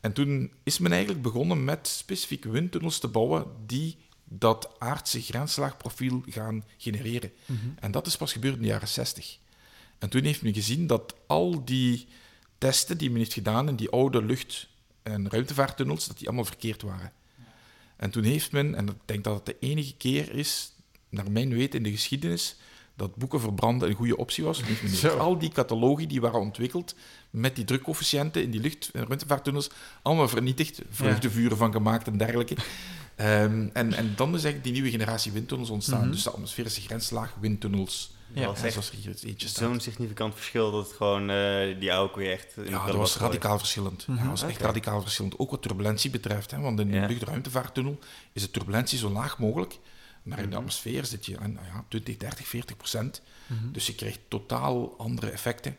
En 0.00 0.12
toen 0.12 0.52
is 0.62 0.78
men 0.78 0.92
eigenlijk 0.92 1.22
begonnen 1.22 1.64
met 1.64 1.88
specifieke 1.88 2.50
windtunnels 2.50 2.98
te 2.98 3.08
bouwen 3.08 3.46
die 3.66 3.96
dat 4.38 4.70
aardse 4.78 5.22
grenslaagprofiel 5.22 6.22
gaan 6.28 6.64
genereren. 6.76 7.32
Mm 7.46 7.56
-hmm. 7.56 7.74
En 7.80 7.90
dat 7.90 8.06
is 8.06 8.16
pas 8.16 8.32
gebeurd 8.32 8.54
in 8.54 8.62
de 8.62 8.66
jaren 8.68 8.88
60. 8.88 9.38
En 9.98 10.08
toen 10.08 10.24
heeft 10.24 10.42
men 10.42 10.54
gezien 10.54 10.86
dat 10.86 11.14
al 11.26 11.64
die 11.64 12.06
testen 12.58 12.98
die 12.98 13.10
men 13.10 13.18
heeft 13.18 13.32
gedaan 13.32 13.68
in 13.68 13.76
die 13.76 13.90
oude 13.90 14.22
lucht- 14.22 14.68
en 15.02 15.28
ruimtevaarttunnels, 15.28 16.06
dat 16.06 16.18
die 16.18 16.26
allemaal 16.26 16.44
verkeerd 16.44 16.82
waren. 16.82 17.12
En 17.96 18.10
toen 18.10 18.22
heeft 18.22 18.52
men, 18.52 18.74
en 18.74 18.88
ik 18.88 18.94
denk 19.04 19.24
dat 19.24 19.34
het 19.34 19.46
de 19.46 19.56
enige 19.60 19.94
keer 19.96 20.34
is, 20.34 20.72
naar 21.08 21.30
mijn 21.30 21.54
weten 21.54 21.78
in 21.78 21.84
de 21.84 21.90
geschiedenis, 21.90 22.56
dat 22.96 23.16
boeken 23.16 23.40
verbranden 23.40 23.88
een 23.88 23.94
goede 23.94 24.16
optie 24.16 24.44
was. 24.44 24.62
Heeft 24.64 24.82
men 24.82 24.90
heeft 25.00 25.18
al 25.18 25.38
die 25.38 25.50
catalogi 25.50 26.06
die 26.06 26.20
waren 26.20 26.40
ontwikkeld 26.40 26.94
met 27.30 27.56
die 27.56 27.64
drukcoëfficiënten 27.64 28.42
in 28.42 28.50
die 28.50 28.60
lucht- 28.60 28.90
en 28.92 29.06
ruimtevaarttunnels 29.06 29.70
allemaal 30.02 30.28
vernietigd, 30.28 30.82
vreugdevuren 30.90 31.56
van 31.56 31.72
gemaakt 31.72 32.06
en 32.06 32.16
dergelijke. 32.16 32.56
Um, 33.20 33.70
en, 33.72 33.92
en 33.92 34.12
dan 34.16 34.28
is 34.28 34.44
eigenlijk 34.44 34.64
die 34.64 34.72
nieuwe 34.72 34.90
generatie 34.90 35.32
windtunnels 35.32 35.70
ontstaan. 35.70 35.98
Mm 35.98 36.04
-hmm. 36.04 36.12
Dus 36.12 36.22
de 36.22 36.30
atmosferische 36.30 36.80
grenslaag 36.80 37.34
windtunnels. 37.40 38.12
Ja, 38.32 38.46
dat 38.46 38.56
is 38.56 38.62
echt 38.62 39.54
zo'n 39.56 39.80
significant 39.80 40.34
verschil 40.34 40.70
dat 40.70 40.86
het 40.86 40.96
gewoon 40.96 41.30
uh, 41.30 41.80
die 41.80 41.92
oude 41.92 42.12
weer 42.16 42.32
echt... 42.32 42.54
Ja, 42.68 42.86
dat 42.86 42.94
was 42.94 43.16
radicaal 43.16 43.58
verschillend. 43.58 44.06
Mm 44.06 44.14
-hmm. 44.14 44.24
ja, 44.24 44.30
dat 44.30 44.40
was 44.40 44.48
echt 44.48 44.58
okay. 44.58 44.66
radicaal 44.66 45.02
verschillend. 45.02 45.38
Ook 45.38 45.50
wat 45.50 45.62
turbulentie 45.62 46.10
betreft. 46.10 46.50
Hè, 46.50 46.60
want 46.60 46.80
in 46.80 46.90
de 46.90 46.96
ja. 46.96 47.06
luchtruimtevaarttunnel 47.06 47.98
is 48.32 48.42
de 48.42 48.50
turbulentie 48.50 48.98
zo 48.98 49.10
laag 49.10 49.38
mogelijk. 49.38 49.78
Maar 50.22 50.38
in 50.38 50.50
de 50.50 50.56
atmosfeer 50.56 51.04
zit 51.04 51.26
je 51.26 51.38
aan 51.38 51.52
nou 51.52 51.66
ja, 51.66 51.84
20, 51.88 52.16
30, 52.16 52.46
40 52.46 52.76
procent. 52.76 53.22
Mm 53.46 53.58
-hmm. 53.58 53.72
Dus 53.72 53.86
je 53.86 53.94
krijgt 53.94 54.18
totaal 54.28 54.94
andere 54.98 55.30
effecten. 55.30 55.76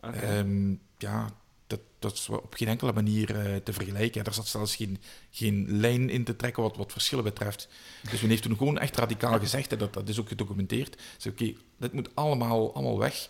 Okay. 0.00 0.38
Um, 0.38 0.80
ja, 0.98 1.32
dat, 1.66 1.80
dat 1.98 2.12
is 2.12 2.28
op 2.28 2.54
geen 2.54 2.68
enkele 2.68 2.92
manier 2.92 3.30
uh, 3.30 3.56
te 3.56 3.72
vergelijken. 3.72 4.24
Er 4.24 4.34
zat 4.34 4.46
zelfs 4.46 4.76
geen, 4.76 4.98
geen 5.30 5.66
lijn 5.68 6.10
in 6.10 6.24
te 6.24 6.36
trekken 6.36 6.62
wat, 6.62 6.76
wat 6.76 6.92
verschillen 6.92 7.24
betreft. 7.24 7.68
Dus 8.10 8.20
men 8.20 8.30
heeft 8.30 8.42
toen 8.42 8.56
gewoon 8.56 8.78
echt 8.78 8.96
radicaal 8.96 9.38
gezegd, 9.38 9.72
en 9.72 9.78
dat, 9.78 9.92
dat 9.92 10.08
is 10.08 10.20
ook 10.20 10.28
gedocumenteerd. 10.28 11.02
Oké, 11.18 11.28
okay, 11.28 11.56
dit 11.78 11.92
moet 11.92 12.10
allemaal, 12.14 12.74
allemaal 12.74 12.98
weg. 12.98 13.28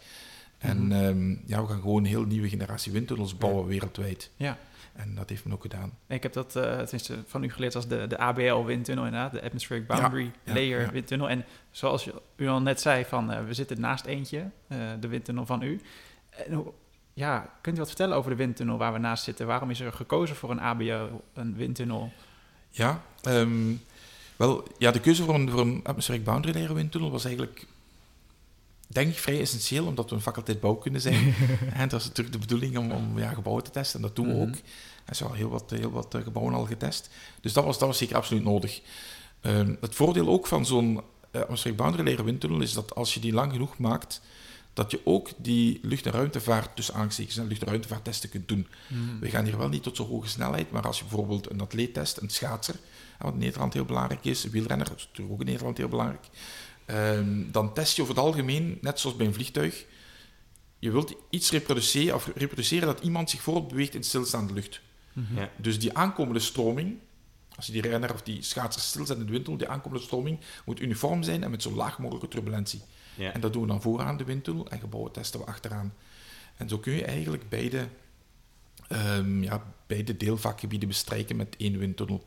En 0.58 0.84
mm 0.84 0.90
-hmm. 0.90 1.04
um, 1.04 1.42
ja, 1.46 1.62
we 1.62 1.68
gaan 1.68 1.80
gewoon 1.80 1.98
een 1.98 2.10
heel 2.10 2.24
nieuwe 2.24 2.48
generatie 2.48 2.92
windtunnels 2.92 3.36
bouwen 3.36 3.62
ja. 3.62 3.68
wereldwijd. 3.68 4.30
Ja. 4.36 4.58
En 4.92 5.14
dat 5.14 5.28
heeft 5.28 5.44
men 5.44 5.52
ook 5.52 5.62
gedaan. 5.62 5.98
Ik 6.06 6.22
heb 6.22 6.32
dat 6.32 6.56
uh, 6.56 6.62
tenminste 6.62 7.18
van 7.26 7.44
u 7.44 7.50
geleerd 7.50 7.74
als 7.74 7.88
de, 7.88 8.06
de 8.06 8.18
ABL-windtunnel, 8.18 9.04
inderdaad, 9.04 9.32
de 9.32 9.42
Atmospheric 9.42 9.86
Boundary 9.86 10.30
ja, 10.44 10.52
Layer 10.52 10.80
ja, 10.80 10.90
windtunnel. 10.90 11.28
En 11.28 11.44
zoals 11.70 12.08
u 12.36 12.48
al 12.48 12.60
net 12.60 12.80
zei, 12.80 13.04
van, 13.04 13.30
uh, 13.30 13.44
we 13.46 13.54
zitten 13.54 13.80
naast 13.80 14.04
eentje, 14.04 14.50
de 15.00 15.08
windtunnel 15.08 15.46
van 15.46 15.62
u. 15.62 15.80
En, 16.30 16.64
ja, 17.14 17.50
kunt 17.60 17.76
u 17.76 17.78
wat 17.78 17.88
vertellen 17.88 18.16
over 18.16 18.30
de 18.30 18.36
windtunnel 18.36 18.78
waar 18.78 18.92
we 18.92 18.98
naast 18.98 19.24
zitten? 19.24 19.46
Waarom 19.46 19.70
is 19.70 19.80
er 19.80 19.92
gekozen 19.92 20.36
voor 20.36 20.50
een 20.50 20.60
ABL, 20.60 21.06
een 21.34 21.56
windtunnel? 21.56 22.12
Ja, 22.70 23.02
um, 23.28 23.82
wel, 24.36 24.66
ja 24.78 24.90
de 24.90 25.00
keuze 25.00 25.24
voor 25.24 25.34
een, 25.34 25.50
voor 25.50 25.60
een 25.60 25.80
Atmospheric 25.84 26.24
Boundary 26.24 26.54
Layer 26.54 26.74
windtunnel 26.74 27.10
was 27.10 27.24
eigenlijk 27.24 27.66
denk 28.86 29.08
ik 29.08 29.18
vrij 29.18 29.40
essentieel, 29.40 29.86
omdat 29.86 30.10
we 30.10 30.16
een 30.16 30.22
faculteit 30.22 30.60
bouwkunde 30.60 30.98
zijn. 30.98 31.34
en 31.72 31.88
dat 31.88 32.00
is 32.00 32.06
natuurlijk 32.06 32.34
de 32.34 32.40
bedoeling 32.40 32.78
om, 32.78 32.90
om 32.90 33.18
ja, 33.18 33.32
gebouwen 33.32 33.64
te 33.64 33.70
testen, 33.70 34.00
en 34.00 34.06
dat 34.06 34.16
doen 34.16 34.28
we 34.28 34.46
ook. 34.46 34.54
Er 35.04 35.14
zijn 35.14 35.28
al 35.28 35.34
heel 35.34 35.48
wat, 35.48 35.70
heel 35.70 35.90
wat 35.90 36.16
gebouwen 36.22 36.54
al 36.54 36.66
getest. 36.66 37.10
Dus 37.40 37.52
dat 37.52 37.64
was, 37.64 37.78
dat 37.78 37.88
was 37.88 37.98
zeker 37.98 38.16
absoluut 38.16 38.44
nodig. 38.44 38.80
Um, 39.40 39.76
het 39.80 39.94
voordeel 39.94 40.28
ook 40.28 40.46
van 40.46 40.66
zo'n 40.66 41.00
uh, 41.32 41.42
Atmospheric 41.42 41.76
Boundary 41.76 42.04
Layer 42.04 42.24
windtunnel 42.24 42.60
is 42.60 42.72
dat 42.72 42.94
als 42.94 43.14
je 43.14 43.20
die 43.20 43.32
lang 43.32 43.52
genoeg 43.52 43.78
maakt, 43.78 44.20
dat 44.74 44.90
je 44.90 45.00
ook 45.04 45.28
die 45.36 45.78
lucht- 45.82 46.06
en 46.06 46.12
ruimtevaart, 46.12 46.76
tussen 46.76 46.94
aanstekens, 46.94 47.36
lucht- 47.36 47.62
en 47.62 47.68
ruimtevaarttesten 47.68 48.28
kunt 48.28 48.48
doen. 48.48 48.66
Mm. 48.88 49.20
We 49.20 49.30
gaan 49.30 49.44
hier 49.44 49.58
wel 49.58 49.68
niet 49.68 49.82
tot 49.82 49.96
zo'n 49.96 50.06
hoge 50.06 50.28
snelheid, 50.28 50.70
maar 50.70 50.86
als 50.86 50.98
je 50.98 51.04
bijvoorbeeld 51.04 51.50
een 51.50 51.60
atleet 51.60 51.94
test, 51.94 52.16
een 52.20 52.30
schaatser, 52.30 52.74
wat 53.18 53.32
in 53.32 53.38
Nederland 53.38 53.72
heel 53.72 53.84
belangrijk 53.84 54.24
is, 54.24 54.44
een 54.44 54.50
wielrenner, 54.50 54.88
dat 54.88 54.96
is 54.96 55.04
natuurlijk 55.04 55.34
ook 55.34 55.40
in 55.40 55.46
Nederland 55.46 55.76
heel 55.76 55.88
belangrijk, 55.88 56.26
um, 56.86 57.52
dan 57.52 57.74
test 57.74 57.96
je 57.96 58.02
over 58.02 58.14
het 58.14 58.24
algemeen, 58.24 58.78
net 58.80 59.00
zoals 59.00 59.16
bij 59.16 59.26
een 59.26 59.34
vliegtuig, 59.34 59.84
je 60.78 60.90
wilt 60.90 61.14
iets 61.30 61.50
reproduceren, 61.50 62.14
of 62.14 62.30
reproduceren 62.34 62.86
dat 62.86 63.00
iemand 63.00 63.30
zich 63.30 63.42
voortbeweegt 63.42 63.94
in 63.94 64.02
stilstaande 64.02 64.52
lucht. 64.52 64.80
Mm 65.12 65.26
-hmm. 65.28 65.38
ja. 65.38 65.50
Dus 65.56 65.78
die 65.78 65.96
aankomende 65.96 66.40
stroming, 66.40 66.98
als 67.56 67.66
je 67.66 67.72
die 67.72 67.82
renner 67.82 68.12
of 68.12 68.22
die 68.22 68.42
schaatser 68.42 68.82
stilzet 68.82 69.18
in 69.18 69.24
de 69.24 69.30
windtunnel, 69.30 69.58
die 69.58 69.68
aankomende 69.68 70.04
stroming 70.04 70.38
moet 70.64 70.80
uniform 70.80 71.22
zijn 71.22 71.42
en 71.42 71.50
met 71.50 71.62
zo 71.62 71.70
laag 71.70 71.98
mogelijke 71.98 72.28
turbulentie. 72.28 72.82
Ja. 73.14 73.32
En 73.32 73.40
dat 73.40 73.52
doen 73.52 73.62
we 73.62 73.68
dan 73.68 73.82
vooraan 73.82 74.16
de 74.16 74.24
windtunnel 74.24 74.68
en 74.68 74.80
gebouwen 74.80 75.12
testen 75.12 75.40
we 75.40 75.46
achteraan. 75.46 75.94
En 76.56 76.68
zo 76.68 76.78
kun 76.78 76.92
je 76.92 77.04
eigenlijk 77.04 77.48
beide, 77.48 77.88
um, 78.88 79.42
ja, 79.42 79.62
beide 79.86 80.16
deelvakgebieden 80.16 80.88
bestrijken 80.88 81.36
met 81.36 81.56
één 81.58 81.78
windtunnel. 81.78 82.24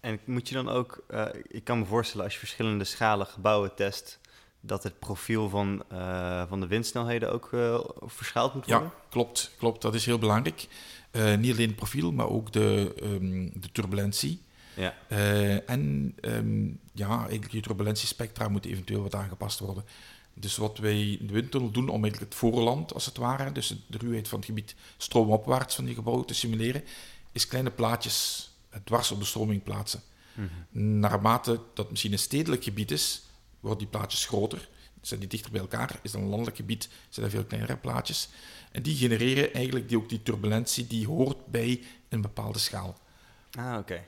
En 0.00 0.20
moet 0.24 0.48
je 0.48 0.54
dan 0.54 0.68
ook, 0.68 1.04
uh, 1.10 1.26
ik 1.48 1.64
kan 1.64 1.78
me 1.78 1.84
voorstellen 1.84 2.24
als 2.24 2.34
je 2.34 2.38
verschillende 2.38 2.84
schalen 2.84 3.26
gebouwen 3.26 3.74
test, 3.74 4.20
dat 4.60 4.82
het 4.82 4.98
profiel 4.98 5.48
van, 5.48 5.82
uh, 5.92 6.42
van 6.48 6.60
de 6.60 6.66
windsnelheden 6.66 7.32
ook 7.32 7.50
uh, 7.52 7.80
verschaald 8.00 8.54
moet 8.54 8.66
worden? 8.66 8.86
Ja, 8.86 8.94
klopt, 9.08 9.50
klopt. 9.58 9.82
Dat 9.82 9.94
is 9.94 10.06
heel 10.06 10.18
belangrijk. 10.18 10.68
niet 11.12 11.52
alleen 11.52 11.66
het 11.66 11.76
profiel, 11.76 12.12
maar 12.12 12.28
ook 12.28 12.52
de, 12.52 12.94
um, 13.02 13.50
de 13.60 13.72
turbulentie. 13.72 14.42
Ja. 14.74 14.94
Uh, 15.08 15.70
en 15.70 16.14
um, 16.20 16.80
ja, 16.92 17.20
eigenlijk 17.20 17.52
je 17.52 17.60
turbulentiespectra 17.60 18.48
moet 18.48 18.64
eventueel 18.64 19.02
wat 19.02 19.14
aangepast 19.14 19.58
worden. 19.58 19.84
Dus 20.34 20.56
wat 20.56 20.78
wij 20.78 21.10
in 21.10 21.26
de 21.26 21.32
windtunnel 21.32 21.70
doen 21.70 21.88
om 21.88 22.02
eigenlijk 22.02 22.32
het 22.32 22.40
voorland, 22.40 22.94
als 22.94 23.06
het 23.06 23.16
ware, 23.16 23.52
dus 23.52 23.68
de 23.86 23.98
ruwheid 23.98 24.28
van 24.28 24.38
het 24.38 24.46
gebied 24.46 24.74
stroomopwaarts 24.96 25.74
van 25.74 25.84
die 25.84 25.94
gebouwen 25.94 26.26
te 26.26 26.34
simuleren, 26.34 26.84
is 27.32 27.46
kleine 27.46 27.70
plaatjes 27.70 28.50
dwars 28.84 29.10
op 29.10 29.18
de 29.18 29.24
stroming 29.24 29.62
plaatsen. 29.62 30.02
Mm 30.34 30.48
-hmm. 30.70 30.98
Naarmate 31.00 31.60
dat 31.74 31.90
misschien 31.90 32.12
een 32.12 32.18
stedelijk 32.18 32.64
gebied 32.64 32.90
is, 32.90 33.22
worden 33.60 33.78
die 33.78 33.88
plaatjes 33.88 34.26
groter. 34.26 34.68
Zijn 35.00 35.20
die 35.20 35.28
dichter 35.28 35.50
bij 35.50 35.60
elkaar, 35.60 35.98
is 36.02 36.12
dan 36.12 36.22
een 36.22 36.28
landelijk 36.28 36.56
gebied, 36.56 36.88
zijn 37.08 37.26
er 37.26 37.32
veel 37.32 37.44
kleinere 37.44 37.76
plaatjes. 37.76 38.28
En 38.72 38.82
die 38.82 38.96
genereren 38.96 39.54
eigenlijk 39.54 39.88
die, 39.88 39.98
ook 39.98 40.08
die 40.08 40.22
turbulentie 40.22 40.86
die 40.86 41.06
hoort 41.06 41.46
bij 41.46 41.82
een 42.08 42.20
bepaalde 42.20 42.58
schaal. 42.58 42.98
Ah, 43.52 43.78
oké. 43.78 44.04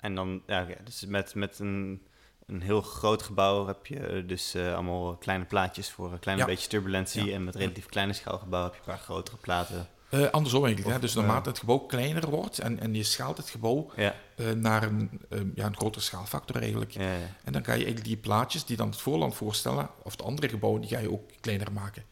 En 0.00 0.14
dan, 0.14 0.42
ja. 0.46 0.66
Dus 0.84 1.04
met, 1.06 1.34
met 1.34 1.58
een, 1.58 2.02
een 2.46 2.62
heel 2.62 2.82
groot 2.82 3.22
gebouw 3.22 3.66
heb 3.66 3.86
je 3.86 4.24
dus 4.26 4.54
eh, 4.54 4.74
allemaal 4.74 5.16
kleine 5.16 5.44
plaatjes 5.44 5.90
voor 5.90 6.12
een 6.12 6.18
klein 6.18 6.38
Ja. 6.38 6.44
beetje 6.44 6.68
turbulentie. 6.68 7.24
Ja. 7.24 7.34
En 7.34 7.44
met 7.44 7.54
relatief 7.54 7.86
kleine 7.86 8.12
schaalgebouw 8.12 8.62
heb 8.62 8.72
je 8.72 8.78
een 8.78 8.84
paar 8.84 8.98
grotere 8.98 9.36
platen. 9.36 9.88
Eh, 10.08 10.30
andersom 10.30 10.64
eigenlijk. 10.64 10.94
Of, 10.94 11.00
hè? 11.00 11.06
Dus 11.06 11.16
eh, 11.16 11.22
naarmate 11.22 11.48
het 11.48 11.58
gebouw 11.58 11.78
kleiner 11.78 12.30
wordt 12.30 12.58
en, 12.58 12.80
en 12.80 12.94
je 12.94 13.02
schaalt 13.02 13.36
het 13.36 13.50
gebouw 13.50 13.90
Ja, 13.96 14.14
eh, 14.36 14.50
naar 14.50 14.82
een, 14.82 15.20
eh, 15.30 15.40
ja, 15.54 15.66
een 15.66 15.76
grotere 15.76 16.04
schaalfactor 16.04 16.56
eigenlijk. 16.56 16.90
ja. 16.90 17.16
En 17.44 17.52
dan 17.52 17.64
ga 17.64 17.70
je 17.72 17.76
eigenlijk 17.78 18.04
die 18.06 18.16
plaatjes 18.16 18.64
die 18.64 18.76
dan 18.76 18.88
het 18.88 18.98
voorland 19.00 19.34
voorstellen, 19.34 19.90
of 20.02 20.16
de 20.16 20.22
andere 20.22 20.48
gebouwen, 20.48 20.80
die 20.80 20.90
ga 20.90 20.98
je 20.98 21.10
ook 21.12 21.30
kleiner 21.40 21.72
maken. 21.72 22.04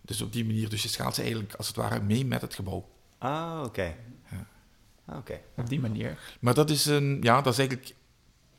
Dus 0.00 0.20
op 0.20 0.32
die 0.32 0.44
manier, 0.44 0.68
dus 0.68 0.82
je 0.82 0.88
schaalt 0.88 1.14
ze 1.14 1.20
eigenlijk 1.20 1.54
als 1.54 1.66
het 1.66 1.76
ware 1.76 2.00
mee 2.00 2.24
met 2.26 2.40
het 2.40 2.54
gebouw. 2.54 2.88
Ah, 3.18 3.62
oké. 3.64 3.94
Ah, 5.06 5.16
Oké. 5.16 5.40
Op 5.56 5.68
die 5.68 5.80
manier. 5.80 6.18
Maar 6.40 6.54
dat 6.54 6.70
is, 6.70 6.86
een, 6.86 7.18
ja, 7.22 7.40
dat 7.42 7.52
is 7.52 7.58
eigenlijk 7.58 7.94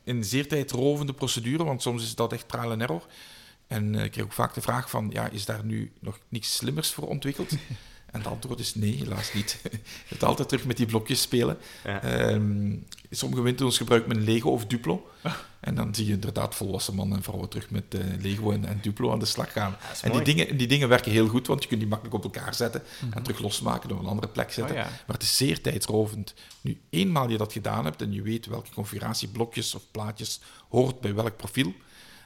een 0.04 0.24
zeer 0.24 0.48
tijdrovende 0.48 1.12
procedure, 1.12 1.64
want 1.64 1.82
soms 1.82 2.02
is 2.02 2.14
dat 2.14 2.32
echt 2.32 2.48
trial 2.48 2.72
en 2.72 2.80
error. 2.80 3.06
En 3.66 3.94
eh, 3.94 4.04
ik 4.04 4.10
krijg 4.10 4.26
ook 4.26 4.32
vaak 4.32 4.54
de 4.54 4.60
vraag 4.60 4.90
van, 4.90 5.10
ja, 5.12 5.28
is 5.28 5.44
daar 5.44 5.64
nu 5.64 5.92
nog 6.00 6.18
niks 6.28 6.56
slimmers 6.56 6.90
voor 6.90 7.08
ontwikkeld? 7.08 7.50
En 8.10 8.18
het 8.18 8.28
antwoord 8.28 8.58
is 8.58 8.74
nee, 8.74 8.94
helaas 8.96 9.32
niet. 9.32 9.58
Je 10.08 10.10
moet 10.10 10.24
altijd 10.24 10.48
terug 10.48 10.64
met 10.64 10.76
die 10.76 10.86
blokjes 10.86 11.20
spelen. 11.20 11.58
Ja. 11.84 12.02
Ehm, 12.02 12.76
sommige 13.10 13.42
windtunnels 13.42 13.76
gebruiken 13.76 14.14
men 14.14 14.24
Lego 14.24 14.50
of 14.50 14.66
Duplo. 14.66 15.10
En 15.60 15.74
dan 15.74 15.94
zie 15.94 16.06
je 16.06 16.12
inderdaad 16.12 16.54
volwassen 16.54 16.94
mannen 16.94 17.16
en 17.16 17.22
vrouwen 17.22 17.48
terug 17.48 17.70
met 17.70 17.94
eh, 17.94 18.00
Lego 18.20 18.50
en, 18.50 18.64
en 18.64 18.78
Duplo 18.82 19.12
aan 19.12 19.18
de 19.18 19.24
slag 19.24 19.52
gaan. 19.52 19.76
En 20.02 20.12
die 20.12 20.22
dingen, 20.22 20.56
die 20.56 20.66
dingen 20.66 20.88
werken 20.88 21.12
heel 21.12 21.28
goed, 21.28 21.46
want 21.46 21.62
je 21.62 21.68
kunt 21.68 21.80
die 21.80 21.88
makkelijk 21.88 22.16
op 22.16 22.24
elkaar 22.24 22.54
zetten 22.54 22.82
en 23.14 23.22
terug 23.22 23.40
losmaken 23.40 23.88
door 23.88 23.98
een 23.98 24.06
andere 24.06 24.28
plek 24.28 24.50
zetten. 24.50 24.76
Oh 24.76 24.82
ja. 24.82 24.88
Maar 24.88 25.16
het 25.16 25.22
is 25.22 25.36
zeer 25.36 25.60
tijdsrovend. 25.60 26.34
Nu, 26.60 26.80
eenmaal 26.90 27.30
je 27.30 27.36
dat 27.36 27.52
gedaan 27.52 27.84
hebt 27.84 28.02
en 28.02 28.12
je 28.12 28.22
weet 28.22 28.46
welke 28.46 28.70
configuratie 28.74 29.28
blokjes 29.28 29.74
of 29.74 29.82
plaatjes 29.90 30.40
hoort 30.68 31.00
bij 31.00 31.14
welk 31.14 31.36
profiel, 31.36 31.72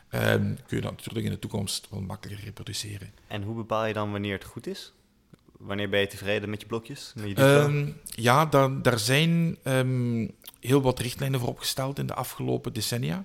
ehm, 0.08 0.54
kun 0.66 0.76
je 0.76 0.80
dat 0.80 0.90
natuurlijk 0.90 1.24
in 1.24 1.32
de 1.32 1.38
toekomst 1.38 1.86
wel 1.90 2.00
makkelijker 2.00 2.44
reproduceren. 2.44 3.12
En 3.26 3.42
hoe 3.42 3.54
bepaal 3.54 3.86
je 3.86 3.92
dan 3.92 4.10
wanneer 4.10 4.32
het 4.32 4.44
goed 4.44 4.66
is? 4.66 4.92
Wanneer 5.62 5.88
ben 5.88 6.00
je 6.00 6.06
tevreden 6.06 6.50
met 6.50 6.60
je 6.60 6.66
blokjes? 6.66 7.12
Met 7.14 7.28
je 7.28 7.34
Duplo? 7.34 7.66
Ehm, 7.66 7.90
ja, 8.04 8.46
daar, 8.46 8.82
daar 8.82 8.98
zijn 8.98 9.58
ehm, 9.62 10.28
heel 10.60 10.82
wat 10.82 10.98
richtlijnen 10.98 11.40
voor 11.40 11.48
opgesteld 11.48 11.98
in 11.98 12.06
de 12.06 12.14
afgelopen 12.14 12.72
decennia. 12.72 13.24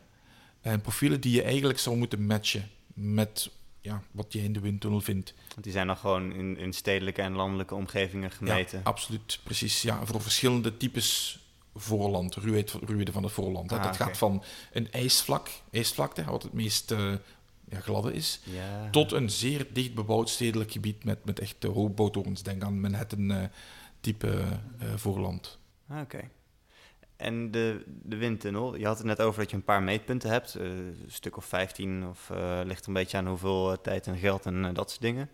En 0.61 0.81
profielen 0.81 1.21
die 1.21 1.35
je 1.35 1.41
eigenlijk 1.41 1.79
zou 1.79 1.97
moeten 1.97 2.25
matchen 2.25 2.69
met 2.93 3.49
ja, 3.81 4.01
wat 4.11 4.33
je 4.33 4.43
in 4.43 4.53
de 4.53 4.59
windtunnel 4.59 5.01
vindt. 5.01 5.33
Want 5.49 5.63
die 5.63 5.71
zijn 5.71 5.87
dan 5.87 5.97
gewoon 5.97 6.33
in, 6.33 6.57
in 6.57 6.73
stedelijke 6.73 7.21
en 7.21 7.33
landelijke 7.35 7.75
omgevingen 7.75 8.31
gemeten. 8.31 8.77
Ja, 8.77 8.83
absoluut, 8.83 9.39
precies. 9.43 9.81
Ja, 9.81 10.05
voor 10.05 10.21
verschillende 10.21 10.77
types 10.77 11.39
voorland, 11.75 12.35
ruwheid, 12.35 12.71
ruwheden 12.71 13.13
van 13.13 13.23
het 13.23 13.31
voorland. 13.31 13.71
Ah, 13.71 13.83
dat 13.83 13.95
gaat 13.95 14.17
van 14.17 14.43
een 14.71 14.91
ijsvlak, 14.91 15.49
ijsvlakte, 15.71 16.23
wat 16.23 16.43
het 16.43 16.53
meest 16.53 16.91
eh, 16.91 17.13
ja, 17.69 17.79
gladde 17.79 18.13
is, 18.13 18.39
Ja. 18.43 18.89
tot 18.89 19.11
een 19.11 19.29
zeer 19.29 19.67
dicht 19.73 19.93
bebouwd 19.93 20.29
stedelijk 20.29 20.71
gebied 20.71 21.03
met, 21.03 21.25
met 21.25 21.39
echte 21.39 21.67
hoogbouwtorens. 21.67 22.43
Denk 22.43 22.63
aan 22.63 22.79
Manhattan-type 22.79 24.27
eh, 24.79 24.87
voorland. 24.95 25.59
Ah, 25.89 25.99
Oké. 26.01 26.19
En 27.15 27.51
de, 27.51 27.83
de 28.03 28.15
windtunnel, 28.15 28.75
je 28.75 28.85
had 28.85 28.97
het 28.97 29.05
net 29.07 29.21
over 29.21 29.39
dat 29.41 29.49
je 29.49 29.55
een 29.55 29.63
paar 29.63 29.83
meetpunten 29.83 30.29
hebt, 30.29 30.55
eh, 30.55 30.65
een 30.65 30.95
stuk 31.07 31.37
of 31.37 31.45
15, 31.45 32.07
of 32.07 32.29
eh, 32.29 32.59
ligt 32.63 32.81
er 32.81 32.87
een 32.87 32.93
beetje 32.93 33.17
aan 33.17 33.27
hoeveel 33.27 33.71
eh, 33.71 33.77
tijd 33.81 34.07
en 34.07 34.17
geld 34.17 34.45
en 34.45 34.65
eh, 34.65 34.73
dat 34.73 34.89
soort 34.89 35.01
dingen. 35.01 35.29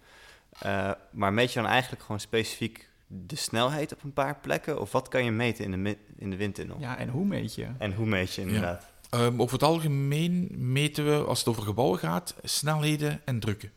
Eh, 0.60 0.92
maar 1.12 1.34
meet 1.34 1.54
je 1.54 1.60
dan 1.62 1.70
eigenlijk 1.70 2.02
gewoon 2.02 2.20
specifiek 2.20 2.90
de 3.08 3.36
snelheid 3.36 3.94
op 3.94 4.04
een 4.04 4.14
paar 4.14 4.36
plekken? 4.42 4.82
Of 4.82 4.92
wat 4.92 5.08
kan 5.08 5.24
je 5.26 5.32
meten 5.32 5.66
in 5.74 5.84
de, 5.84 5.98
in 6.18 6.30
de 6.30 6.36
windtunnel? 6.36 6.80
Ja, 6.80 6.98
en 6.98 7.10
hoe 7.10 7.26
meet 7.26 7.56
je? 7.56 7.68
En 7.78 7.94
hoe 7.94 8.06
meet 8.06 8.34
je 8.34 8.42
inderdaad? 8.42 8.92
Ehm, 9.14 9.42
over 9.42 9.54
het 9.54 9.64
algemeen 9.64 10.52
meten 10.58 11.06
we, 11.06 11.26
als 11.26 11.40
het 11.40 11.48
over 11.48 11.64
gebouwen 11.64 12.00
gaat, 12.00 12.36
snelheden 12.44 13.22
en 13.26 13.40
drukken. 13.40 13.72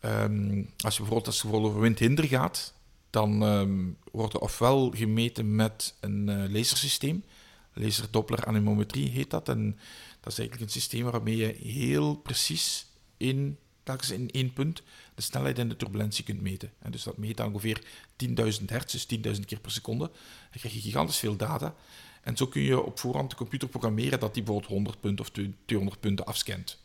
Ehm, 0.00 0.62
als 0.78 0.96
je 0.96 1.00
bijvoorbeeld, 1.00 1.26
als 1.26 1.42
het 1.42 1.52
over 1.52 1.80
windhinder 1.80 2.24
gaat, 2.24 2.74
dan 3.10 3.42
ehm, 3.42 3.88
wordt 4.12 4.34
er 4.34 4.40
ofwel 4.40 4.90
gemeten 4.90 5.54
met 5.54 5.94
een 6.00 6.28
eh, 6.28 6.52
lasersysteem. 6.52 7.24
Laser-Doppler 7.72 8.44
anemometrie 8.44 9.08
heet 9.08 9.30
dat. 9.30 9.48
En 9.48 9.78
dat 10.20 10.32
is 10.32 10.38
eigenlijk 10.38 10.60
een 10.60 10.80
systeem 10.80 11.04
waarmee 11.10 11.36
je 11.36 11.56
heel 11.62 12.14
precies 12.14 12.86
in, 13.16 13.58
telkens 13.82 14.10
in 14.10 14.30
één 14.30 14.52
punt 14.52 14.82
de 15.14 15.22
snelheid 15.22 15.58
en 15.58 15.68
de 15.68 15.76
turbulentie 15.76 16.24
kunt 16.24 16.40
meten. 16.40 16.72
En 16.78 16.90
dus 16.90 17.02
dat 17.02 17.16
meet 17.16 17.40
ongeveer 17.40 17.84
10.000 18.16 18.64
hertz, 18.66 18.92
dus 18.92 19.06
10.000 19.36 19.44
keer 19.46 19.60
per 19.60 19.70
seconde. 19.70 20.04
Dan 20.50 20.60
krijg 20.60 20.74
je 20.74 20.80
gigantisch 20.80 21.18
veel 21.18 21.36
data. 21.36 21.74
En 22.22 22.36
zo 22.36 22.46
kun 22.46 22.62
je 22.62 22.82
op 22.82 22.98
voorhand 22.98 23.30
de 23.30 23.36
computer 23.36 23.68
programmeren 23.68 24.20
dat 24.20 24.34
die 24.34 24.42
bijvoorbeeld 24.42 24.72
100 24.72 25.00
punten 25.00 25.24
of 25.24 25.30
200 25.64 26.00
punten 26.00 26.26
afscant. 26.26 26.80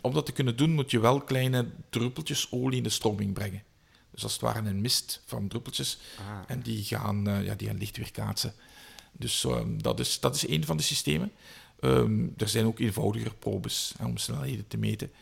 Om 0.00 0.12
dat 0.12 0.26
te 0.26 0.32
kunnen 0.32 0.56
doen 0.56 0.70
moet 0.70 0.90
je 0.90 0.98
wel 1.00 1.20
kleine 1.20 1.66
druppeltjes 1.90 2.52
olie 2.52 2.76
in 2.76 2.82
de 2.82 2.88
stroming 2.88 3.32
brengen. 3.32 3.62
Dus 4.10 4.22
als 4.22 4.32
het 4.32 4.40
ware 4.40 4.58
een 4.58 4.80
mist 4.80 5.22
van 5.26 5.48
druppeltjes. 5.48 5.98
Ah, 6.18 6.38
En 6.46 6.60
die 6.60 6.84
gaan, 6.84 7.28
eh, 7.28 7.44
ja, 7.44 7.54
die 7.54 7.68
gaan 7.68 7.78
licht 7.78 7.96
weerkaatsen. 7.96 8.54
Dus 9.12 9.44
ehm, 9.44 9.78
dat, 9.78 10.00
is, 10.00 10.20
dat 10.20 10.34
is 10.34 10.48
een 10.48 10.64
van 10.64 10.76
de 10.76 10.82
systemen. 10.82 11.32
Ehm, 11.80 12.26
er 12.36 12.48
zijn 12.48 12.66
ook 12.66 12.78
eenvoudiger 12.78 13.34
probes 13.34 13.94
hè, 13.98 14.04
om 14.04 14.16
snelheden 14.16 14.66
te 14.68 14.76
meten. 14.76 15.12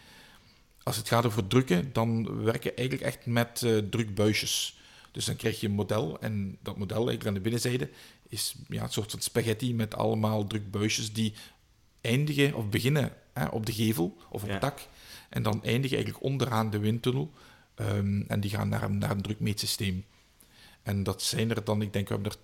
Als 0.83 0.97
het 0.97 1.09
gaat 1.09 1.27
over 1.27 1.47
drukken, 1.47 1.93
dan 1.93 2.43
werken 2.43 2.71
we 2.71 2.77
eigenlijk 2.77 3.07
echt 3.07 3.27
met 3.27 3.63
eh, 3.63 3.79
drukbuisjes. 3.79 4.81
Dus 5.11 5.25
dan 5.25 5.37
krijg 5.37 5.61
je 5.61 5.67
een 5.67 5.73
model 5.73 6.21
en 6.21 6.59
dat 6.63 6.79
model 6.79 6.97
eigenlijk 6.97 7.27
aan 7.27 7.35
de 7.35 7.41
binnenzijde 7.41 7.91
is 8.33 8.55
ja, 8.69 8.83
een 8.83 8.91
soort 8.93 9.11
van 9.11 9.21
spaghetti 9.21 9.75
met 9.75 9.95
allemaal 9.95 10.47
drukbuisjes 10.47 11.13
die 11.13 11.33
eindigen 12.01 12.55
of 12.55 12.69
beginnen 12.69 13.13
hè, 13.33 13.47
op 13.47 13.67
de 13.67 13.73
gevel 13.73 14.17
of 14.31 14.43
op 14.43 14.47
Ja. 14.49 14.53
het 14.53 14.63
dak. 14.63 14.81
En 15.29 15.43
dan 15.43 15.63
eindigen 15.65 15.97
eigenlijk 15.97 16.25
onderaan 16.25 16.71
de 16.71 16.79
windtunnel. 16.79 17.33
Ehm, 17.75 18.21
en 18.29 18.41
die 18.41 18.51
gaan 18.51 18.69
naar 18.69 18.83
een, 18.83 18.99
naar 18.99 19.11
een 19.11 19.23
drukmeetsysteem. 19.23 20.05
En 20.83 21.03
dat 21.03 21.23
zijn 21.23 21.51
er 21.51 21.65
dan, 21.65 21.83
ik 21.83 21.93
denk, 21.93 22.09
we 22.09 22.15
hebben 22.15 22.33
er 22.33 22.39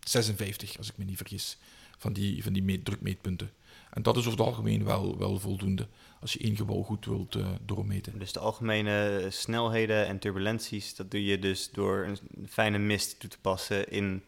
256, 0.00 0.78
als 0.78 0.88
ik 0.88 0.96
me 0.96 1.04
niet 1.04 1.16
vergis, 1.16 1.56
van 1.98 2.12
die, 2.12 2.42
van 2.42 2.52
die 2.52 2.62
meet- 2.62 2.84
drukmeetpunten. 2.84 3.50
En 3.90 4.02
dat 4.02 4.16
is 4.16 4.20
over 4.26 4.38
het 4.38 4.48
algemeen 4.48 4.84
wel, 4.84 5.18
wel 5.18 5.38
voldoende, 5.38 5.88
als 6.22 6.32
je 6.32 6.38
één 6.38 6.56
gebouw 6.56 6.82
goed 6.82 7.04
wilt 7.04 7.34
eh, 7.34 7.46
doormeten. 7.66 8.18
Dus 8.18 8.32
de 8.32 8.38
algemene 8.38 9.26
snelheden 9.28 10.06
en 10.06 10.18
turbulenties, 10.18 10.94
dat 10.94 11.10
doe 11.10 11.24
je 11.24 11.38
dus 11.38 11.70
door 11.72 12.04
een 12.06 12.18
fijne 12.48 12.78
mist 12.78 13.20
toe 13.20 13.30
te 13.30 13.38
passen 13.40 13.90
in, 13.90 14.22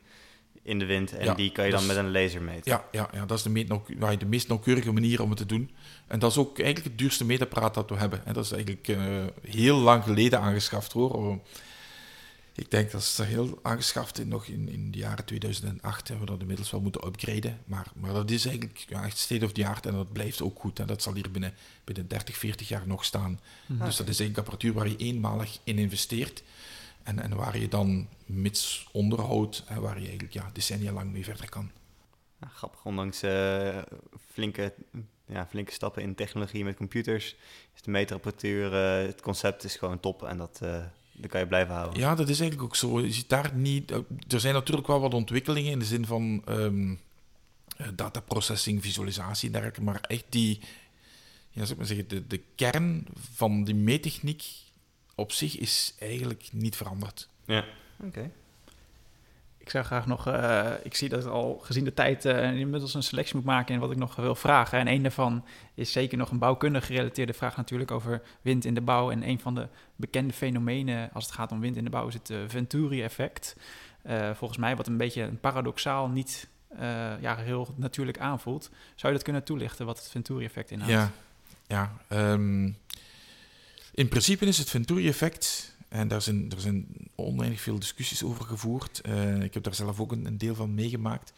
in 0.63 0.79
de 0.79 0.85
wind. 0.85 1.13
En 1.13 1.25
Ja, 1.25 1.35
die 1.35 1.53
kan 1.53 1.65
je 1.65 1.71
dan 1.71 1.87
met 1.87 1.97
een 1.97 2.11
laser 2.11 2.43
meten. 2.43 2.73
Ja, 2.73 2.85
ja, 2.93 3.09
ja 3.13 3.27
dat 3.27 3.39
is 3.39 3.45
de, 3.45 3.51
meet 3.51 3.73
waar 3.99 4.19
de 4.19 4.27
meest 4.27 4.49
nauwkeurige 4.49 4.93
manier 4.93 5.23
om 5.23 5.29
het 5.29 5.39
te 5.39 5.47
doen. 5.47 5.71
En 6.07 6.19
dat 6.19 6.31
is 6.31 6.39
ook 6.39 6.59
eigenlijk 6.59 6.89
het 6.89 6.99
duurste 6.99 7.25
meetapparaat 7.25 7.75
dat 7.75 7.91
we 7.91 7.97
hebben. 7.97 8.27
En 8.27 8.35
dat 8.35 8.45
is 8.45 8.53
eigenlijk 8.53 8.89
eh, 8.89 9.25
heel 9.43 9.77
lang 9.77 10.03
geleden 10.03 10.41
aangeschaft 10.41 10.93
hoor. 10.93 11.41
Ik 12.57 12.71
denk 12.71 12.91
dat 12.91 13.01
is 13.01 13.19
heel 13.23 13.59
aangeschaft 13.63 14.19
in, 14.19 14.29
nog 14.29 14.47
in, 14.47 14.69
in 14.69 14.91
de 14.91 14.99
jaren 14.99 15.25
2008. 15.25 16.09
Hebben 16.09 16.27
we 16.27 16.33
dat 16.33 16.41
inmiddels 16.41 16.71
wel 16.71 16.81
moeten 16.81 17.07
upgraden. 17.07 17.61
Maar, 17.65 17.87
maar 17.95 18.13
dat 18.13 18.31
is 18.31 18.47
eigenlijk 18.47 18.85
ja, 18.89 19.05
echt 19.05 19.19
state 19.19 19.45
of 19.45 19.53
the 19.53 19.67
art 19.67 19.87
en 19.87 19.93
dat 19.93 20.13
blijft 20.13 20.43
ook 20.43 20.61
goed. 20.61 20.79
En 20.79 20.87
dat 20.87 21.03
zal 21.03 21.15
hier 21.15 21.31
binnen, 21.31 21.55
binnen 21.85 22.09
30, 22.09 22.37
40 22.37 22.69
jaar 22.69 22.87
nog 22.87 23.05
staan. 23.05 23.41
Dus 23.67 23.97
dat 23.97 24.09
is 24.09 24.21
eigenlijk 24.21 24.39
apparatuur 24.39 24.73
waar 24.73 24.89
je 24.89 24.97
eenmalig 24.97 25.59
in 25.65 25.79
investeert. 25.79 26.43
En, 27.03 27.19
en 27.19 27.37
waar 27.37 27.59
je 27.59 27.69
dan 27.69 28.09
mits 28.27 28.89
onderhoud, 28.93 29.65
en 29.67 29.81
waar 29.81 29.95
je 29.95 30.05
eigenlijk 30.05 30.33
ja, 30.33 30.51
decennia 30.53 30.93
lang 30.93 31.13
mee 31.13 31.25
verder 31.25 31.49
kan. 31.49 31.71
Ja, 32.41 32.49
grappig, 32.49 32.85
ondanks 32.85 33.23
eh, 33.23 33.79
flinke, 34.33 34.75
ja, 35.27 35.47
flinke 35.47 35.73
stappen 35.73 36.03
in 36.03 36.15
technologie 36.15 36.65
met 36.65 36.77
computers, 36.77 37.37
is 37.75 37.83
de 37.83 37.91
meterapparatuur, 37.91 38.75
eh, 38.75 39.07
het 39.07 39.21
concept 39.21 39.65
is 39.65 39.77
gewoon 39.77 40.01
top 40.01 40.23
en 40.23 40.39
dat, 40.39 40.59
eh 40.63 40.85
dat 41.17 41.31
kan 41.31 41.41
je 41.41 41.47
blijven 41.47 41.75
houden. 41.75 42.01
Ja, 42.01 42.15
dat 42.15 42.29
is 42.29 42.41
eigenlijk 42.41 42.71
ook 42.71 42.77
zo. 42.77 43.01
Je 43.01 43.13
ziet 43.13 43.29
daar 43.29 43.55
niet... 43.55 43.91
eh, 43.91 43.99
Er 44.29 44.41
zijn 44.41 44.55
natuurlijk 44.55 44.87
wel 44.87 45.01
wat 45.01 45.15
ontwikkelingen 45.15 45.73
in 45.73 45.79
de 45.79 45.85
zin 45.85 46.07
van 46.07 46.43
ehm 46.47 46.95
eh, 47.77 47.87
dataprocessing, 47.95 48.83
visualisatie 48.83 49.47
en 49.47 49.53
dergelijke, 49.53 49.83
maar 49.83 50.01
echt 50.01 50.25
die... 50.29 50.61
Ja, 51.51 51.61
zou 51.61 51.71
ik 51.71 51.77
maar 51.77 51.87
zeggen, 51.87 52.09
de, 52.09 52.27
de 52.27 52.41
kern 52.55 53.07
van 53.35 53.65
die 53.65 53.75
meettechniek 53.75 54.45
op 55.15 55.33
zich 55.33 55.57
is 55.59 55.95
eigenlijk 55.99 56.49
niet 56.53 56.77
veranderd. 56.77 57.29
Ja, 57.45 57.65
oké. 58.05 58.31
Ik 59.65 59.71
zou 59.71 59.85
graag 59.85 60.07
nog, 60.07 60.27
eh, 60.27 60.71
ik 60.83 60.95
zie 60.95 61.09
dat 61.09 61.27
al 61.27 61.59
gezien 61.63 61.85
de 61.85 61.95
tijd 61.95 62.25
eh, 62.25 62.57
inmiddels 62.57 62.95
een 62.95 63.03
selectie 63.03 63.37
moet 63.37 63.45
maken 63.45 63.75
in 63.75 63.81
wat 63.81 63.91
ik 63.91 63.97
nog 63.97 64.17
wil 64.17 64.35
vragen. 64.35 64.79
En 64.79 64.89
een 64.89 65.03
daarvan 65.03 65.45
is 65.75 65.93
zeker 65.93 66.19
nog 66.19 66.31
een 66.31 66.39
bouwkundig 66.39 66.87
gerelateerde 66.87 67.33
vraag 67.33 67.57
natuurlijk 67.57 67.91
over 67.91 68.23
wind 68.43 68.65
in 68.65 68.75
de 68.75 68.81
bouw. 68.81 69.11
En 69.11 69.29
een 69.29 69.41
van 69.41 69.55
de 69.55 69.69
bekende 69.97 70.33
fenomenen 70.33 71.11
als 71.13 71.25
het 71.25 71.35
gaat 71.35 71.53
om 71.53 71.61
wind 71.61 71.77
in 71.77 71.85
de 71.85 71.91
bouw 71.91 72.07
is 72.07 72.15
het 72.15 72.31
eh, 72.31 72.39
Venturi-effect. 72.47 73.57
Volgens 74.35 74.59
mij 74.59 74.77
wat 74.77 74.87
een 74.87 74.97
beetje 74.97 75.27
paradoxaal 75.27 76.09
niet 76.09 76.49
ja, 77.21 77.37
heel 77.37 77.75
natuurlijk 77.77 78.19
aanvoelt. 78.19 78.71
Zou 78.95 79.13
je 79.13 79.13
dat 79.13 79.23
kunnen 79.23 79.45
toelichten, 79.45 79.87
wat 79.87 79.99
het 79.99 80.09
Venturi-effect 80.09 80.71
inhoudt? 80.71 80.93
Ja, 80.93 81.11
ja 81.67 81.93
ehm, 82.09 82.65
in 83.95 84.09
principe 84.09 84.47
is 84.47 84.59
het 84.59 84.71
Venturi-effect, 84.71 85.74
en 85.95 86.09
daar 86.09 86.23
zijn, 86.23 86.51
er 86.51 86.61
zijn 86.61 86.87
oneindig 87.15 87.61
veel 87.61 87.79
discussies 87.79 88.23
over 88.23 88.45
gevoerd. 88.45 89.01
Uh, 89.07 89.43
ik 89.43 89.55
heb 89.55 89.63
daar 89.63 89.75
zelf 89.75 90.01
ook 90.01 90.13
een, 90.13 90.27
een 90.27 90.39
deel 90.39 90.55
van 90.55 90.75
meegemaakt. 90.75 91.33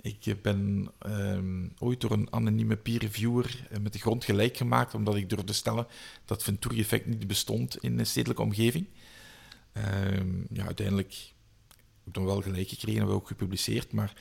Ik 0.00 0.42
ben 0.42 0.90
um, 1.06 1.72
ooit 1.78 2.00
door 2.00 2.10
een 2.10 2.32
anonieme 2.32 2.76
peer 2.76 3.00
reviewer 3.00 3.66
eh, 3.70 3.78
met 3.78 3.92
de 3.92 3.98
grond 3.98 4.24
gelijk 4.24 4.56
gemaakt, 4.56 4.94
omdat 4.94 5.14
ik 5.14 5.28
durfde 5.28 5.52
stellen 5.52 5.86
dat 6.24 6.42
Venturi-effect 6.42 7.06
niet 7.06 7.26
bestond 7.26 7.76
in 7.76 7.98
een 7.98 8.06
stedelijke 8.06 8.42
omgeving. 8.42 8.86
Um, 10.16 10.46
ja, 10.52 10.64
uiteindelijk 10.64 11.12
heb 11.68 12.06
ik 12.06 12.14
dan 12.14 12.24
wel 12.24 12.42
gelijk 12.42 12.68
gekregen, 12.68 12.96
hebben 12.96 13.14
we 13.14 13.20
ook 13.20 13.28
gepubliceerd, 13.28 13.92
maar 13.92 14.12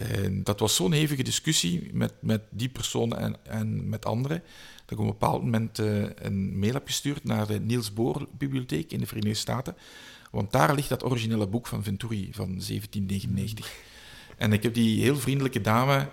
uh, 0.00 0.40
dat 0.44 0.60
was 0.60 0.74
zo'n 0.74 0.92
hevige 0.92 1.22
discussie 1.22 1.90
met, 1.92 2.12
met 2.20 2.42
die 2.50 2.68
persoon 2.68 3.16
en, 3.16 3.36
en 3.44 3.88
met 3.88 4.04
anderen, 4.04 4.42
dat 4.84 4.90
ik 4.90 4.98
op 4.98 5.04
een 5.04 5.18
bepaald 5.18 5.42
moment 5.42 5.78
uh, 5.78 6.04
een 6.14 6.58
mail 6.58 6.72
heb 6.72 6.86
gestuurd 6.86 7.24
naar 7.24 7.46
de 7.46 7.60
Niels 7.60 7.92
Bohr 7.92 8.26
Bibliotheek 8.38 8.92
in 8.92 8.98
de 8.98 9.06
Verenigde 9.06 9.38
Staten, 9.38 9.76
want 10.30 10.52
daar 10.52 10.74
ligt 10.74 10.88
dat 10.88 11.04
originele 11.04 11.46
boek 11.46 11.66
van 11.66 11.82
Venturi 11.82 12.28
van 12.32 12.46
1799. 12.46 13.72
En 14.36 14.52
ik 14.52 14.62
heb 14.62 14.74
die 14.74 15.02
heel 15.02 15.16
vriendelijke 15.16 15.60
dame 15.60 16.08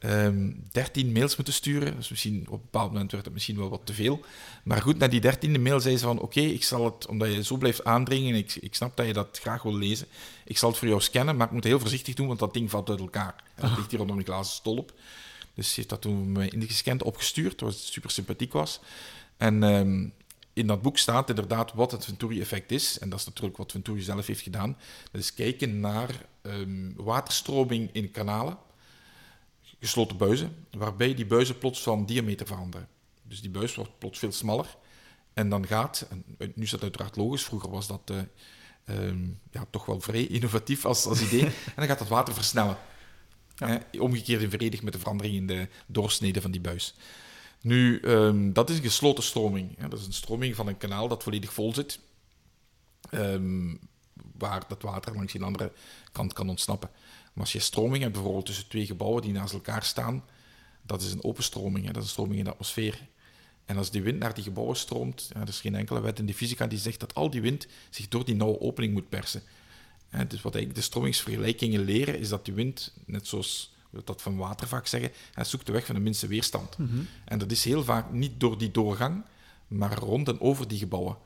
um, 0.00 0.10
ehm, 0.10 0.52
13 0.72 1.12
mails 1.12 1.36
moeten 1.36 1.54
sturen. 1.54 1.96
Dus 1.96 2.08
misschien, 2.08 2.46
op 2.46 2.52
een 2.52 2.68
bepaald 2.70 2.92
moment 2.92 3.12
werd 3.12 3.24
het 3.24 3.34
misschien 3.34 3.56
wel 3.56 3.68
wat 3.68 3.80
te 3.84 3.92
veel. 3.92 4.20
Maar 4.64 4.82
goed, 4.82 4.98
na 4.98 5.08
die 5.08 5.20
dertiende 5.20 5.58
mail 5.58 5.80
zei 5.80 5.96
ze 5.96 6.04
van... 6.04 6.20
Oké, 6.20 6.40
ik 6.40 6.64
zal 6.64 6.84
het, 6.84 7.06
omdat 7.06 7.32
je 7.32 7.44
zo 7.44 7.56
blijft 7.56 7.84
aandringen... 7.84 8.32
en 8.32 8.38
ik, 8.38 8.54
ik 8.54 8.74
snap 8.74 8.96
dat 8.96 9.06
je 9.06 9.12
dat 9.12 9.38
graag 9.42 9.62
wil 9.62 9.76
lezen... 9.76 10.06
ik 10.44 10.58
zal 10.58 10.68
het 10.68 10.78
voor 10.78 10.88
jou 10.88 11.00
scannen, 11.00 11.36
maar 11.36 11.46
ik 11.46 11.52
moet 11.52 11.64
heel 11.64 11.80
voorzichtig 11.80 12.14
doen... 12.14 12.26
want 12.26 12.38
dat 12.38 12.54
ding 12.54 12.70
valt 12.70 12.90
uit 12.90 13.00
elkaar. 13.00 13.34
En 13.54 13.68
dat 13.68 13.76
ligt 13.76 13.90
hier 13.90 14.00
onder 14.00 14.16
een 14.16 14.24
glazen 14.24 14.54
stolp. 14.54 14.92
Dus 15.54 15.68
ze 15.68 15.74
heeft 15.76 15.88
dat 15.88 16.00
toen 16.00 16.32
me 16.32 16.48
ingescand 16.48 17.02
opgestuurd... 17.02 17.60
wat 17.60 17.76
super 17.76 18.10
sympathiek 18.10 18.52
was. 18.52 18.80
En... 19.36 19.62
Um, 19.62 20.12
in 20.52 20.66
dat 20.66 20.82
boek 20.82 20.98
staat 20.98 21.28
inderdaad 21.28 21.72
wat 21.72 21.90
het 21.90 22.04
Venturi-effect 22.04 22.72
is. 22.72 22.98
En 22.98 23.08
dat 23.08 23.18
is 23.18 23.26
natuurlijk 23.26 23.56
wat 23.56 23.72
Venturi 23.72 24.00
zelf 24.00 24.26
heeft 24.26 24.40
gedaan. 24.40 24.76
Dat 25.10 25.20
is 25.20 25.34
kijken 25.34 25.80
naar 25.80 26.26
um, 26.42 26.92
waterstroming 26.96 27.88
in 27.92 28.10
kanalen, 28.10 28.58
gesloten 29.80 30.16
buizen, 30.16 30.66
waarbij 30.70 31.14
die 31.14 31.26
buizen 31.26 31.58
plots 31.58 31.82
van 31.82 32.06
diameter 32.06 32.46
veranderen. 32.46 32.88
Dus 33.22 33.40
die 33.40 33.50
buis 33.50 33.74
wordt 33.74 33.98
plots 33.98 34.18
veel 34.18 34.32
smaller. 34.32 34.76
En 35.32 35.48
dan 35.48 35.66
gaat, 35.66 36.06
en 36.10 36.52
nu 36.54 36.62
is 36.62 36.70
dat 36.70 36.82
uiteraard 36.82 37.16
logisch, 37.16 37.44
vroeger 37.44 37.70
was 37.70 37.86
dat 37.86 38.10
uh, 38.10 38.18
um, 38.98 39.40
ja, 39.50 39.66
toch 39.70 39.86
wel 39.86 40.00
vrij 40.00 40.26
innovatief 40.26 40.84
als, 40.84 41.06
als 41.06 41.22
idee. 41.22 41.44
en 41.66 41.76
dan 41.76 41.86
gaat 41.86 41.98
dat 41.98 42.08
water 42.08 42.34
versnellen. 42.34 42.76
Ja. 43.56 43.82
Eh, 43.92 44.00
omgekeerd 44.00 44.42
in 44.42 44.50
verenigd 44.50 44.82
met 44.82 44.92
de 44.92 44.98
verandering 44.98 45.34
in 45.34 45.46
de 45.46 45.68
doorsnede 45.86 46.40
van 46.40 46.50
die 46.50 46.60
buis. 46.60 46.94
Nu, 47.60 48.00
um, 48.02 48.52
dat 48.52 48.70
is 48.70 48.76
een 48.76 48.82
gesloten 48.82 49.24
stroming. 49.24 49.74
Ja, 49.78 49.88
dat 49.88 49.98
is 49.98 50.06
een 50.06 50.12
stroming 50.12 50.54
van 50.54 50.66
een 50.66 50.76
kanaal 50.76 51.08
dat 51.08 51.22
volledig 51.22 51.52
vol 51.52 51.74
zit. 51.74 51.98
Um, 53.10 53.78
waar 54.38 54.64
dat 54.68 54.82
water 54.82 55.14
langs 55.14 55.34
een 55.34 55.42
andere 55.42 55.72
kant 56.12 56.32
kan 56.32 56.48
ontsnappen. 56.48 56.90
Maar 57.32 57.44
als 57.44 57.52
je 57.52 57.58
stroming 57.58 58.02
hebt, 58.02 58.14
bijvoorbeeld 58.14 58.46
tussen 58.46 58.68
twee 58.68 58.86
gebouwen 58.86 59.22
die 59.22 59.32
naast 59.32 59.52
elkaar 59.52 59.82
staan, 59.82 60.24
dat 60.82 61.02
is 61.02 61.12
een 61.12 61.24
open 61.24 61.42
stroming, 61.42 61.86
hè? 61.86 61.92
dat 61.92 62.02
is 62.02 62.08
een 62.08 62.14
stroming 62.14 62.38
in 62.38 62.44
de 62.44 62.50
atmosfeer. 62.50 63.08
En 63.64 63.76
als 63.76 63.90
die 63.90 64.02
wind 64.02 64.18
naar 64.18 64.34
die 64.34 64.44
gebouwen 64.44 64.76
stroomt, 64.76 65.30
ja, 65.34 65.40
er 65.40 65.48
is 65.48 65.60
geen 65.60 65.74
enkele 65.74 66.00
wet 66.00 66.18
in 66.18 66.26
de 66.26 66.34
fysica 66.34 66.66
die 66.66 66.78
zegt 66.78 67.00
dat 67.00 67.14
al 67.14 67.30
die 67.30 67.40
wind 67.40 67.66
zich 67.90 68.08
door 68.08 68.24
die 68.24 68.34
nauwe 68.34 68.60
opening 68.60 68.92
moet 68.92 69.08
persen. 69.08 69.42
En 70.08 70.28
dus 70.28 70.42
wat 70.42 70.54
eigenlijk 70.54 70.74
de 70.74 70.90
stromingsvergelijkingen 70.90 71.84
leren, 71.84 72.18
is 72.18 72.28
dat 72.28 72.44
die 72.44 72.54
wind, 72.54 72.94
net 73.06 73.26
zoals 73.26 73.74
we 73.90 74.02
dat 74.04 74.22
van 74.22 74.36
water 74.36 74.68
vaak 74.68 74.86
zeggen, 74.86 75.10
hij 75.32 75.44
zoekt 75.44 75.66
de 75.66 75.72
weg 75.72 75.86
van 75.86 75.94
de 75.94 76.00
minste 76.00 76.26
weerstand. 76.26 76.78
Mm 76.78 76.88
-hmm. 76.88 77.06
En 77.24 77.38
dat 77.38 77.50
is 77.50 77.64
heel 77.64 77.84
vaak 77.84 78.12
niet 78.12 78.40
door 78.40 78.58
die 78.58 78.70
doorgang, 78.70 79.24
maar 79.66 79.98
rond 79.98 80.28
en 80.28 80.40
over 80.40 80.68
die 80.68 80.78
gebouwen. 80.78 81.16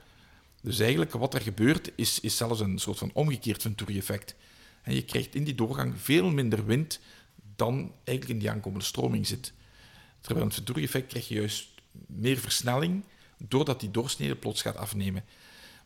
Dus 0.62 0.78
eigenlijk 0.78 1.12
wat 1.12 1.34
er 1.34 1.40
gebeurt, 1.40 1.90
is, 1.96 2.20
is 2.20 2.36
zelfs 2.36 2.60
een 2.60 2.78
soort 2.78 2.98
van 2.98 3.10
omgekeerd 3.12 3.62
Venturi-effect. 3.62 4.34
En 4.84 4.94
je 4.94 5.02
krijgt 5.02 5.34
in 5.34 5.44
die 5.44 5.54
doorgang 5.54 5.94
veel 5.96 6.30
minder 6.30 6.66
wind 6.66 7.00
dan 7.56 7.92
eigenlijk 8.04 8.28
in 8.28 8.38
die 8.38 8.50
aankomende 8.50 8.84
stroming 8.84 9.26
zit. 9.26 9.52
Terwijl 10.20 10.40
in 10.40 10.46
het 10.46 10.56
Venturi-effect 10.56 11.06
krijg 11.06 11.28
je 11.28 11.34
juist 11.34 11.68
meer 12.06 12.38
versnelling, 12.38 13.02
doordat 13.36 13.80
die 13.80 13.90
doorsnede 13.90 14.36
plots 14.36 14.62
gaat 14.62 14.76
afnemen. 14.76 15.24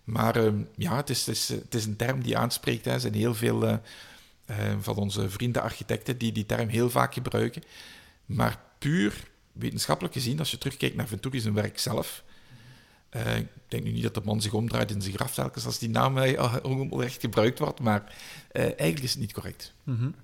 Maar 0.04 0.36
uh, 0.36 0.52
ja, 0.76 0.96
het 0.96 1.10
is, 1.10 1.26
het, 1.26 1.36
is, 1.36 1.48
het 1.48 1.74
is, 1.74 1.84
een 1.84 1.96
term 1.96 2.22
die 2.22 2.36
aanspreekt. 2.36 2.84
Hè. 2.84 2.90
Er 2.90 3.00
zijn 3.00 3.14
heel 3.14 3.34
veel 3.34 3.64
uh, 3.64 3.76
uh, 4.50 4.56
van 4.80 4.96
onze 4.96 5.30
vrienden 5.30 5.62
architecten 5.62 6.18
die 6.18 6.32
die 6.32 6.46
term 6.46 6.68
heel 6.68 6.90
vaak 6.90 7.14
gebruiken. 7.14 7.62
Maar 8.26 8.60
puur 8.78 9.28
wetenschappelijk 9.52 10.14
gezien, 10.14 10.38
als 10.38 10.50
je 10.50 10.58
terugkijkt 10.58 10.96
naar 10.96 11.08
Venturi 11.08 11.40
zijn 11.40 11.54
werk 11.54 11.78
zelf, 11.78 12.24
uh, 13.16 13.36
ik 13.36 13.48
denk 13.68 13.84
nu 13.84 13.90
niet 13.90 14.02
dat 14.02 14.14
de 14.14 14.20
man 14.24 14.40
zich 14.40 14.52
omdraait 14.52 14.90
in 14.90 15.02
zijn 15.02 15.14
graf 15.14 15.34
telkens 15.34 15.66
als 15.66 15.78
die 15.78 15.90
naam 15.90 16.18
uh, 16.18 16.56
onrecht 16.62 17.20
gebruikt 17.20 17.58
wordt, 17.58 17.80
maar 17.80 18.02
uh, 18.52 18.62
eigenlijk 18.62 19.02
is 19.02 19.10
het 19.10 19.20
niet 19.20 19.32
correct. 19.32 19.74
Mm 19.82 19.96
-hmm. 19.96 20.14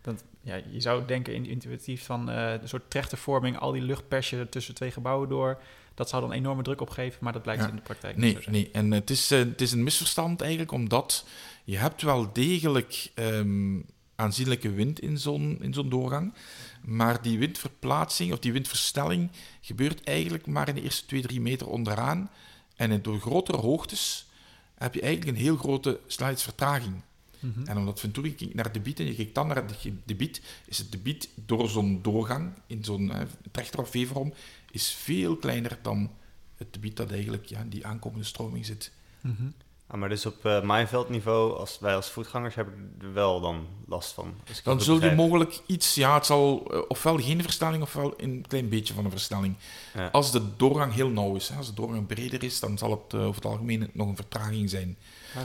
dat, 0.00 0.24
ja, 0.40 0.60
je 0.70 0.80
zou 0.80 1.06
denken 1.06 1.34
in, 1.34 1.46
intuïtief 1.46 2.04
van 2.04 2.28
een 2.28 2.68
soort 2.68 2.90
trechtervorming, 2.90 3.58
al 3.58 3.72
die 3.72 3.82
lucht 3.82 4.08
pers 4.08 4.30
je 4.30 4.48
tussen 4.48 4.74
twee 4.74 4.90
gebouwen 4.90 5.28
door. 5.28 5.60
Dat 5.94 6.08
zou 6.08 6.22
dan 6.22 6.32
enorme 6.32 6.62
druk 6.62 6.80
opgeven, 6.80 7.18
maar 7.20 7.32
dat 7.32 7.42
blijkt 7.42 7.62
ja. 7.62 7.68
in 7.68 7.76
de 7.76 7.82
praktijk 7.82 8.16
nee, 8.16 8.34
niet 8.34 8.42
zo 8.42 8.50
Nee, 8.50 8.70
en 8.72 8.90
het 8.90 9.10
is, 9.10 9.30
het 9.30 9.60
is 9.60 9.72
een 9.72 9.82
misverstand 9.82 10.40
eigenlijk, 10.40 10.72
omdat 10.72 11.26
je 11.64 11.76
hebt 11.76 12.02
wel 12.02 12.32
degelijk 12.32 13.10
um, 13.14 13.86
aanzienlijke 14.20 14.70
wind 14.70 15.00
in 15.00 15.18
zo'n, 15.18 15.58
in 15.60 15.74
zo'n 15.74 15.88
doorgang. 15.88 16.32
Maar 16.80 17.22
die 17.22 17.38
windverplaatsing 17.38 18.32
of 18.32 18.38
die 18.38 18.52
windversnelling 18.52 19.30
gebeurt 19.60 20.04
eigenlijk 20.04 20.46
maar 20.46 20.68
in 20.68 20.74
de 20.74 20.82
eerste 20.82 21.06
2, 21.06 21.22
3 21.22 21.40
meter 21.40 21.68
onderaan. 21.68 22.30
En 22.76 23.02
door 23.02 23.20
grotere 23.20 23.58
hoogtes 23.58 24.26
heb 24.74 24.94
je 24.94 25.00
eigenlijk 25.00 25.36
een 25.36 25.42
heel 25.44 25.56
grote 25.56 26.00
snelheidsvertraging. 26.06 27.02
Mm 27.40 27.52
-hmm. 27.54 27.66
En 27.66 27.76
omdat 27.76 28.00
Venturi 28.00 28.34
kijkt 28.34 28.54
naar 28.54 28.64
het 28.64 28.74
debiet 28.74 28.98
en 28.98 29.06
je 29.06 29.14
kijkt 29.14 29.34
dan 29.34 29.46
naar 29.46 29.56
het 29.56 29.88
debiet, 30.04 30.40
is 30.66 30.78
het 30.78 30.92
debiet 30.92 31.28
door 31.34 31.68
zo'n 31.68 32.02
doorgang 32.02 32.52
in 32.66 32.84
zo'n 32.84 33.12
eh, 33.12 33.20
trechter 33.50 33.80
of 33.80 33.90
veverom 33.90 34.32
is 34.70 34.90
veel 34.90 35.36
kleiner 35.36 35.78
dan 35.82 36.10
het 36.56 36.72
debiet 36.72 36.96
dat 36.96 37.10
eigenlijk 37.10 37.46
ja, 37.46 37.64
die 37.68 37.86
aankomende 37.86 38.24
stroming 38.24 38.66
zit. 38.66 38.92
Mm 39.20 39.34
-hmm. 39.38 39.54
Ah, 39.90 39.98
maar 39.98 40.08
dus 40.08 40.26
op 40.26 40.44
uh, 40.44 40.62
mijnveldniveau, 40.62 41.56
als 41.56 41.78
wij 41.78 41.94
als 41.94 42.10
voetgangers 42.10 42.54
hebben 42.54 42.94
er 43.00 43.12
wel 43.12 43.40
dan 43.40 43.66
last 43.86 44.12
van. 44.12 44.34
Dan 44.64 44.80
zul 44.80 45.02
je 45.02 45.10
mogelijk 45.10 45.60
iets, 45.66 45.94
ja, 45.94 46.14
het 46.14 46.26
zal 46.26 46.74
uh, 46.74 46.80
ofwel 46.88 47.18
geen 47.18 47.42
versnelling 47.42 47.82
ofwel 47.82 48.14
een 48.16 48.44
klein 48.48 48.68
beetje 48.68 48.94
van 48.94 49.04
een 49.04 49.10
versnelling. 49.10 49.56
Ja. 49.94 50.06
Als 50.06 50.32
de 50.32 50.56
doorgang 50.56 50.94
heel 50.94 51.08
nauw 51.08 51.34
is, 51.34 51.48
hè, 51.48 51.56
als 51.56 51.66
de 51.66 51.74
doorgang 51.74 52.06
breder 52.06 52.42
is, 52.42 52.60
dan 52.60 52.78
zal 52.78 52.90
het 52.90 53.12
uh, 53.14 53.20
over 53.20 53.34
het 53.34 53.50
algemeen 53.50 53.90
nog 53.92 54.08
een 54.08 54.16
vertraging 54.16 54.70
zijn. 54.70 54.96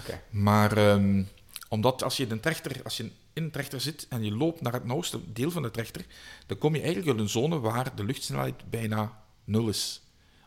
Okay. 0.04 0.22
Maar 0.30 0.78
um, 0.78 1.28
omdat 1.70 2.04
als 2.04 2.18
je, 2.18 2.24
in 2.24 2.32
een 2.32 2.40
trechter, 2.40 2.82
als 2.84 2.98
je 2.98 3.04
in 3.04 3.44
een 3.44 3.52
trechter 3.52 3.82
zit 3.82 4.06
en 4.10 4.24
je 4.24 4.36
loopt 4.36 4.62
naar 4.62 4.74
het 4.74 4.86
nauwste 4.86 5.20
deel 5.34 5.52
van 5.52 5.62
de 5.62 5.72
trechter, 5.72 6.06
dan 6.46 6.58
kom 6.58 6.76
je 6.76 6.82
eigenlijk 6.82 7.18
in 7.18 7.24
een 7.24 7.30
zone 7.30 7.60
waar 7.60 7.96
de 7.96 8.04
luchtsnelheid 8.04 8.70
bijna 8.70 9.22
nul 9.44 9.68
is 9.68 10.02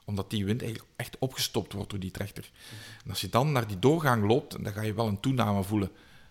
omdat 0.09 0.31
die 0.31 0.45
wind 0.45 0.63
eigenlijk 0.63 0.91
echt 0.97 1.17
opgestopt 1.19 1.73
wordt 1.73 1.91
door 1.91 1.99
die 1.99 2.11
trechter. 2.11 2.51
En 3.05 3.11
als 3.11 3.21
je 3.21 3.29
dan 3.29 3.53
naar 3.53 3.67
die 3.67 3.79
doorgang 3.79 4.27
loopt, 4.27 4.65
dan 4.65 4.73
ga 4.73 4.83
je 4.83 4.95
wel 4.95 5.07
een 5.07 5.21
toename 5.21 5.63
voelen. 5.63 5.91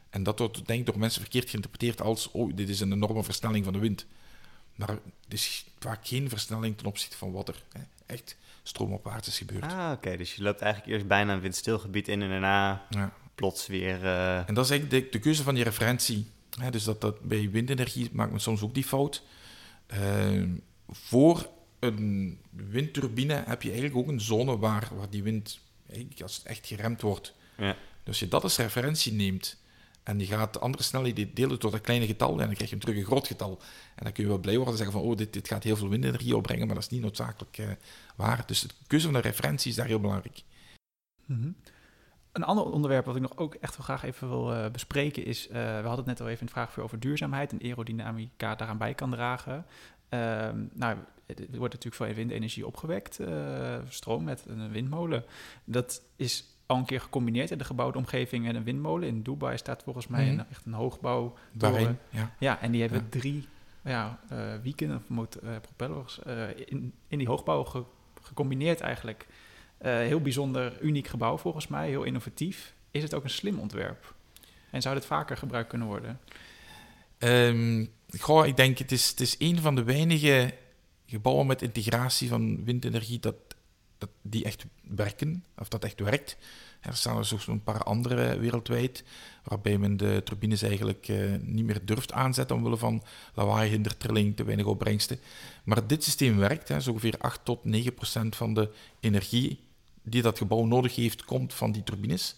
En 0.09 0.23
dat 0.23 0.39
wordt 0.39 0.65
denk 0.67 0.79
ik 0.79 0.85
door 0.85 0.99
mensen 0.99 1.21
verkeerd 1.21 1.49
geïnterpreteerd 1.49 2.01
als 2.01 2.31
oh, 2.31 2.51
dit 2.55 2.69
is 2.69 2.79
een 2.79 2.91
enorme 2.91 3.23
versnelling 3.23 3.63
van 3.63 3.73
de 3.73 3.79
wind. 3.79 4.05
Maar 4.75 4.89
het 4.89 5.33
is 5.33 5.65
vaak 5.79 6.07
geen 6.07 6.29
versnelling 6.29 6.77
ten 6.77 6.85
opzichte 6.85 7.17
van 7.17 7.31
wat 7.31 7.47
er 7.47 7.63
hè, 7.71 7.81
echt 8.05 8.37
stroomopwaarts 8.63 9.27
is 9.27 9.37
gebeurd. 9.37 9.71
Ah, 9.71 9.91
oké. 9.91 10.17
Dus 10.17 10.35
je 10.35 10.41
loopt 10.43 10.61
eigenlijk 10.61 10.93
eerst 10.93 11.07
bijna 11.07 11.33
een 11.33 11.39
windstilgebied 11.39 12.07
in 12.07 12.21
en 12.21 12.29
daarna 12.29 12.85
ja. 12.89 13.13
plots 13.35 13.67
weer... 13.67 14.03
Uh... 14.03 14.37
En 14.37 14.53
dat 14.53 14.65
is 14.65 14.71
eigenlijk 14.71 15.03
de, 15.03 15.11
de 15.11 15.23
keuze 15.23 15.43
van 15.43 15.55
die 15.55 15.63
referentie. 15.63 16.27
Hè, 16.59 16.71
dus 16.71 16.83
dat, 16.83 17.01
dat 17.01 17.21
bij 17.21 17.49
windenergie 17.49 18.09
maakt 18.11 18.31
men 18.31 18.39
soms 18.39 18.61
ook 18.61 18.73
die 18.73 18.83
fout. 18.83 19.23
Uh, 19.93 20.43
voor 20.89 21.49
een 21.79 22.39
windturbine 22.49 23.33
heb 23.33 23.61
je 23.61 23.69
eigenlijk 23.69 23.99
ook 23.99 24.07
een 24.07 24.21
zone 24.21 24.57
waar, 24.57 24.89
waar 24.95 25.09
die 25.09 25.23
wind 25.23 25.59
als 26.21 26.35
het 26.35 26.45
echt 26.45 26.67
geremd 26.67 27.01
wordt. 27.01 27.33
Ja. 27.57 27.71
Dus 27.73 28.07
als 28.07 28.19
je 28.19 28.27
dat 28.27 28.43
als 28.43 28.57
referentie 28.57 29.13
neemt 29.13 29.57
en 30.03 30.19
je 30.19 30.25
gaat 30.25 30.53
de 30.53 30.59
andere 30.59 30.83
snelheden 30.83 31.33
delen 31.33 31.59
door 31.59 31.71
dat 31.71 31.81
kleine 31.81 32.05
getal, 32.05 32.31
en 32.31 32.37
dan 32.37 32.53
krijg 32.53 32.69
je 32.69 32.75
hem 32.75 32.79
terug 32.79 32.97
een 32.97 33.05
groot 33.05 33.27
getal. 33.27 33.61
En 33.95 34.03
dan 34.03 34.13
kun 34.13 34.23
je 34.23 34.29
wel 34.29 34.39
blij 34.39 34.55
worden 34.55 34.73
en 34.73 34.79
zeggen 34.79 34.99
van, 34.99 35.09
oh, 35.09 35.17
dit, 35.17 35.33
dit 35.33 35.47
gaat 35.47 35.63
heel 35.63 35.75
veel 35.75 35.89
windenergie 35.89 36.35
opbrengen, 36.35 36.65
maar 36.65 36.75
dat 36.75 36.83
is 36.83 36.89
niet 36.89 37.01
noodzakelijk 37.01 37.57
uh, 37.57 37.67
waar. 38.15 38.43
Dus 38.45 38.61
de 38.61 38.73
keuze 38.87 39.05
van 39.05 39.13
de 39.13 39.21
referentie 39.21 39.69
is 39.69 39.75
daar 39.75 39.85
heel 39.85 39.99
belangrijk. 39.99 40.43
Mm 41.25 41.41
-hmm. 41.41 41.55
Een 42.31 42.43
ander 42.43 42.65
onderwerp 42.65 43.05
wat 43.05 43.15
ik 43.15 43.21
nog 43.21 43.37
ook 43.37 43.53
echt 43.55 43.77
wel 43.77 43.85
graag 43.85 44.03
even 44.03 44.29
wil 44.29 44.53
uh, 44.53 44.69
bespreken 44.69 45.25
is, 45.25 45.47
uh, 45.47 45.53
we 45.53 45.87
hadden 45.87 45.95
het 45.95 46.05
net 46.05 46.21
al 46.21 46.27
even 46.27 46.39
in 46.39 46.45
het 46.45 46.55
vraagvuur 46.55 46.83
over 46.83 46.99
duurzaamheid 46.99 47.51
en 47.51 47.61
aerodynamica 47.61 48.55
daaraan 48.55 48.77
bij 48.77 48.93
kan 48.93 49.11
dragen. 49.11 49.65
Uh, 50.09 50.19
nou, 50.73 50.97
er 51.25 51.35
wordt 51.57 51.73
natuurlijk 51.73 51.95
veel 51.95 52.13
windenergie 52.13 52.67
opgewekt, 52.67 53.19
uh, 53.19 53.77
stroom 53.89 54.23
met 54.23 54.43
een 54.47 54.71
windmolen. 54.71 55.23
Dat 55.63 56.01
is 56.15 56.45
al 56.65 56.77
een 56.77 56.85
keer 56.85 57.01
gecombineerd 57.01 57.51
in 57.51 57.57
de 57.57 57.63
gebouwde 57.63 57.97
omgeving 57.97 58.47
en 58.47 58.55
een 58.55 58.63
windmolen. 58.63 59.07
In 59.07 59.21
Dubai 59.21 59.57
staat 59.57 59.83
volgens 59.83 60.07
mij 60.07 60.23
Mhm. 60.29 60.39
een, 60.39 60.45
echt 60.49 60.65
een 60.65 60.73
hoogbouw. 60.73 61.33
Daarin, 61.51 61.97
ja. 62.09 62.31
Ja, 62.39 62.61
en 62.61 62.71
die 62.71 62.81
hebben 62.81 62.99
Ja. 62.99 63.19
drie 63.19 63.47
ja, 63.81 64.19
eh, 64.29 64.37
wieken 64.61 64.95
of 64.95 65.35
eh, 65.35 65.49
propellers 65.61 66.19
eh, 66.23 66.49
in, 66.65 66.93
in 67.07 67.17
die 67.17 67.27
hoogbouw 67.27 67.63
ge- 67.63 67.83
gecombineerd 68.21 68.79
eigenlijk. 68.81 69.27
Eh, 69.77 69.91
heel 69.93 70.21
bijzonder, 70.21 70.81
uniek 70.81 71.07
gebouw 71.07 71.37
volgens 71.37 71.67
mij, 71.67 71.87
heel 71.89 72.03
innovatief. 72.03 72.73
Is 72.91 73.03
het 73.03 73.13
ook 73.13 73.23
een 73.23 73.29
slim 73.29 73.59
ontwerp? 73.59 74.13
En 74.69 74.81
zou 74.81 74.95
dit 74.95 75.05
vaker 75.05 75.37
gebruikt 75.37 75.69
kunnen 75.69 75.87
worden? 75.87 76.19
Goh, 78.19 78.45
ik 78.45 78.55
denk 78.55 78.77
het 78.77 78.91
is, 78.91 79.09
het 79.09 79.19
is 79.19 79.35
een 79.39 79.61
van 79.61 79.75
de 79.75 79.83
weinige 79.83 80.53
gebouwen 81.05 81.47
met 81.47 81.61
integratie 81.61 82.27
van 82.27 82.63
windenergie 82.63 83.19
dat, 83.19 83.35
dat 83.97 84.09
die 84.21 84.43
echt 84.43 84.65
werken, 84.81 85.43
of 85.57 85.67
dat 85.67 85.83
echt 85.83 85.99
werkt. 85.99 86.37
Er 86.81 86.95
staan 86.95 87.17
er 87.17 87.25
zo'n 87.25 87.63
paar 87.63 87.83
andere 87.83 88.37
wereldwijd, 88.39 89.03
waarbij 89.43 89.77
men 89.77 89.97
de 89.97 90.21
turbines 90.23 90.61
eigenlijk 90.61 91.07
eh, 91.07 91.17
niet 91.41 91.65
meer 91.65 91.85
durft 91.85 92.11
aanzetten 92.11 92.55
omwille 92.55 92.77
van 92.77 93.03
lawaai, 93.33 93.69
hindertrilling, 93.69 94.35
te 94.35 94.43
weinig 94.43 94.65
opbrengsten. 94.65 95.19
Maar 95.63 95.87
dit 95.87 96.03
systeem 96.03 96.37
werkt, 96.37 96.67
hè, 96.67 96.75
ongeveer 96.75 97.17
8 97.17 97.39
tot 97.43 97.63
9 97.63 97.93
procent 97.93 98.35
van 98.35 98.53
de 98.53 98.69
energie 98.99 99.59
die 100.01 100.21
dat 100.21 100.37
gebouw 100.37 100.65
nodig 100.65 100.95
heeft, 100.95 101.25
komt 101.25 101.53
van 101.53 101.71
die 101.71 101.83
turbines. 101.83 102.35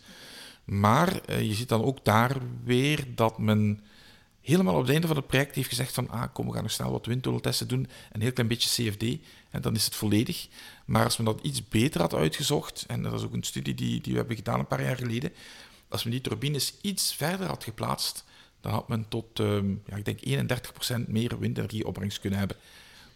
Maar 0.63 1.21
eh, 1.25 1.41
je 1.41 1.53
ziet 1.53 1.69
dan 1.69 1.83
ook 1.83 2.05
daar 2.05 2.37
weer 2.63 3.05
dat 3.15 3.37
men 3.37 3.83
helemaal 4.41 4.75
op 4.75 4.81
het 4.81 4.89
einde 4.91 5.07
van 5.07 5.15
het 5.15 5.27
project 5.27 5.55
heeft 5.55 5.69
gezegd 5.69 5.93
van 5.93 6.09
ah, 6.09 6.23
kom, 6.33 6.47
we 6.47 6.53
gaan 6.53 6.61
nog 6.63 6.71
snel 6.71 6.91
wat 6.91 7.05
windtunneltesten 7.05 7.67
doen, 7.67 7.87
een 8.11 8.21
heel 8.21 8.33
klein 8.33 8.49
beetje 8.49 8.89
CFD, 8.91 9.03
en 9.49 9.61
dan 9.61 9.75
is 9.75 9.85
het 9.85 9.95
volledig. 9.95 10.47
Maar 10.85 11.03
als 11.03 11.17
men 11.17 11.25
dat 11.25 11.39
iets 11.41 11.67
beter 11.67 12.01
had 12.01 12.13
uitgezocht, 12.13 12.83
en 12.87 13.01
dat 13.03 13.13
is 13.13 13.23
ook 13.23 13.33
een 13.33 13.43
studie 13.43 13.75
die, 13.75 14.01
die 14.01 14.11
we 14.11 14.17
hebben 14.19 14.35
gedaan 14.35 14.59
een 14.59 14.67
paar 14.67 14.83
jaar 14.83 14.95
geleden, 14.97 15.31
als 15.87 16.03
men 16.03 16.11
die 16.11 16.21
turbines 16.21 16.73
iets 16.81 17.13
verder 17.13 17.47
had 17.47 17.63
geplaatst, 17.63 18.23
dan 18.61 18.71
had 18.71 18.87
men 18.87 19.05
tot, 19.09 19.39
ehm, 19.39 19.69
ja, 19.85 19.95
ik 19.95 20.05
denk 20.05 20.19
31% 20.21 21.07
meer 21.07 21.39
windenergieopbrengst 21.39 22.19
kunnen 22.19 22.39
hebben. 22.39 22.57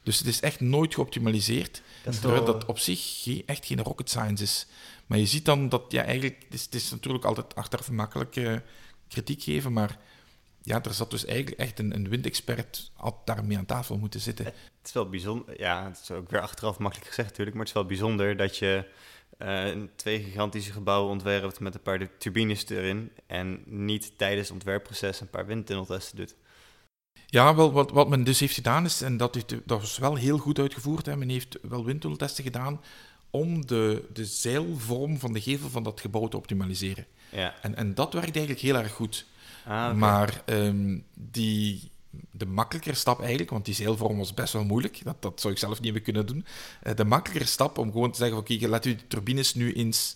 Dus 0.04 0.18
het 0.18 0.28
is 0.28 0.40
echt 0.40 0.60
nooit 0.60 0.94
geoptimaliseerd, 0.94 1.82
Dat 2.04 2.22
terwijl 2.22 2.46
dat 2.46 2.66
op 2.66 2.80
zich 2.80 3.22
geen- 3.24 3.44
echt 3.46 3.66
geen 3.66 3.82
rocket 3.82 4.10
science 4.10 4.44
is. 4.44 4.66
Maar 5.06 5.18
je 5.18 5.26
ziet 5.26 5.46
dan 5.46 5.70
dat, 5.70 5.84
ja, 5.90 6.04
eigenlijk, 6.04 6.44
het 6.44 6.54
is, 6.54 6.62
het 6.64 6.76
is 6.76 6.92
natuurlijk 6.92 7.26
altijd 7.26 7.56
achteraf 7.56 7.92
makkelijk 7.92 8.36
eh, 8.36 8.56
kritiek 9.08 9.44
geven, 9.44 9.74
maar 9.74 10.00
ja, 10.64 10.84
er 10.84 10.94
zat 10.94 11.12
dus 11.12 11.26
eigenlijk 11.26 11.60
echt 11.60 11.80
een, 11.80 11.96
een 11.96 12.10
windexpert 12.10 12.92
had 12.94 13.16
daarmee 13.26 13.58
aan 13.58 13.66
tafel 13.66 13.98
moeten 13.98 14.20
zitten. 14.20 14.46
Het 14.46 14.56
is 14.84 14.94
wel 14.94 15.10
bijzonder, 15.10 15.60
ja, 15.60 15.86
het 15.86 16.00
is 16.02 16.12
ook 16.12 16.30
weer 16.30 16.42
achteraf 16.42 16.80
makkelijk 16.80 17.08
gezegd 17.08 17.30
natuurlijk, 17.30 17.58
maar 17.58 17.66
het 17.66 17.76
is 17.76 17.82
wel 17.82 17.90
bijzonder 17.90 18.38
dat 18.38 18.58
je 18.58 18.86
eh, 19.38 19.72
twee 19.96 20.24
gigantische 20.24 20.72
gebouwen 20.72 21.12
ontwerpt 21.12 21.60
met 21.60 21.76
een 21.76 21.82
paar 21.82 22.18
turbines 22.18 22.70
erin 22.70 23.12
en 23.28 23.64
niet 23.66 24.18
tijdens 24.18 24.48
het 24.48 24.54
ontwerpproces 24.54 25.22
een 25.22 25.30
paar 25.30 25.46
windtunneltesten 25.46 26.18
doet. 26.18 26.36
Ja, 27.26 27.56
wel, 27.56 27.72
wat, 27.72 27.92
wat 27.92 28.10
men 28.10 28.24
dus 28.24 28.40
heeft 28.40 28.54
gedaan 28.54 28.86
is, 28.86 29.02
en 29.02 29.18
dat, 29.18 29.36
heeft, 29.36 29.50
dat 29.50 29.80
was 29.80 29.98
wel 29.98 30.16
heel 30.16 30.38
goed 30.38 30.60
uitgevoerd, 30.60 31.06
hè, 31.06 31.18
men 31.18 31.30
heeft 31.30 31.58
wel 31.62 31.86
windtunneltesten 31.86 32.44
gedaan 32.44 32.82
om 33.30 33.66
de, 33.66 34.06
de 34.14 34.26
zeilvorm 34.26 35.20
van 35.20 35.34
de 35.34 35.42
gevel 35.42 35.70
van 35.70 35.84
dat 35.84 36.02
gebouw 36.02 36.28
te 36.28 36.38
optimaliseren. 36.38 37.06
Ja, 37.32 37.56
En, 37.62 37.76
en 37.76 37.94
dat 37.94 38.14
werkt 38.14 38.36
eigenlijk 38.36 38.66
heel 38.66 38.76
erg 38.76 38.92
goed. 38.92 39.26
Ah. 39.68 39.96
Maar 39.96 40.42
ehm, 40.46 41.00
die, 41.14 41.92
de 42.32 42.46
makkelijkere 42.46 42.96
stap 42.96 43.20
eigenlijk, 43.20 43.50
want 43.50 43.66
die 43.66 43.74
zeilvorm 43.74 44.18
was 44.18 44.34
best 44.34 44.54
wel 44.54 44.64
moeilijk, 44.64 45.02
dat, 45.04 45.22
dat 45.22 45.42
zou 45.42 45.54
ik 45.54 45.60
zelf 45.60 45.76
niet 45.76 45.84
hebben 45.84 46.04
kunnen 46.04 46.26
doen. 46.26 46.46
Eh, 46.82 46.96
de 46.96 47.06
makkelijkere 47.06 47.50
stap 47.50 47.78
om 47.78 47.92
gewoon 47.92 48.12
te 48.12 48.18
zeggen, 48.18 48.38
oké, 48.38 48.68
laat 48.68 48.86
u 48.86 48.96
de 48.96 49.08
turbines 49.08 49.54
nu 49.54 49.74
eens 49.74 50.16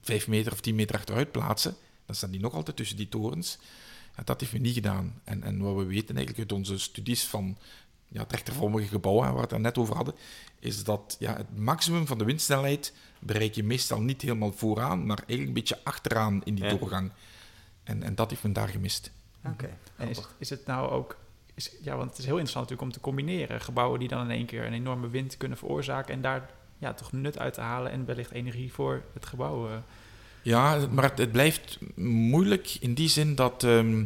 5 0.00 0.28
meter 0.28 0.52
of 0.52 0.60
10 0.60 0.74
meter 0.74 0.96
achteruit 0.96 1.32
plaatsen, 1.32 1.76
dan 2.06 2.14
staan 2.14 2.30
die 2.30 2.40
nog 2.40 2.54
altijd 2.54 2.76
tussen 2.76 2.96
die 2.96 3.08
torens. 3.08 3.58
Ja, 4.16 4.22
dat 4.24 4.40
heeft 4.40 4.52
men 4.52 4.62
niet 4.62 4.74
gedaan. 4.74 5.20
En, 5.24 5.42
en 5.42 5.58
wat 5.58 5.76
we 5.76 5.84
weten 5.84 6.16
eigenlijk 6.16 6.38
uit 6.38 6.52
onze 6.58 6.78
studies 6.78 7.24
van 7.24 7.56
ja, 8.08 8.24
trechtervormige 8.24 8.88
gebouwen, 8.88 9.24
waar 9.24 9.48
we 9.48 9.54
het 9.54 9.62
net 9.62 9.78
over 9.78 9.94
hadden, 9.96 10.14
is 10.58 10.84
dat 10.84 11.16
ja, 11.18 11.36
het 11.36 11.58
maximum 11.58 12.06
van 12.06 12.18
de 12.18 12.24
windsnelheid 12.24 12.92
bereik 13.18 13.54
je 13.54 13.64
meestal 13.64 14.00
niet 14.00 14.22
helemaal 14.22 14.52
vooraan, 14.52 15.06
maar 15.06 15.16
eigenlijk 15.16 15.48
een 15.48 15.54
beetje 15.54 15.84
achteraan 15.84 16.40
in 16.44 16.54
die 16.54 16.64
Ja. 16.64 16.70
doorgang. 16.76 17.10
En, 17.86 18.02
en 18.02 18.14
dat 18.14 18.30
heeft 18.30 18.42
men 18.42 18.52
daar 18.52 18.68
gemist. 18.68 19.10
Oké, 19.44 19.68
En 19.96 20.08
is, 20.08 20.20
is 20.38 20.50
het 20.50 20.66
nou 20.66 20.90
ook... 20.90 21.16
Is, 21.54 21.70
ja, 21.82 21.96
want 21.96 22.10
het 22.10 22.18
is 22.18 22.24
heel 22.24 22.38
interessant 22.38 22.68
natuurlijk 22.70 22.82
om 22.82 22.92
te 22.92 23.00
combineren. 23.00 23.60
Gebouwen 23.60 23.98
die 24.00 24.08
dan 24.08 24.20
in 24.24 24.30
één 24.30 24.46
keer 24.46 24.66
een 24.66 24.72
enorme 24.72 25.08
wind 25.08 25.36
kunnen 25.36 25.58
veroorzaken... 25.58 26.14
en 26.14 26.20
daar 26.20 26.50
ja, 26.78 26.94
toch 26.94 27.12
nut 27.12 27.38
uit 27.38 27.54
te 27.54 27.60
halen 27.60 27.92
en 27.92 28.04
wellicht 28.06 28.30
energie 28.30 28.72
voor 28.72 29.02
het 29.14 29.26
gebouw... 29.26 29.68
eh, 29.68 29.76
Ja, 30.42 30.86
maar 30.90 31.04
het, 31.04 31.18
het 31.18 31.32
blijft 31.32 31.78
moeilijk 31.94 32.76
in 32.80 32.94
die 32.94 33.08
zin 33.08 33.34
dat 33.34 33.64
ehm, 33.64 34.04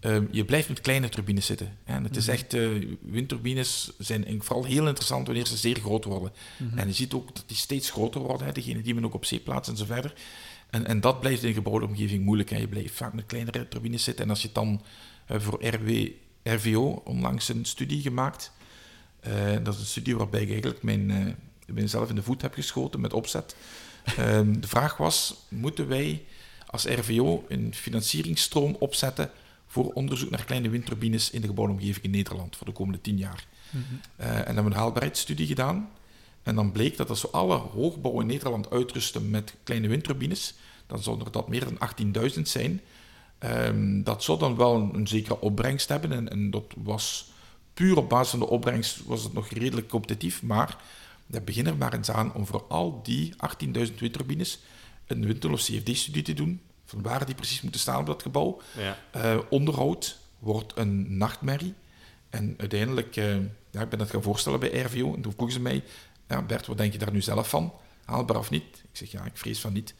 ehm, 0.00 0.24
je 0.30 0.44
blijft 0.44 0.68
met 0.68 0.80
kleine 0.80 1.08
turbines 1.08 1.46
zitten. 1.46 1.76
En 1.84 2.04
het 2.04 2.16
is 2.16 2.24
Mhm. 2.26 2.34
echt, 2.34 2.54
eh, 2.54 2.68
windturbines 3.00 3.92
zijn 3.98 4.24
en 4.26 4.42
vooral 4.42 4.64
heel 4.64 4.86
interessant 4.86 5.26
wanneer 5.26 5.46
ze 5.46 5.56
zeer 5.56 5.76
groot 5.76 6.04
worden. 6.04 6.32
mhm. 6.58 6.78
En 6.78 6.86
je 6.86 6.92
ziet 6.94 7.12
ook 7.12 7.34
dat 7.34 7.44
die 7.46 7.56
steeds 7.56 7.90
groter 7.90 8.20
worden, 8.20 8.46
hè, 8.46 8.52
degene 8.52 8.82
die 8.82 8.94
men 8.94 9.04
ook 9.04 9.14
op 9.14 9.24
zee 9.24 9.40
plaatst 9.40 9.70
en 9.70 9.76
zo 9.76 9.84
verder. 9.84 10.12
En, 10.70 10.86
en 10.86 11.00
dat 11.00 11.20
blijft 11.20 11.42
in 11.42 11.48
een 11.48 11.54
gebouwde 11.54 11.86
omgeving 11.86 12.24
moeilijk. 12.24 12.50
Hè. 12.50 12.56
Je 12.56 12.68
blijft 12.68 12.94
vaak 12.94 13.12
met 13.12 13.26
kleinere 13.26 13.68
turbines 13.68 14.04
zitten. 14.04 14.24
En 14.24 14.30
als 14.30 14.40
je 14.40 14.46
het 14.46 14.54
dan 14.54 14.82
eh, 15.26 15.40
voor 15.40 15.66
RW, 15.66 16.08
RVO 16.42 17.02
onlangs 17.04 17.48
een 17.48 17.64
studie 17.64 18.02
gemaakt. 18.02 18.52
Eh, 19.20 19.32
dat 19.62 19.74
is 19.74 19.80
een 19.80 19.86
studie 19.86 20.16
waarbij 20.16 20.42
ik 20.42 20.50
eigenlijk 20.50 20.82
mijn, 20.82 21.10
eh, 21.10 21.76
in 22.08 22.14
de 22.14 22.22
voet 22.22 22.42
heb 22.42 22.54
geschoten 22.54 23.00
met 23.00 23.12
opzet. 23.12 23.56
Ehm, 24.04 24.60
de 24.60 24.68
vraag 24.68 24.96
was, 24.96 25.36
moeten 25.48 25.88
wij 25.88 26.24
als 26.66 26.84
RVO 26.84 27.44
een 27.48 27.74
financieringsstroom 27.74 28.76
opzetten 28.78 29.30
voor 29.66 29.92
onderzoek 29.92 30.30
naar 30.30 30.44
kleine 30.44 30.68
windturbines 30.68 31.30
in 31.30 31.40
de 31.40 31.46
gebouwde 31.46 31.72
omgeving 31.72 32.04
in 32.04 32.10
Nederland 32.10 32.56
voor 32.56 32.66
de 32.66 32.72
komende 32.72 33.00
tien 33.00 33.18
jaar? 33.18 33.46
Mhm. 33.70 33.84
En 34.16 34.26
dan 34.26 34.44
hebben 34.44 34.64
we 34.64 34.70
een 34.70 34.76
haalbaarheidsstudie 34.76 35.46
gedaan. 35.46 35.90
En 36.42 36.54
dan 36.54 36.72
bleek 36.72 36.96
dat 36.96 37.08
als 37.08 37.22
we 37.22 37.28
alle 37.28 37.56
hoogbouw 37.56 38.20
in 38.20 38.26
Nederland 38.26 38.70
uitrusten 38.70 39.30
met 39.30 39.54
kleine 39.62 39.88
windturbines, 39.88 40.54
dan 40.86 41.02
zouden 41.02 41.26
er 41.26 41.32
dat 41.32 41.48
meer 41.48 41.64
dan 41.64 41.78
18.000 42.34 42.40
zijn. 42.42 42.80
Ehm, 43.38 44.02
dat 44.02 44.22
zou 44.22 44.38
dan 44.38 44.56
wel 44.56 44.74
een, 44.74 44.94
een 44.94 45.08
zekere 45.08 45.40
opbrengst 45.40 45.88
hebben. 45.88 46.12
En, 46.12 46.30
en 46.30 46.50
dat 46.50 46.64
was 46.76 47.30
puur 47.74 47.96
op 47.96 48.08
basis 48.08 48.30
van 48.30 48.38
de 48.38 48.48
opbrengst 48.48 49.04
was 49.04 49.22
het 49.22 49.32
nog 49.32 49.48
redelijk 49.48 49.88
competitief. 49.88 50.42
Maar 50.42 50.76
ja, 51.26 51.40
begin 51.40 51.66
er 51.66 51.76
maar 51.76 51.94
eens 51.94 52.10
aan 52.10 52.34
om 52.34 52.46
voor 52.46 52.64
al 52.68 53.00
die 53.02 53.34
18.000 53.88 53.94
windturbines 53.98 54.58
een 55.06 55.26
windtunnel 55.26 55.58
of 55.58 55.64
CFD-studie 55.64 56.22
te 56.22 56.34
doen. 56.34 56.60
Van 56.84 57.02
waar 57.02 57.26
die 57.26 57.34
precies 57.34 57.60
moeten 57.60 57.80
staan 57.80 58.00
op 58.00 58.06
dat 58.06 58.22
gebouw. 58.22 58.60
Ja. 58.76 58.98
Eh, 59.10 59.38
onderhoud 59.50 60.18
wordt 60.38 60.72
een 60.76 61.16
nachtmerrie. 61.16 61.74
En 62.30 62.54
uiteindelijk, 62.56 63.16
eh, 63.16 63.36
ja, 63.70 63.80
ik 63.80 63.88
ben 63.88 63.98
dat 63.98 64.10
gaan 64.10 64.22
voorstellen 64.22 64.60
bij 64.60 64.80
RVO. 64.80 65.14
En 65.14 65.20
toen 65.20 65.32
vroegen 65.32 65.56
ze 65.56 65.60
mij, 65.60 65.84
ja, 66.30 66.42
Bert, 66.42 66.66
wat 66.66 66.78
denk 66.78 66.92
je 66.92 66.98
daar 66.98 67.12
nu 67.12 67.20
zelf 67.22 67.48
van? 67.48 67.72
Haalbaar 68.04 68.36
of 68.38 68.50
niet? 68.50 68.64
Ik 68.64 68.96
zeg, 68.96 69.10
ja, 69.10 69.24
ik 69.24 69.36
vrees 69.36 69.60
van 69.60 69.72
niet. 69.72 69.94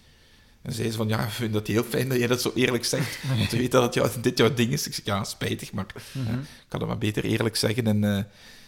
En 0.62 0.72
zeiden 0.72 0.92
ze 0.92 0.98
van, 0.98 1.08
ja, 1.08 1.24
ik 1.24 1.30
vind 1.30 1.52
dat 1.52 1.66
heel 1.66 1.82
fijn 1.84 2.08
dat 2.08 2.18
jij 2.18 2.26
dat 2.26 2.40
zo 2.40 2.52
eerlijk 2.54 2.84
zegt. 2.84 3.22
Want 3.36 3.48
te 3.50 3.56
weten 3.56 3.80
dat 3.80 3.94
jou, 3.94 4.10
dit 4.20 4.38
jouw 4.38 4.54
ding 4.54 4.72
is. 4.72 4.86
Ik 4.86 4.94
zeg, 4.94 5.04
ja, 5.04 5.24
spijtig, 5.24 5.72
maar 5.72 5.86
Mhm. 6.12 6.38
ik 6.38 6.64
kan 6.68 6.80
het 6.80 6.88
maar 6.88 6.98
beter 6.98 7.24
eerlijk 7.24 7.56
zeggen 7.56 7.86
en 7.86 8.04
eh, 8.04 8.24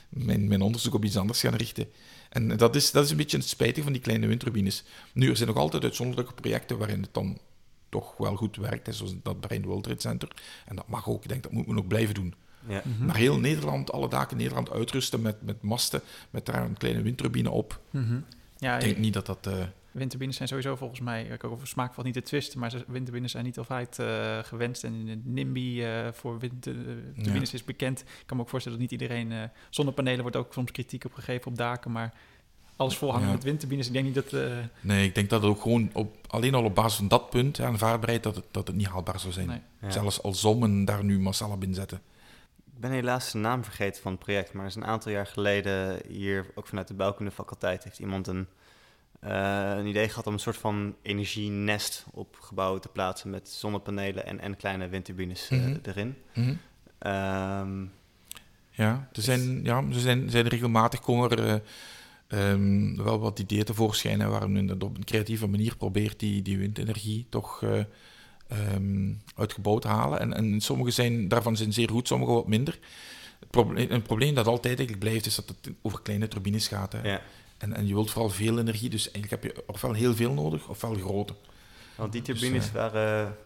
mijn, 0.09 0.49
mijn 0.49 0.63
onderzoek 0.63 0.95
op 0.95 1.05
iets 1.05 1.17
anders 1.17 1.41
gaan 1.41 1.55
richten. 1.55 1.87
En 2.29 2.57
dat 2.57 2.77
is, 2.77 2.91
dat 2.91 3.05
is 3.05 3.11
een 3.11 3.17
beetje 3.17 3.37
het 3.37 3.49
spijtig 3.49 3.83
van 3.85 3.93
die 3.93 4.03
kleine 4.03 4.27
windturbines. 4.27 4.85
Nu, 5.13 5.29
er 5.31 5.37
zijn 5.37 5.49
nog 5.49 5.59
altijd 5.59 5.83
uitzonderlijke 5.83 6.33
projecten 6.35 6.79
waarin 6.79 7.03
het 7.03 7.15
dan 7.15 7.39
toch 7.89 8.17
wel 8.17 8.37
goed 8.37 8.57
werkt, 8.57 8.87
hè, 8.87 8.93
zoals 8.93 9.15
dat 9.23 9.41
Brain 9.41 9.63
World 9.65 9.83
Trade 9.83 10.01
Center. 10.01 10.29
En 10.67 10.77
dat 10.77 10.89
mag 10.89 11.09
ook, 11.09 11.23
ik 11.23 11.29
denk 11.29 11.43
dat 11.43 11.53
moet 11.53 11.67
men 11.67 11.79
ook 11.79 11.89
blijven 11.89 12.15
doen. 12.15 12.35
Ja. 12.69 12.83
Mhm. 12.85 13.07
Maar 13.07 13.17
heel 13.17 13.39
Nederland, 13.39 13.93
alle 13.93 14.09
daken 14.09 14.31
in 14.31 14.37
Nederland 14.37 14.71
uitrusten 14.71 15.23
met, 15.23 15.43
met 15.43 15.63
masten, 15.63 16.01
met 16.31 16.47
daar 16.47 16.63
een 16.65 16.77
kleine 16.77 17.03
windturbine 17.03 17.51
op. 17.51 17.81
Mhm. 17.91 18.19
Ja, 18.57 18.75
Ik 18.79 18.85
denk 18.85 18.99
niet 18.99 19.13
dat 19.15 19.27
dat... 19.27 19.47
eh, 19.47 19.55
windturbines 19.91 20.37
zijn 20.37 20.49
sowieso 20.49 20.77
volgens 20.77 21.01
mij, 21.01 21.25
ik 21.25 21.45
ook 21.45 21.53
over 21.53 21.67
smaak 21.67 21.93
valt 21.95 22.07
niet 22.07 22.15
te 22.15 22.23
twisten, 22.23 22.59
maar 22.61 22.73
windturbines 22.87 23.31
zijn 23.31 23.45
niet 23.45 23.59
altijd 23.59 23.99
eh, 23.99 24.39
gewenst. 24.43 24.85
En 24.85 25.09
in 25.09 25.23
NIMBY 25.25 25.81
eh, 25.83 26.09
voor 26.13 26.39
windturbines 26.39 27.53
is 27.55 27.65
bekend. 27.65 28.01
Ik 28.01 28.07
kan 28.27 28.37
me 28.37 28.43
ook 28.43 28.49
voorstellen 28.49 28.79
dat 28.79 28.91
niet 28.91 29.01
iedereen... 29.01 29.33
eh 29.33 29.43
zonnepanelen 29.71 30.21
wordt 30.21 30.37
ook 30.37 30.53
soms 30.53 30.71
kritiek 30.71 31.05
op 31.05 31.15
gegeven 31.15 31.51
op 31.51 31.57
daken, 31.57 31.93
maar 31.93 32.15
alles 32.77 32.97
volhangen 32.97 33.27
Ja. 33.27 33.33
met 33.33 33.43
windturbines. 33.45 33.87
Ik 33.87 33.93
denk 33.93 34.05
niet 34.05 34.15
dat... 34.15 34.33
eh, 34.33 34.57
nee, 34.81 35.07
ik 35.07 35.15
denk 35.15 35.31
dat 35.31 35.43
het 35.43 35.51
ook 35.51 35.61
gewoon 35.63 35.91
op, 35.93 36.17
alleen 36.27 36.55
al 36.55 36.65
op 36.65 36.75
basis 36.75 36.99
van 36.99 37.09
dat 37.09 37.31
punt, 37.31 37.57
ja, 37.57 37.67
aanvaardbaarheid, 37.67 38.23
dat 38.23 38.37
het, 38.37 38.45
dat 38.51 38.67
het 38.67 38.77
niet 38.77 38.87
haalbaar 38.87 39.21
zou 39.21 39.33
zijn. 39.33 39.47
nee. 39.47 39.61
Ja. 39.81 39.91
Zelfs 39.91 40.23
al 40.23 40.35
zou 40.35 40.59
men 40.59 40.85
daar 40.85 41.05
nu 41.05 41.19
massaal 41.21 41.51
op 41.51 41.63
inzetten. 41.63 42.01
Ik 42.83 42.89
ben 42.89 42.97
helaas 42.97 43.33
de 43.33 43.39
naam 43.39 43.65
vergeten 43.65 44.03
van 44.03 44.13
het 44.13 44.21
project, 44.21 44.53
maar 44.53 44.63
er 44.63 44.69
is 44.69 44.75
een 44.77 44.85
aantal 44.85 45.13
jaar 45.13 45.27
geleden 45.27 46.01
hier, 46.09 46.47
ook 46.55 46.67
vanuit 46.67 46.89
de 46.89 46.95
bouwkundefaculteit, 46.95 47.85
heeft 47.85 47.99
iemand 47.99 48.27
een, 48.27 48.47
eh, 49.21 49.73
een 49.77 49.87
idee 49.87 50.09
gehad 50.09 50.27
om 50.27 50.33
een 50.33 50.39
soort 50.39 50.57
van 50.57 50.95
energienest 51.03 52.05
op 52.13 52.37
gebouwen 52.41 52.81
te 52.81 52.89
plaatsen 52.89 53.31
met 53.31 53.49
zonnepanelen 53.49 54.27
en, 54.27 54.41
en 54.41 54.57
kleine 54.57 54.89
windturbines 54.89 55.49
eh, 55.51 55.59
Mhm. 55.59 55.77
erin. 55.83 56.17
Mhm. 56.35 56.55
Ehm, 56.99 57.85
Ja, 58.71 59.09
er 59.13 59.23
zijn, 59.23 59.65
ja, 59.65 59.77
er 59.77 60.01
zijn, 60.01 60.31
zijn 60.31 60.49
regelmatig 60.49 61.01
komen 61.01 61.31
er 61.31 61.47
eh, 62.29 62.51
ehm, 62.53 62.97
wel 62.97 63.19
wat 63.19 63.39
ideeën 63.39 63.65
tevoorschijn 63.65 64.29
waarom 64.31 64.53
men 64.53 64.67
dat 64.67 64.83
op 64.83 64.97
een 64.97 65.05
creatieve 65.05 65.47
manier 65.47 65.77
probeert 65.77 66.19
die, 66.19 66.43
die 66.43 66.59
windenergie 66.59 67.27
toch 67.29 67.63
eh 68.53 68.75
ehm, 68.75 69.13
uitgebouwd 69.37 69.83
te 69.83 69.89
halen. 69.89 70.21
En, 70.21 70.33
en 70.33 70.61
sommige 70.61 70.91
zijn, 70.91 71.29
daarvan 71.29 71.57
zijn 71.57 71.73
zeer 71.73 71.91
goed, 71.91 72.07
sommige 72.07 72.33
wat 72.33 72.47
minder. 72.47 72.79
Het 73.41 73.51
probleem, 73.51 73.91
een 73.91 74.03
probleem 74.03 74.35
dat 74.35 74.47
altijd 74.47 74.79
eigenlijk 74.79 74.99
blijft, 74.99 75.27
is 75.27 75.35
dat 75.35 75.49
het 75.49 75.71
over 75.83 76.01
kleine 76.03 76.29
turbines 76.29 76.69
gaat. 76.69 76.93
Hè. 76.93 77.03
Ja. 77.03 77.21
En, 77.59 77.73
en 77.73 77.87
je 77.87 77.95
wilt 77.95 78.11
vooral 78.11 78.31
veel 78.31 78.59
energie, 78.59 78.91
dus 78.91 79.11
eigenlijk 79.11 79.43
heb 79.43 79.55
je 79.55 79.63
ofwel 79.67 79.93
heel 79.93 80.15
veel 80.15 80.33
nodig, 80.33 80.69
ofwel 80.69 80.95
grote. 80.95 81.35
Want 81.95 82.13
die 82.13 82.23
Dus, 82.23 82.41
turbines 82.41 82.67
eh, 82.67 82.73
waren 82.73 83.37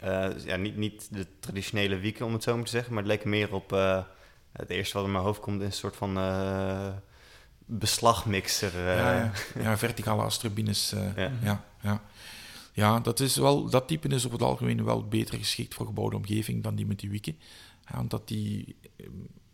eh, 0.00 0.28
ja, 0.44 0.56
niet, 0.56 0.76
niet 0.76 1.08
de 1.10 1.26
traditionele 1.40 1.98
wieken, 1.98 2.26
om 2.26 2.32
het 2.32 2.42
zo 2.42 2.54
maar 2.56 2.64
te 2.64 2.70
zeggen, 2.70 2.94
maar 2.94 3.02
het 3.02 3.12
leek 3.12 3.24
meer 3.24 3.54
op... 3.54 3.72
eh, 3.72 4.02
het 4.52 4.70
eerste 4.70 4.96
wat 4.96 5.06
in 5.06 5.12
mijn 5.12 5.24
hoofd 5.24 5.40
komt 5.40 5.60
is 5.60 5.66
een 5.66 5.72
soort 5.72 5.96
van 5.96 6.14
beslagmixer. 7.66 8.78
ja, 8.78 9.14
ja. 9.14 9.32
ja, 9.62 9.78
verticale 9.78 10.22
asturbines. 10.22 10.94
Ja. 11.16 11.30
ja. 11.42 11.64
Ja, 11.80 12.02
ja. 12.78 13.00
dat, 13.00 13.20
is 13.20 13.36
wel, 13.36 13.70
dat 13.70 13.88
type 13.88 14.08
is 14.08 14.24
over 14.26 14.38
het 14.38 14.48
algemeen 14.48 14.84
wel 14.84 15.08
beter 15.08 15.38
geschikt 15.38 15.74
voor 15.74 15.86
gebouwde 15.86 16.16
omgeving 16.16 16.62
dan 16.62 16.74
die 16.74 16.86
met 16.86 17.00
die 17.00 17.10
wieken. 17.10 17.36
Ja, 17.90 18.00
omdat 18.00 18.28
die, 18.28 18.76
eh, 18.96 19.06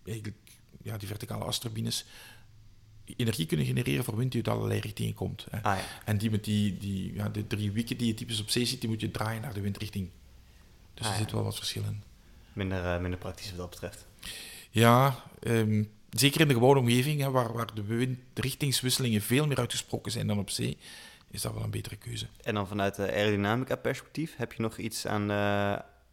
eigenlijk, 0.04 0.36
ja, 0.82 0.96
die 0.98 1.08
verticale 1.08 1.44
asturbines 1.44 2.04
energie 3.16 3.46
kunnen 3.46 3.66
genereren 3.66 4.04
voor 4.04 4.16
wind 4.16 4.32
die 4.32 4.44
uit 4.46 4.56
allerlei 4.56 4.80
richtingen 4.80 5.14
komt. 5.14 5.46
Hè. 5.50 5.62
Ah 5.62 5.78
ja, 5.78 5.84
En 6.04 6.18
die 6.18 6.30
met 6.30 6.44
die, 6.44 6.78
die 6.78 7.12
ja, 7.14 7.28
de 7.28 7.46
drie 7.46 7.72
wieken 7.72 7.96
die 7.96 8.06
je 8.06 8.14
typisch 8.14 8.40
op 8.40 8.50
zee 8.50 8.64
ziet, 8.64 8.80
die 8.80 8.90
moet 8.90 9.00
je 9.00 9.10
draaien 9.10 9.42
naar 9.42 9.54
de 9.54 9.60
windrichting. 9.60 10.08
Dus 10.94 11.06
Ah, 11.06 11.12
er 11.12 11.18
zit 11.18 11.32
wel 11.32 11.42
wat 11.44 11.56
verschil 11.56 11.82
in. 11.82 12.02
minder, 12.52 12.84
eh, 12.94 13.00
minder 13.00 13.18
praktisch 13.18 13.48
wat 13.50 13.58
dat 13.58 13.70
betreft. 13.70 14.06
Ja, 14.70 15.24
ehm, 15.42 15.84
zeker 16.10 16.40
in 16.40 16.48
de 16.48 16.54
gebouwde 16.54 16.80
omgeving, 16.80 17.20
hè, 17.20 17.30
waar, 17.30 17.52
waar 17.52 17.74
de 17.74 17.82
windrichtingswisselingen 17.82 19.22
veel 19.22 19.46
meer 19.46 19.58
uitgesproken 19.58 20.12
zijn 20.12 20.26
dan 20.26 20.38
op 20.38 20.50
zee, 20.50 20.76
is 21.34 21.42
dat 21.42 21.52
wel 21.54 21.62
een 21.62 21.70
betere 21.70 21.96
keuze. 21.96 22.26
En 22.42 22.54
dan 22.54 22.66
vanuit 22.66 22.94
de 22.94 23.12
aerodynamica 23.12 23.76
perspectief, 23.76 24.36
heb 24.36 24.52
je 24.52 24.62
nog 24.62 24.78
iets 24.78 25.06
aan... 25.06 25.30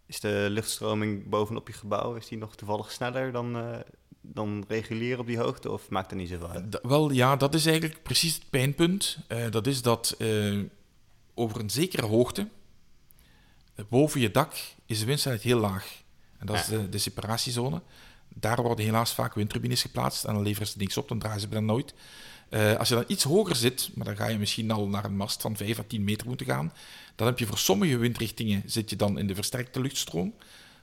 is 0.05 0.19
de 0.19 0.47
luchtstroming 0.49 1.29
bovenop 1.29 1.67
je 1.67 1.73
gebouw, 1.73 2.15
is 2.15 2.27
die 2.27 2.37
nog 2.37 2.55
toevallig 2.55 2.91
sneller 2.91 3.31
dan, 3.31 3.55
eh, 3.55 3.79
dan 4.21 4.65
regulier 4.67 5.19
op 5.19 5.25
die 5.25 5.37
hoogte? 5.37 5.71
Of 5.71 5.89
maakt 5.89 6.09
dat 6.09 6.19
niet 6.19 6.29
zoveel 6.29 6.49
uit? 6.49 6.71
D- 6.71 6.79
wel, 6.81 7.11
ja, 7.11 7.35
dat 7.35 7.53
is 7.53 7.65
eigenlijk 7.65 8.03
precies 8.03 8.33
het 8.33 8.49
pijnpunt. 8.49 9.17
Eh, 9.27 9.51
dat 9.51 9.67
is 9.67 9.81
dat 9.81 10.15
eh, 10.19 10.59
over 11.33 11.59
een 11.59 11.69
zekere 11.69 12.05
hoogte, 12.05 12.47
boven 13.89 14.19
je 14.21 14.31
dak, 14.31 14.53
is 14.85 14.99
de 14.99 15.05
windsnelheid 15.05 15.43
heel 15.43 15.59
laag. 15.59 16.01
En 16.37 16.45
dat 16.45 16.55
is 16.55 16.65
de, 16.65 16.89
de 16.89 16.97
separatiezone. 16.97 17.81
Daar 18.27 18.61
worden 18.61 18.85
helaas 18.85 19.13
vaak 19.13 19.33
windturbines 19.33 19.81
geplaatst 19.81 20.25
en 20.25 20.33
dan 20.33 20.43
leveren 20.43 20.67
ze 20.67 20.77
niks 20.77 20.97
op, 20.97 21.07
dan 21.07 21.19
draaien 21.19 21.41
ze 21.41 21.47
bijna 21.47 21.65
nooit. 21.65 21.93
Eh, 22.51 22.75
als 22.75 22.87
je 22.87 22.95
dan 22.95 23.03
iets 23.07 23.23
hoger 23.23 23.55
zit, 23.55 23.89
maar 23.93 24.05
dan 24.05 24.15
ga 24.15 24.27
je 24.27 24.37
misschien 24.37 24.71
al 24.71 24.87
naar 24.87 25.05
een 25.05 25.15
mast 25.15 25.41
van 25.41 25.57
5 25.57 25.79
à 25.79 25.83
10 25.87 26.03
meter 26.03 26.27
moeten 26.27 26.45
gaan, 26.45 26.73
dan 27.15 27.27
heb 27.27 27.39
je 27.39 27.45
voor 27.45 27.57
sommige 27.57 27.97
windrichtingen 27.97 28.63
zit 28.65 28.89
je 28.89 28.95
dan 28.95 29.17
in 29.17 29.27
de 29.27 29.35
versterkte 29.35 29.81
luchtstroom, 29.81 30.33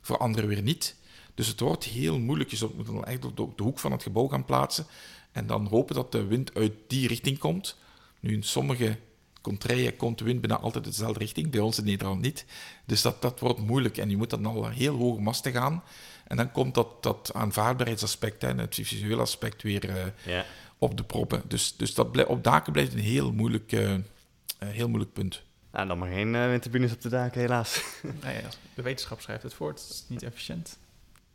voor 0.01 0.19
andere 0.19 0.47
weer 0.47 0.63
niet. 0.63 0.97
Dus 1.35 1.47
het 1.47 1.61
wordt 1.61 1.85
heel 1.85 2.19
moeilijk. 2.19 2.51
Je 2.51 2.69
moet 2.77 2.87
dan 2.87 3.05
echt 3.05 3.25
op 3.25 3.57
de, 3.57 3.63
hoek 3.63 3.79
van 3.79 3.93
het 3.93 4.03
gebouw 4.03 4.27
gaan 4.27 4.45
plaatsen 4.45 4.87
en 5.33 5.47
dan 5.47 5.67
hopen 5.67 5.95
dat 5.95 6.13
de 6.13 6.25
wind 6.25 6.55
uit 6.55 6.73
die 6.87 7.09
richting 7.09 7.39
komt. 7.39 7.77
Nu, 8.21 8.33
in 8.33 8.43
sommige 8.43 8.97
contraien 9.41 9.97
komt 9.97 10.19
de 10.19 10.25
wind 10.25 10.41
bijna 10.41 10.59
altijd 10.59 10.85
dezelfde 10.85 11.19
richting, 11.19 11.51
bij 11.51 11.61
ons 11.61 11.79
in 11.79 11.85
Nederland 11.85 12.21
niet. 12.21 12.45
Dus 12.85 13.03
dat, 13.03 13.23
dat 13.23 13.41
wordt 13.41 13.59
moeilijk 13.59 13.97
en 13.97 14.11
je 14.11 14.17
moet 14.17 14.31
dan 14.31 14.47
al 14.47 14.69
heel 14.69 14.97
hoge 14.97 15.21
masten 15.21 15.53
gaan. 15.53 15.83
En 16.27 16.37
dan 16.37 16.53
komt 16.53 16.75
dat, 16.75 17.03
dat 17.03 17.31
aanvaardbaarheidsaspect 17.35 18.45
en 18.45 18.59
het 18.59 18.75
visuele 18.75 19.21
aspect 19.21 19.63
weer 19.63 19.89
eh, 19.89 20.05
Ja. 20.25 20.45
Op 20.79 20.97
de 20.97 21.05
proppen. 21.05 21.43
Dus, 21.49 21.77
dus 21.77 21.95
dat 21.95 22.27
op 22.27 22.45
daken 22.45 22.73
blijft 22.73 22.93
een 22.93 22.99
heel 22.99 23.33
moeilijk, 23.33 23.73
eh, 23.73 23.95
eh, 23.95 24.01
heel 24.59 24.89
moeilijk 24.89 25.13
punt. 25.13 25.43
Nou, 25.73 25.87
dan 25.87 25.99
maar 25.99 26.11
geen 26.11 26.35
eh, 26.35 26.47
windturbines 26.47 26.93
op 26.93 27.01
de 27.01 27.09
daken, 27.09 27.41
helaas. 27.41 27.83
Nou 28.23 28.35
ja, 28.35 28.49
de 28.75 28.83
wetenschap 28.83 29.21
schrijft 29.21 29.43
het 29.43 29.55
voor. 29.55 29.69
Het 29.69 29.79
is 29.79 30.05
niet 30.09 30.23
efficiënt. 30.23 30.79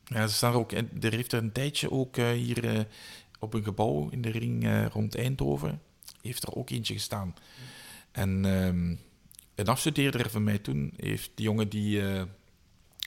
Ja, 0.05 0.27
ze 0.27 0.35
staan 0.35 0.51
er 0.53 0.59
ook, 0.59 0.71
er 0.71 1.11
heeft 1.11 1.31
er 1.31 1.43
een 1.43 1.51
tijdje 1.51 1.91
ook 1.91 2.17
eh, 2.17 2.31
hier 2.31 2.75
eh, 2.75 2.79
op 3.39 3.53
een 3.53 3.63
gebouw 3.63 4.09
in 4.09 4.21
de 4.21 4.29
ring 4.29 4.63
eh, 4.63 4.85
rond 4.85 5.15
Eindhoven, 5.15 5.81
heeft 6.21 6.43
er 6.43 6.55
ook 6.55 6.69
eentje 6.69 6.93
gestaan. 6.93 7.35
En 8.11 8.45
ehm, 8.45 8.95
een 9.55 9.67
afstudeerder 9.67 10.29
van 10.29 10.43
mij 10.43 10.57
toen, 10.57 10.93
heeft 10.97 11.31
die 11.35 11.45
jongen 11.45 11.69
die 11.69 12.07
eh, 12.07 12.23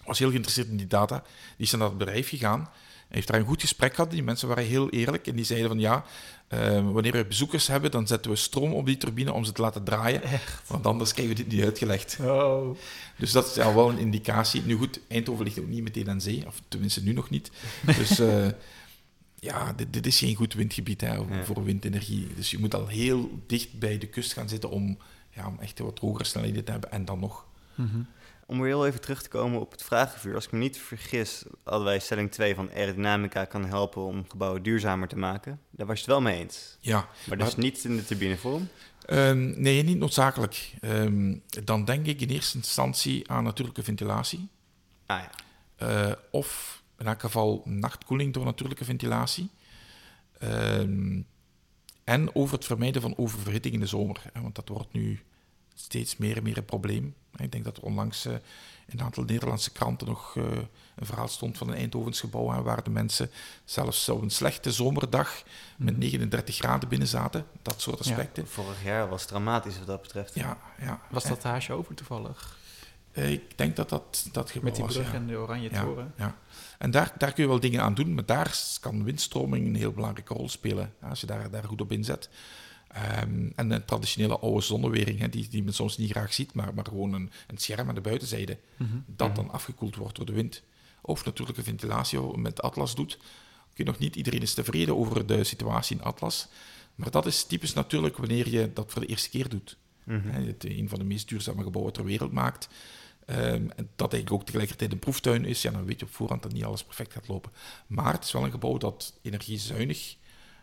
was 0.04 0.18
heel 0.18 0.28
geïnteresseerd 0.28 0.68
in 0.68 0.76
die 0.76 0.86
data, 0.86 1.22
die 1.56 1.66
is 1.66 1.72
naar 1.72 1.88
het 1.88 1.98
bedrijf 1.98 2.28
gegaan, 2.28 2.70
heeft 3.08 3.28
daar 3.28 3.40
een 3.40 3.46
goed 3.46 3.60
gesprek 3.60 3.94
gehad, 3.94 4.10
die 4.10 4.22
mensen 4.22 4.48
waren 4.48 4.64
heel 4.64 4.90
eerlijk 4.90 5.26
en 5.26 5.36
die 5.36 5.44
zeiden 5.44 5.68
van 5.68 5.78
ja, 5.78 6.04
eh, 6.48 6.90
wanneer 6.92 7.12
we 7.12 7.24
bezoekers 7.26 7.66
hebben, 7.66 7.90
dan 7.90 8.06
zetten 8.06 8.30
we 8.30 8.36
stroom 8.36 8.72
op 8.72 8.86
die 8.86 8.96
turbine 8.96 9.32
om 9.32 9.44
ze 9.44 9.52
te 9.52 9.62
laten 9.62 9.84
draaien, 9.84 10.20
want 10.66 10.86
anders 10.86 11.12
krijgen 11.12 11.36
we 11.36 11.42
dit 11.42 11.52
niet 11.52 11.64
uitgelegd. 11.64 12.18
Oh. 12.20 12.76
Dus 13.18 13.32
dat 13.32 13.46
is 13.46 13.58
al 13.58 13.74
wel 13.74 13.90
een 13.90 13.98
indicatie. 13.98 14.62
Nu 14.62 14.76
goed, 14.76 15.00
Eindhoven 15.08 15.44
ligt 15.44 15.58
ook 15.58 15.68
niet 15.68 15.82
meteen 15.82 16.10
aan 16.10 16.20
zee, 16.20 16.46
of 16.46 16.62
tenminste 16.68 17.02
nu 17.02 17.12
nog 17.12 17.30
niet. 17.30 17.50
Dus 17.98 18.18
eh, 18.18 18.46
ja, 19.40 19.72
dit, 19.72 19.92
dit 19.92 20.06
is 20.06 20.18
geen 20.18 20.34
goed 20.34 20.54
windgebied 20.54 21.00
hè, 21.00 21.14
Ja. 21.14 21.24
voor 21.44 21.64
windenergie. 21.64 22.26
Dus 22.36 22.50
je 22.50 22.58
moet 22.58 22.74
al 22.74 22.86
heel 22.86 23.30
dicht 23.46 23.78
bij 23.78 23.98
de 23.98 24.06
kust 24.06 24.32
gaan 24.32 24.48
zitten 24.48 24.70
om, 24.70 24.98
ja, 25.30 25.46
om 25.46 25.56
echt 25.60 25.78
wat 25.78 25.98
hogere 25.98 26.24
snelheden 26.24 26.64
te 26.64 26.70
hebben. 26.70 26.90
En 26.92 27.04
dan 27.04 27.18
nog. 27.18 27.44
Mhm. 27.76 28.00
Om 28.46 28.58
weer 28.60 28.66
heel 28.66 28.86
even 28.86 29.00
terug 29.00 29.22
te 29.22 29.28
komen 29.28 29.60
op 29.60 29.70
het 29.70 29.82
vragenvuur. 29.82 30.34
Als 30.34 30.44
ik 30.44 30.52
me 30.52 30.58
niet 30.58 30.78
vergis, 30.78 31.44
hadden 31.64 31.84
wij 31.84 31.98
stelling 31.98 32.30
2 32.30 32.54
van 32.54 32.70
aerodynamica 32.70 33.44
kan 33.44 33.64
helpen 33.64 34.02
om 34.02 34.24
gebouwen 34.28 34.62
duurzamer 34.62 35.08
te 35.08 35.16
maken. 35.18 35.60
Daar 35.70 35.86
was 35.86 35.96
je 35.96 36.02
het 36.04 36.10
wel 36.10 36.20
mee 36.20 36.40
eens. 36.40 36.76
Ja, 36.80 37.08
Maar 37.28 37.38
dus 37.38 37.56
niet 37.56 37.84
in 37.84 37.96
de 37.96 38.04
turbinevorm. 38.04 38.68
Ehm, 39.06 39.60
nee, 39.60 39.82
niet 39.82 39.98
noodzakelijk. 39.98 40.74
Ehm, 40.80 41.36
dan 41.64 41.84
denk 41.84 42.06
ik 42.06 42.20
in 42.20 42.28
eerste 42.28 42.56
instantie 42.56 43.30
aan 43.30 43.44
natuurlijke 43.44 43.82
ventilatie. 43.82 44.48
Ah 45.06 45.20
ja. 45.20 45.30
Eh, 45.76 46.12
of 46.30 46.82
in 46.98 47.06
elk 47.06 47.20
geval 47.20 47.62
nachtkoeling 47.64 48.32
door 48.32 48.44
natuurlijke 48.44 48.84
ventilatie. 48.84 49.50
Ehm, 50.38 51.20
en 52.04 52.34
over 52.34 52.54
het 52.54 52.64
vermijden 52.64 53.02
van 53.02 53.16
oververhitting 53.16 53.74
in 53.74 53.80
de 53.80 53.86
zomer. 53.86 54.22
Hè, 54.32 54.40
want 54.40 54.54
dat 54.54 54.68
wordt 54.68 54.92
nu 54.92 55.20
steeds 55.76 56.16
meer 56.16 56.36
en 56.36 56.42
meer 56.42 56.56
een 56.56 56.64
probleem. 56.64 57.14
Ik 57.36 57.52
denk 57.52 57.64
dat 57.64 57.76
er 57.76 57.82
onlangs 57.82 58.24
eh, 58.24 58.32
in 58.86 58.98
een 58.98 59.02
aantal 59.04 59.22
Nederlandse 59.24 59.70
kranten 59.72 60.06
nog 60.06 60.36
eh, 60.36 60.42
een 60.96 61.06
verhaal 61.06 61.28
stond 61.28 61.58
van 61.58 61.68
een 61.68 61.74
Eindhovens 61.74 62.20
gebouw 62.20 62.62
waar 62.62 62.82
de 62.82 62.90
mensen 62.90 63.30
zelfs 63.64 64.08
op 64.08 64.22
een 64.22 64.30
slechte 64.30 64.72
zomerdag 64.72 65.42
met 65.76 65.98
39 65.98 66.56
graden 66.56 66.88
binnen 66.88 67.08
zaten. 67.08 67.46
Dat 67.62 67.80
soort 67.80 68.04
Ja. 68.04 68.10
aspecten. 68.10 68.48
Vorig 68.48 68.84
jaar 68.84 69.08
was 69.08 69.20
het 69.20 69.30
dramatisch 69.30 69.78
wat 69.78 69.86
dat 69.86 70.02
betreft. 70.02 70.34
Ja, 70.34 70.58
ja. 70.80 71.00
Was 71.10 71.24
dat 71.24 71.42
haasje 71.42 71.72
over 71.72 71.94
toevallig? 71.94 72.58
Eh, 73.12 73.32
ik 73.32 73.58
denk 73.58 73.76
dat 73.76 73.88
dat, 73.88 74.28
dat 74.32 74.50
gebouw 74.50 74.64
Met 74.64 74.74
die 74.74 74.84
was, 74.84 74.94
brug 74.94 75.06
ja. 75.08 75.14
en 75.14 75.26
de 75.26 75.36
oranje 75.36 75.70
Ja, 75.70 75.82
toren. 75.82 76.12
ja. 76.16 76.36
En 76.78 76.90
daar, 76.90 77.12
daar 77.18 77.32
kun 77.32 77.42
je 77.42 77.48
wel 77.48 77.60
dingen 77.60 77.82
aan 77.82 77.94
doen, 77.94 78.14
maar 78.14 78.26
daar 78.26 78.58
kan 78.80 79.04
windstroming 79.04 79.66
een 79.66 79.74
heel 79.76 79.92
belangrijke 79.92 80.34
rol 80.34 80.48
spelen. 80.48 80.94
Als 81.02 81.20
je 81.20 81.26
daar, 81.26 81.50
daar 81.50 81.64
goed 81.64 81.80
op 81.80 81.92
inzet. 81.92 82.28
Ehm, 82.96 83.50
en 83.54 83.70
een 83.70 83.84
traditionele 83.84 84.38
oude 84.38 84.60
zonnewering, 84.60 85.18
hè, 85.18 85.28
die, 85.28 85.48
die 85.48 85.62
men 85.62 85.74
soms 85.74 85.96
niet 85.98 86.10
graag 86.10 86.32
ziet, 86.34 86.54
maar, 86.54 86.74
maar 86.74 86.84
gewoon 86.84 87.12
een, 87.12 87.30
een 87.46 87.58
scherm 87.58 87.88
aan 87.88 87.94
de 87.94 88.00
buitenzijde, 88.00 88.58
Mhm. 88.76 88.96
dat 89.06 89.34
dan 89.36 89.50
afgekoeld 89.50 89.96
wordt 89.96 90.16
door 90.16 90.26
de 90.26 90.32
wind. 90.32 90.62
Of 91.00 91.24
natuurlijke 91.24 91.62
ventilatie 91.62 92.20
met 92.38 92.62
Atlas 92.62 92.94
doet. 92.94 93.18
Oké, 93.70 93.82
nog 93.82 93.98
niet 93.98 94.16
iedereen 94.16 94.40
is 94.42 94.54
tevreden 94.54 94.96
over 94.96 95.26
de 95.26 95.44
situatie 95.44 95.96
in 95.96 96.02
Atlas, 96.02 96.48
maar 96.94 97.10
dat 97.10 97.26
is 97.26 97.44
typisch 97.44 97.72
natuurlijk 97.72 98.16
wanneer 98.16 98.48
je 98.48 98.70
dat 98.72 98.90
voor 98.92 99.00
de 99.00 99.06
eerste 99.08 99.28
keer 99.30 99.48
doet. 99.48 99.76
Mhm. 100.04 100.28
Hè, 100.28 100.46
het 100.46 100.64
een 100.64 100.88
van 100.88 100.98
de 100.98 101.04
meest 101.04 101.28
duurzame 101.28 101.62
gebouwen 101.62 101.92
ter 101.92 102.04
wereld 102.04 102.32
maakt. 102.32 102.68
Ehm, 103.26 103.40
en 103.76 103.88
dat 103.96 104.12
eigenlijk 104.12 104.32
ook 104.32 104.44
tegelijkertijd 104.44 104.92
een 104.92 104.98
proeftuin 104.98 105.44
is, 105.44 105.62
ja, 105.62 105.70
dan 105.70 105.84
weet 105.84 106.00
je 106.00 106.06
op 106.06 106.14
voorhand 106.14 106.42
dat 106.42 106.52
niet 106.52 106.64
alles 106.64 106.84
perfect 106.84 107.12
gaat 107.12 107.28
lopen. 107.28 107.52
Maar 107.86 108.12
het 108.12 108.24
is 108.24 108.32
wel 108.32 108.44
een 108.44 108.50
gebouw 108.50 108.78
dat 108.78 109.14
energiezuinig, 109.22 110.16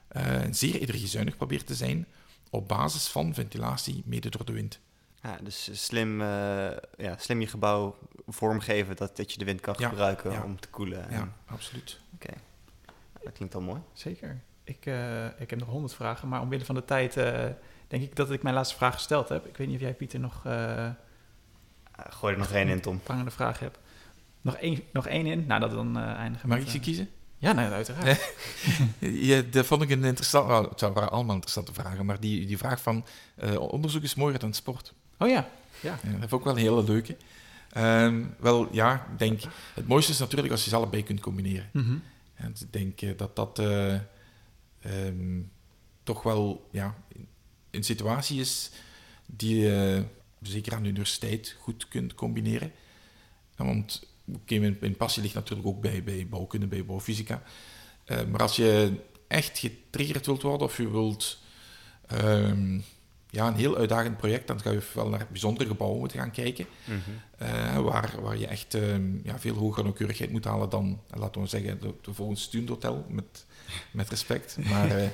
eh, 0.07 0.41
zeer 0.51 0.81
energiezuinig 0.81 1.38
probeert 1.38 1.67
te 1.67 1.75
zijn, 1.75 2.05
op 2.54 2.68
basis 2.68 3.08
van 3.08 3.34
ventilatie, 3.34 4.04
mede 4.06 4.30
door 4.30 4.45
de 4.45 4.54
wind. 4.54 4.80
Ja, 5.22 5.38
dus 5.41 5.86
slim, 5.86 6.22
eh, 6.22 6.28
ja, 6.97 7.18
slim 7.18 7.41
je 7.41 7.47
gebouw 7.47 7.97
vormgeven 8.28 8.95
dat, 8.95 9.18
dat 9.18 9.32
je 9.32 9.38
de 9.38 9.45
wind 9.45 9.62
kan 9.62 9.76
Ja, 9.78 9.89
gebruiken 9.89 10.32
ja. 10.32 10.43
om 10.43 10.60
te 10.60 10.68
koelen. 10.68 11.06
Ja, 11.10 11.34
absoluut. 11.45 11.99
Dat 13.24 13.34
klinkt 13.34 13.56
al 13.56 13.62
mooi. 13.62 13.82
Zeker. 13.93 14.41
Ik, 14.64 14.86
eh, 14.86 15.26
ik 15.26 15.49
heb 15.49 15.60
nog 15.60 15.70
honderd 15.70 15.93
vragen, 15.93 16.28
maar 16.28 16.41
omwille 16.41 16.66
van 16.66 16.76
de 16.76 16.86
tijd 16.86 17.18
eh, 17.18 17.45
denk 17.88 18.04
ik 18.04 18.16
dat 18.16 18.32
ik 18.32 18.43
mijn 18.43 18.56
laatste 18.56 18.76
vraag 18.76 18.93
gesteld 18.93 19.30
heb. 19.30 19.45
Ik 19.45 19.58
weet 19.58 19.68
niet 19.68 19.76
of 19.76 19.82
jij, 19.82 19.93
Pieter, 19.93 20.20
nog 20.20 20.41
gooi 22.10 22.34
er 22.34 22.39
nog 22.39 22.51
één 22.51 22.68
in, 22.68 22.82
Tom. 22.82 22.99
prangende 22.99 23.32
vraag 23.32 23.60
hebt. 23.60 23.80
Nog 24.41 24.56
één, 24.56 24.82
nog 24.93 25.08
één 25.08 25.26
in? 25.26 25.45
Nou, 25.45 25.60
dat 25.60 25.72
dan 25.72 25.97
eh 25.97 26.14
eindigen 26.14 26.49
Mag 26.49 26.58
ik 26.58 26.70
ze 26.70 26.80
kiezen? 26.80 27.10
Ja, 27.44 27.52
nee, 27.52 27.68
uiteraard. 27.68 28.34
Ja, 29.30 29.41
dat 29.41 29.66
vond 29.66 29.82
ik 29.82 29.89
een 29.89 30.04
interessant... 30.04 30.48
nou, 30.48 30.70
het 30.70 30.82
waren 30.82 31.12
allemaal 31.12 31.34
interessante 31.34 31.74
vragen, 31.74 32.06
maar 32.06 32.20
die, 32.20 32.46
die 32.46 32.58
vraag 32.58 32.82
van 32.82 33.06
eh, 33.36 33.60
onderzoek 33.60 34.04
is 34.04 34.16
mooier 34.16 34.39
dan 34.39 34.54
sport. 34.54 34.94
Oh 35.18 35.30
ja, 35.30 35.50
ja. 35.80 35.89
Ja, 35.89 35.91
dat 35.91 36.12
vind 36.12 36.24
ik 36.24 36.34
ook 36.34 36.44
wel 36.44 36.54
een 36.54 36.60
hele 36.60 36.84
leuke. 36.84 37.18
Ehm, 37.70 38.24
wel, 38.39 38.74
ja, 38.74 39.08
ik 39.12 39.20
denk... 39.20 39.41
Het 39.74 39.88
mooiste 39.88 40.12
is 40.12 40.18
natuurlijk 40.18 40.52
als 40.52 40.64
je 40.64 40.70
ze 40.70 40.76
allebei 40.76 41.04
kunt 41.04 41.20
combineren. 41.20 41.70
Mhm. 41.72 41.96
En 42.34 42.56
ik 42.60 42.74
denk 42.74 43.02
eh, 43.02 43.18
dat 43.18 43.36
dat... 43.36 43.60
eh, 43.60 43.94
ehm, 44.82 45.41
toch 46.04 46.24
wel 46.24 46.70
ja, 46.72 46.96
een 47.72 47.84
situatie 47.84 48.39
is 48.39 48.72
die 49.26 49.60
je 49.60 50.04
zeker 50.41 50.74
aan 50.74 50.84
de 50.84 50.89
universiteit 50.89 51.56
goed 51.60 51.88
kunt 51.88 52.14
combineren. 52.14 52.72
want 53.56 54.12
oké, 54.26 54.57
mijn, 54.57 54.78
mijn, 54.80 54.95
passie 54.95 55.21
ligt 55.21 55.36
natuurlijk 55.36 55.67
ook 55.67 55.82
bij, 55.82 56.03
bij 56.03 56.28
bouwkunde, 56.30 56.67
bij 56.67 56.86
bouwfysica. 56.86 57.43
Uh, 58.05 58.24
maar 58.32 58.41
als 58.41 58.55
je 58.55 58.93
echt 59.28 59.57
getriggerd 59.59 60.26
wilt 60.26 60.41
worden 60.41 60.67
of 60.67 60.78
je 60.78 60.91
wilt 60.91 61.39
um, 62.24 62.84
ja, 63.30 63.47
een 63.47 63.55
heel 63.55 63.78
uitdagend 63.78 64.17
project, 64.17 64.47
dan 64.47 64.61
ga 64.61 64.71
je 64.71 64.82
wel 64.93 65.09
naar 65.09 65.28
bijzondere 65.30 65.69
gebouwen 65.69 65.99
moeten 65.99 66.19
gaan 66.19 66.32
kijken. 66.32 66.65
Mm 66.86 67.01
-hmm. 67.03 67.84
waar, 67.84 68.21
waar 68.21 68.38
je 68.38 68.47
echt 68.47 68.74
um, 68.74 69.21
ja, 69.24 69.39
veel 69.39 69.55
hogere 69.55 69.84
nauwkeurigheid 69.84 70.32
moet 70.32 70.45
halen 70.45 70.69
dan, 70.69 71.01
laten 71.09 71.41
we 71.41 71.47
zeggen, 71.47 71.80
de, 71.80 71.93
de 72.01 72.13
volgende 72.13 72.39
studenthotel, 72.39 73.05
met, 73.09 73.45
met 73.91 74.09
respect. 74.09 74.57
Maar, 74.69 75.01
uh, 75.01 75.07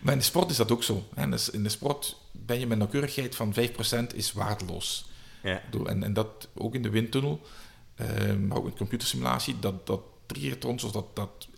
maar 0.00 0.12
in 0.12 0.18
de 0.18 0.24
sport 0.24 0.50
is 0.50 0.56
dat 0.56 0.72
ook 0.72 0.82
zo. 0.82 1.04
Hè. 1.14 1.28
Dus 1.28 1.50
in 1.50 1.62
de 1.62 1.68
sport 1.68 2.16
ben 2.32 2.58
je 2.58 2.66
met 2.66 2.78
nauwkeurigheid 2.78 3.36
van 3.36 3.54
5% 3.54 4.14
is 4.14 4.32
waardeloos. 4.32 5.08
Ja. 5.42 5.62
En, 5.86 6.02
en 6.02 6.12
dat 6.12 6.48
ook 6.54 6.74
in 6.74 6.82
de 6.82 6.90
windtunnel, 6.90 7.40
uh, 8.00 8.36
maar 8.36 8.56
ook 8.56 8.66
in 8.66 8.76
computersimulatie, 8.76 9.58
dat, 9.58 9.86
dat 9.86 10.00
triggert 10.26 10.64
ons, 10.64 10.92
dat, 10.92 11.16
dat 11.16 11.48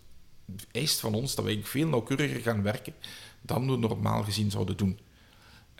eist 0.71 0.99
van 0.99 1.13
ons 1.13 1.35
dat 1.35 1.45
wij 1.45 1.59
veel 1.63 1.87
nauwkeuriger 1.87 2.41
gaan 2.41 2.63
werken 2.63 2.93
dan 3.41 3.69
we 3.71 3.77
normaal 3.77 4.23
gezien 4.23 4.51
zouden 4.51 4.77
doen. 4.77 4.99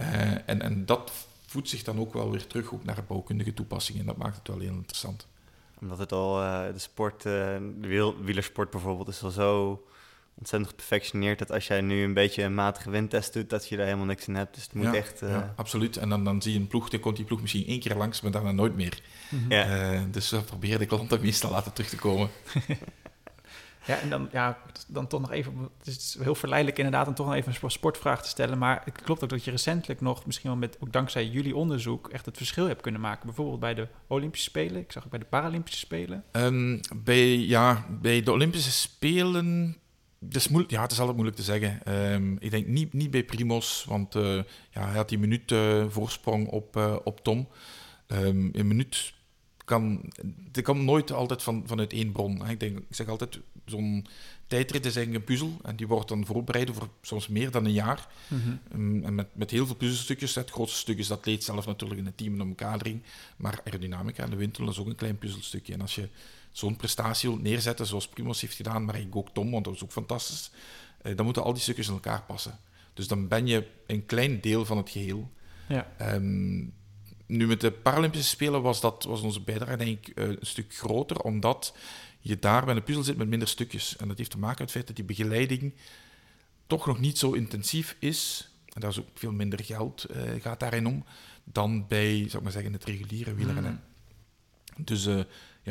Uh, 0.01 0.49
en, 0.49 0.61
en 0.61 0.85
dat 0.85 1.11
voedt 1.45 1.69
zich 1.69 1.83
dan 1.83 1.99
ook 1.99 2.13
wel 2.13 2.31
weer 2.31 2.47
terug 2.47 2.73
ook 2.73 2.83
naar 2.83 3.03
bouwkundige 3.07 3.53
toepassingen. 3.53 4.01
En 4.01 4.07
dat 4.07 4.17
maakt 4.17 4.37
het 4.37 4.47
wel 4.47 4.59
heel 4.59 4.73
interessant. 4.73 5.27
Omdat 5.79 5.97
het 5.97 6.11
al, 6.11 6.41
uh, 6.41 6.65
de 6.73 6.79
sport, 6.79 7.25
uh, 7.25 7.33
de 7.79 7.87
wiel, 7.87 8.23
wielersport 8.23 8.69
bijvoorbeeld, 8.69 9.07
is 9.07 9.23
al 9.23 9.29
zo 9.29 9.83
ontzettend 10.37 10.71
geperfectioneerd 10.71 11.39
dat 11.39 11.51
als 11.51 11.67
jij 11.67 11.81
nu 11.81 12.03
een 12.03 12.13
beetje 12.13 12.43
een 12.43 12.53
matige 12.53 12.89
windtest 12.89 13.33
doet, 13.33 13.49
dat 13.49 13.67
je 13.67 13.75
daar 13.75 13.85
helemaal 13.85 14.05
niks 14.05 14.27
in 14.27 14.35
hebt. 14.35 14.53
Dus 14.53 14.63
het 14.63 14.73
moet 14.73 14.85
ja, 14.85 14.93
echt... 14.93 15.19
Ja, 15.19 15.53
absoluut. 15.55 15.97
En 15.97 16.09
dan, 16.09 16.23
dan 16.23 16.41
zie 16.41 16.53
je 16.53 16.59
een 16.59 16.67
ploeg, 16.67 16.89
dan 16.89 16.99
komt 16.99 17.15
die 17.15 17.25
ploeg 17.25 17.41
misschien 17.41 17.65
één 17.65 17.79
keer 17.79 17.95
langs, 17.95 18.21
maar 18.21 18.31
daarna 18.31 18.51
nooit 18.51 18.75
meer. 18.75 19.01
Mm 19.29 19.39
-hmm. 19.39 19.51
ja. 19.51 20.05
dus 20.11 20.29
we 20.29 20.41
proberen 20.41 20.79
de 20.79 20.85
klanten 20.85 21.21
meestal 21.21 21.51
laten 21.51 21.73
terug 21.73 21.89
te 21.89 21.95
komen. 21.95 22.29
Ja, 23.85 23.99
en 23.99 24.09
dan, 24.09 24.29
ja, 24.31 24.57
dan 24.87 25.07
toch 25.07 25.21
nog 25.21 25.31
even, 25.31 25.69
het 25.77 25.87
is 25.87 26.17
heel 26.21 26.35
verleidelijk 26.35 26.77
inderdaad 26.77 27.07
om 27.07 27.13
toch 27.13 27.25
nog 27.25 27.35
even 27.35 27.53
een 27.61 27.71
sportvraag 27.71 28.21
te 28.21 28.29
stellen, 28.29 28.57
maar 28.57 28.81
het 28.85 29.01
klopt 29.01 29.23
ook 29.23 29.29
dat 29.29 29.43
je 29.43 29.51
recentelijk 29.51 30.01
nog, 30.01 30.25
misschien 30.25 30.49
wel 30.49 30.59
met, 30.59 30.77
ook 30.79 30.91
dankzij 30.91 31.25
jullie 31.25 31.55
onderzoek, 31.55 32.09
echt 32.09 32.25
het 32.25 32.37
verschil 32.37 32.67
hebt 32.67 32.81
kunnen 32.81 33.01
maken. 33.01 33.25
Bijvoorbeeld 33.25 33.59
bij 33.59 33.73
de 33.73 33.87
Olympische 34.07 34.49
Spelen, 34.49 34.81
ik 34.81 34.91
zag 34.91 35.03
ook 35.03 35.09
bij 35.09 35.19
de 35.19 35.25
Paralympische 35.25 35.79
Spelen. 35.79 36.23
Um, 36.31 36.79
bij, 36.95 37.37
ja, 37.37 37.85
bij 38.01 38.23
de 38.23 38.31
Olympische 38.31 38.71
Spelen 38.71 39.77
het 40.25 40.35
is 40.35 40.47
moeilijk, 40.47 40.73
ja, 40.73 40.81
het 40.81 40.91
is 40.91 40.97
altijd 40.97 41.17
moeilijk 41.17 41.39
te 41.39 41.43
zeggen. 41.43 41.93
Um, 42.13 42.37
ik 42.39 42.51
denk 42.51 42.67
niet, 42.67 42.93
niet 42.93 43.11
bij 43.11 43.23
Primos, 43.23 43.85
want 43.87 44.15
uh, 44.15 44.35
ja, 44.69 44.85
hij 44.85 44.95
had 44.95 45.09
die 45.09 45.19
minuut 45.19 45.51
uh, 45.51 45.85
voorsprong 45.89 46.47
op, 46.47 46.77
uh, 46.77 46.95
op 47.03 47.23
Tom. 47.23 47.47
Um, 48.07 48.49
een 48.53 48.67
minuut 48.67 49.13
kan, 49.65 50.11
het 50.51 50.63
kan 50.63 50.85
nooit 50.85 51.11
altijd 51.11 51.43
van, 51.43 51.63
vanuit 51.65 51.93
één 51.93 52.11
bron. 52.11 52.49
Ik, 52.49 52.59
denk, 52.59 52.77
ik 52.77 52.85
zeg 52.89 53.07
altijd, 53.07 53.39
zo'n 53.65 54.05
tijdrit 54.47 54.85
is 54.85 54.95
eigenlijk 54.95 55.25
een 55.25 55.35
puzzel 55.35 55.59
en 55.63 55.75
die 55.75 55.87
wordt 55.87 56.07
dan 56.07 56.25
voorbereid 56.25 56.69
over 56.69 56.87
soms 57.01 57.27
meer 57.27 57.51
dan 57.51 57.65
een 57.65 57.73
jaar. 57.73 58.07
Mm 58.27 58.41
-hmm. 58.41 59.03
en 59.03 59.15
met, 59.15 59.27
met 59.33 59.51
heel 59.51 59.65
veel 59.65 59.75
puzzelstukjes. 59.75 60.35
Het 60.35 60.51
grootste 60.51 60.79
stuk 60.79 60.97
is 60.97 61.07
dat 61.07 61.25
leed 61.25 61.43
zelf 61.43 61.65
natuurlijk 61.65 61.99
in 61.99 62.05
het 62.05 62.17
team 62.17 62.31
en 62.31 62.37
de 62.37 62.43
omkadering, 62.43 63.01
maar 63.37 63.61
aerodynamica 63.63 64.23
en 64.23 64.29
de 64.29 64.35
windtunnel 64.35 64.71
is 64.71 64.79
ook 64.79 64.87
een 64.87 64.95
klein 64.95 65.17
puzzelstukje. 65.17 65.73
En 65.73 65.81
als 65.81 65.95
je 65.95 66.09
zo'n 66.51 66.75
prestatie 66.75 67.29
wilt 67.29 67.41
neerzetten 67.41 67.85
zoals 67.85 68.07
Primos 68.07 68.41
heeft 68.41 68.55
gedaan, 68.55 68.85
maar 68.85 68.99
ik 68.99 69.15
ook 69.15 69.29
Tom, 69.33 69.51
want 69.51 69.63
dat 69.63 69.73
was 69.73 69.83
ook 69.83 69.91
fantastisch, 69.91 70.51
eh, 71.01 71.15
dan 71.15 71.25
moeten 71.25 71.43
al 71.43 71.53
die 71.53 71.61
stukjes 71.61 71.87
in 71.87 71.93
elkaar 71.93 72.23
passen. 72.23 72.59
Dus 72.93 73.07
dan 73.07 73.27
ben 73.27 73.47
je 73.47 73.67
een 73.87 74.05
klein 74.05 74.41
deel 74.41 74.65
van 74.65 74.77
het 74.77 74.89
geheel. 74.89 75.31
Ja. 75.67 76.13
Um, 76.13 76.73
nu 77.25 77.47
met 77.47 77.61
de 77.61 77.71
Paralympische 77.71 78.29
Spelen 78.29 78.61
was, 78.61 78.81
dat, 78.81 79.03
was 79.03 79.21
onze 79.21 79.41
bijdrage 79.41 79.77
denk 79.77 80.07
ik 80.07 80.19
een 80.19 80.37
stuk 80.41 80.75
groter, 80.75 81.19
omdat 81.19 81.75
je 82.19 82.39
daar 82.39 82.65
bij 82.65 82.75
een 82.75 82.83
puzzel 82.83 83.03
zit 83.03 83.17
met 83.17 83.27
minder 83.27 83.47
stukjes. 83.47 83.95
En 83.97 84.07
dat 84.07 84.17
heeft 84.17 84.29
te 84.29 84.37
maken 84.37 84.57
met 84.57 84.59
het 84.59 84.71
feit 84.71 84.87
dat 84.87 84.95
die 84.95 85.05
begeleiding 85.05 85.73
toch 86.67 86.85
nog 86.85 86.99
niet 86.99 87.17
zo 87.17 87.31
intensief 87.31 87.95
is. 87.99 88.49
En 88.65 88.81
daar 88.81 88.89
is 88.89 88.99
ook 88.99 89.07
veel 89.13 89.31
minder 89.31 89.63
geld 89.63 90.05
uh, 90.11 90.21
gaat 90.41 90.59
daarin 90.59 90.87
om 90.87 91.05
dan 91.43 91.87
bij, 91.87 92.17
zou 92.17 92.37
ik 92.37 92.41
maar 92.43 92.51
zeggen, 92.51 92.73
het 92.73 92.83
reguliere 92.83 93.33
wielrennen. 93.33 93.81
Mm. 94.75 94.83
Dus 94.85 95.05
uh, 95.05 95.21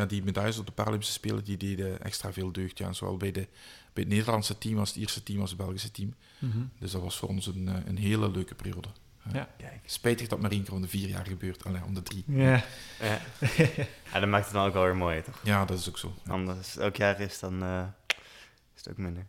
ja, 0.01 0.07
die 0.07 0.25
medailles 0.25 0.59
op 0.59 0.67
de 0.67 0.73
Paralympische 0.73 1.15
Spelen 1.15 1.45
die 1.45 1.57
deden 1.57 2.03
extra 2.03 2.33
veel 2.33 2.53
deugd. 2.53 2.79
Ja, 2.79 2.93
zowel 2.93 3.17
bij, 3.17 3.33
de, 3.33 3.49
bij 3.93 4.03
het 4.03 4.09
Nederlandse 4.09 4.59
team 4.59 4.79
als 4.79 4.89
het 4.89 4.99
Ierse 4.99 5.23
team 5.23 5.41
als 5.41 5.51
het 5.51 5.59
Belgische 5.59 5.91
team. 5.91 6.15
Mm 6.39 6.51
-hmm. 6.51 6.71
Dus 6.79 6.91
dat 6.91 7.03
was 7.03 7.17
voor 7.17 7.29
ons 7.29 7.47
een, 7.47 7.67
een 7.87 7.99
hele 7.99 8.31
leuke 8.31 8.55
periode. 8.55 8.89
Ja. 9.33 9.49
Kijk. 9.59 9.81
Spijtig 9.85 10.29
dat 10.29 10.41
maar 10.41 10.51
één 10.51 10.63
keer 10.63 10.75
om 10.75 10.83
de 10.83 10.89
vier 10.89 11.09
jaar 11.09 11.27
gebeurt, 11.27 11.65
alleen 11.65 11.85
om 11.85 11.95
de 11.95 12.03
drie. 12.03 12.25
Ja. 12.27 12.65
ja. 13.01 13.19
ja, 14.13 14.21
dat 14.21 14.29
maakt 14.29 14.45
het 14.45 14.55
dan 14.55 14.67
ook 14.67 14.73
wel 14.73 14.85
weer 14.85 14.97
mooi, 14.97 15.23
toch? 15.23 15.41
Ja, 15.43 15.65
dat 15.65 15.79
is 15.79 15.89
ook 15.89 15.99
zo. 15.99 16.15
Ja. 16.25 16.33
Anders 16.33 16.77
elk 16.77 16.97
jaar 16.97 17.21
is, 17.21 17.39
dan 17.39 17.63
uh, 17.63 17.83
is 18.75 18.85
het 18.85 18.91
ook 18.91 18.97
minder. 18.97 19.27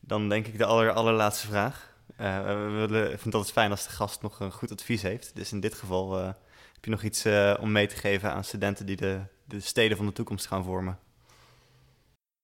Dan 0.00 0.28
denk 0.28 0.46
ik 0.46 0.58
de 0.58 0.64
aller, 0.64 0.92
allerlaatste 0.92 1.46
vraag. 1.46 1.96
Uh, 2.20 2.44
we 2.46 2.86
willen, 2.86 3.02
ik 3.02 3.08
vind 3.08 3.24
het 3.24 3.34
altijd 3.34 3.52
fijn 3.52 3.70
als 3.70 3.84
de 3.84 3.90
gast 3.90 4.22
nog 4.22 4.40
een 4.40 4.52
goed 4.52 4.72
advies 4.72 5.02
heeft. 5.02 5.36
Dus 5.36 5.52
in 5.52 5.60
dit 5.60 5.74
geval 5.74 6.18
uh, 6.18 6.24
heb 6.72 6.84
je 6.84 6.90
nog 6.90 7.02
iets 7.02 7.26
om 7.60 7.72
mee 7.72 7.86
te 7.86 7.96
geven 7.96 8.32
aan 8.32 8.44
studenten 8.44 8.86
die 8.86 8.96
de, 8.96 9.20
de 9.48 9.60
steden 9.60 9.96
van 9.96 10.06
de 10.06 10.12
toekomst 10.12 10.46
gaan 10.46 10.64
vormen. 10.64 10.98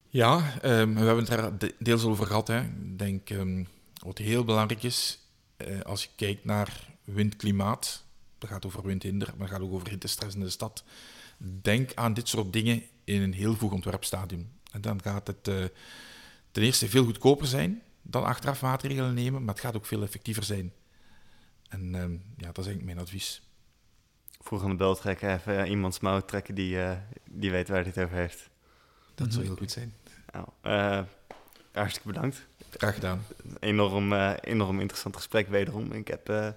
Ja, 0.09 0.55
um, 0.65 0.95
we 0.95 1.01
hebben 1.01 1.25
het 1.25 1.63
er 1.63 1.73
deels 1.79 2.05
over 2.05 2.27
gehad. 2.27 2.49
Hè. 2.49 2.61
Ik 2.61 2.99
denk 2.99 3.31
um, 3.31 3.67
wat 3.99 4.19
heel 4.19 4.45
belangrijk 4.45 4.83
is, 4.83 5.19
uh, 5.57 5.81
als 5.81 6.03
je 6.03 6.09
kijkt 6.17 6.45
naar 6.45 6.93
windklimaat, 7.05 8.05
dat 8.39 8.51
gaat 8.51 8.67
over 8.67 8.83
windhinder, 8.83 9.35
maar 9.37 9.49
gaat 9.49 9.61
ook 9.61 9.73
over 9.73 9.89
hittestress 9.89 10.35
in 10.35 10.41
de 10.41 10.51
stad. 10.51 10.85
Denk 11.63 11.95
aan 11.95 12.15
dit 12.15 12.29
soort 12.29 12.53
dingen 12.53 12.83
in 13.05 13.23
een 13.23 13.33
heel 13.33 13.57
vroeg 13.57 13.73
ontwerpstadium. 13.73 14.51
En 14.71 14.81
dan 14.81 15.03
gaat 15.03 15.27
het 15.27 15.49
uh, 15.49 15.65
ten 16.51 16.63
eerste 16.63 16.89
veel 16.89 17.05
goedkoper 17.05 17.47
zijn 17.47 17.83
dan 18.03 18.25
achteraf 18.25 18.63
maatregelen 18.63 19.15
nemen, 19.15 19.45
maar 19.45 19.55
het 19.55 19.65
gaat 19.65 19.77
ook 19.77 19.87
veel 19.87 20.03
effectiever 20.03 20.45
zijn. 20.45 20.73
En 21.69 21.81
uh, 21.81 22.01
ja, 22.37 22.47
dat 22.47 22.59
is 22.59 22.67
eigenlijk 22.67 22.85
mijn 22.85 22.99
advies. 22.99 23.43
Vroeg 24.45 24.62
aan 24.62 24.70
de 24.70 24.76
bel 24.76 24.95
trekken, 24.95 25.32
even 25.32 25.66
iemands 25.66 26.01
mouw 26.01 26.20
trekken 26.20 26.55
die, 26.55 26.78
die 27.24 27.51
weet 27.51 27.68
waar 27.68 27.84
het 27.84 27.99
over 27.99 28.16
heeft. 28.16 28.49
Dat 29.14 29.32
zou 29.32 29.45
heel 29.45 29.57
goed 29.57 29.70
zijn. 29.70 29.95
Nou, 30.32 31.05
hartstikke 31.72 32.09
bedankt. 32.09 32.47
Graag 32.70 32.95
gedaan. 32.95 33.26
Enorm, 33.61 34.12
uh, 34.12 34.32
enorm 34.40 34.80
interessant 34.80 35.16
gesprek 35.16 35.49
wederom. 35.49 35.92
Ik 35.92 36.09
heb 36.09 36.30
uh, 36.30 36.49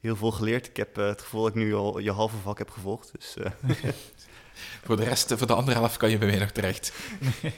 heel 0.00 0.16
veel 0.16 0.30
geleerd. 0.30 0.66
Ik 0.66 0.76
heb 0.76 0.98
uh, 0.98 1.06
het 1.06 1.22
gevoel 1.22 1.42
dat 1.42 1.50
ik 1.50 1.56
nu 1.56 1.74
al 1.74 1.98
je 1.98 2.12
halve 2.12 2.36
vak 2.36 2.58
heb 2.58 2.70
gevolgd. 2.70 3.12
Dus, 3.18 3.36
voor 4.84 4.96
de 4.96 5.04
rest, 5.04 5.34
voor 5.36 5.46
de 5.46 5.54
andere 5.54 5.78
helft 5.78 5.96
kan 5.96 6.10
je 6.10 6.18
bij 6.18 6.28
mij 6.28 6.38
nog 6.38 6.50
terecht. 6.50 6.92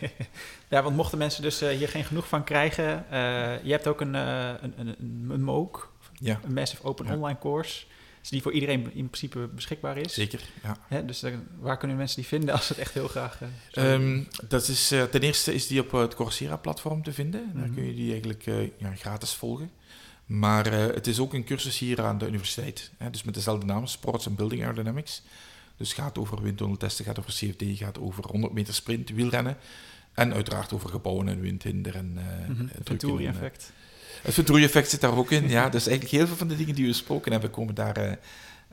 ja, 0.68 0.82
want 0.82 0.97
mochten 0.97 1.18
mensen 1.18 1.43
dus 1.43 1.61
hier 1.61 1.89
geen 1.89 2.05
genoeg 2.05 2.28
van 2.28 2.45
krijgen... 2.45 3.05
je 3.62 3.70
hebt 3.70 3.86
ook 3.86 4.01
een, 4.01 4.14
een, 4.14 4.72
een, 4.76 4.97
een 5.30 5.43
MOOC, 5.43 5.93
ja. 6.14 6.41
een 6.45 6.53
Massive 6.53 6.84
Open 6.84 7.07
ja. 7.07 7.14
Online 7.14 7.39
Course 7.39 7.86
die 8.31 8.43
voor 8.43 8.53
iedereen 8.53 8.95
in 8.95 9.09
principe 9.09 9.49
beschikbaar 9.55 9.99
is. 9.99 10.14
Zeker, 10.14 10.41
ja. 10.62 10.76
Hè, 10.89 11.05
dus 11.05 11.24
uh, 11.24 11.35
waar 11.59 11.76
kunnen 11.76 11.97
mensen 11.97 12.16
die 12.16 12.26
vinden 12.26 12.55
als 12.55 12.66
ze 12.66 12.72
het 12.72 12.83
echt 12.83 12.95
heel 12.95 13.09
graag... 13.09 13.41
Uh, 13.74 13.93
um, 13.93 14.29
dat 14.49 14.68
is, 14.68 14.93
uh, 14.93 15.03
ten 15.03 15.20
eerste 15.20 15.55
is 15.55 15.66
die 15.66 15.81
op 15.81 15.91
het 15.91 16.14
Coursera-platform 16.14 17.03
te 17.03 17.12
vinden. 17.12 17.43
Mm 17.45 17.51
-hmm. 17.51 17.61
Daar 17.61 17.70
kun 17.70 17.87
je 17.87 17.95
die 17.95 18.11
eigenlijk 18.11 18.45
ja, 18.79 18.95
gratis 18.95 19.33
volgen. 19.33 19.70
Maar 20.26 20.72
het 20.72 21.07
is 21.07 21.18
ook 21.18 21.35
een 21.35 21.45
cursus 21.45 21.79
hier 21.79 22.03
aan 22.03 22.18
de 22.18 22.26
universiteit. 22.26 22.91
Hè, 22.97 23.11
dus 23.11 23.22
met 23.22 23.35
dezelfde 23.35 23.66
naam, 23.66 23.87
Sports 23.87 24.26
and 24.26 24.37
Building 24.37 24.62
Aerodynamics. 24.62 25.22
Dus 25.76 25.93
gaat 25.93 26.18
over 26.18 26.43
windtunneltesten, 26.43 27.05
gaat 27.05 27.18
over 27.18 27.33
CFD, 27.33 27.62
gaat 27.79 27.99
over 27.99 28.24
100 28.26 28.53
meter 28.53 28.74
sprint, 28.74 29.11
wielrennen. 29.11 29.57
En 30.12 30.35
uiteraard 30.35 30.72
over 30.72 30.91
gebouwen 30.91 31.29
en 31.29 31.41
windhinder 31.41 31.95
en 31.95 32.07
mm 32.12 32.57
-hmm. 32.57 32.70
Venturi-effect. 32.83 33.72
Het 34.23 34.35
vertroei-effect 34.35 34.91
zit 34.91 35.01
daar 35.01 35.16
ook 35.16 35.31
in. 35.31 35.49
Ja, 35.49 35.69
dus 35.69 35.87
eigenlijk 35.87 36.16
heel 36.16 36.27
veel 36.27 36.37
van 36.37 36.49
de 36.49 36.57
dingen 36.57 36.75
die 36.75 36.85
we 36.85 36.91
besproken 36.91 37.33
hebben, 37.33 37.51
komen 37.51 37.75
daar 37.75 37.99
uh, 37.99 38.12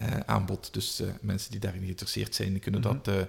uh, 0.02 0.20
aan 0.26 0.46
bod. 0.46 0.74
Dus 0.74 1.02
uh, 1.02 1.08
mensen 1.22 1.52
die 1.52 1.60
daarin 1.60 1.82
geïnteresseerd 1.82 2.36
zijn, 2.36 2.60
kunnen 2.60 2.82
mm 2.82 2.88
-hmm. 2.88 3.02
dat 3.04 3.28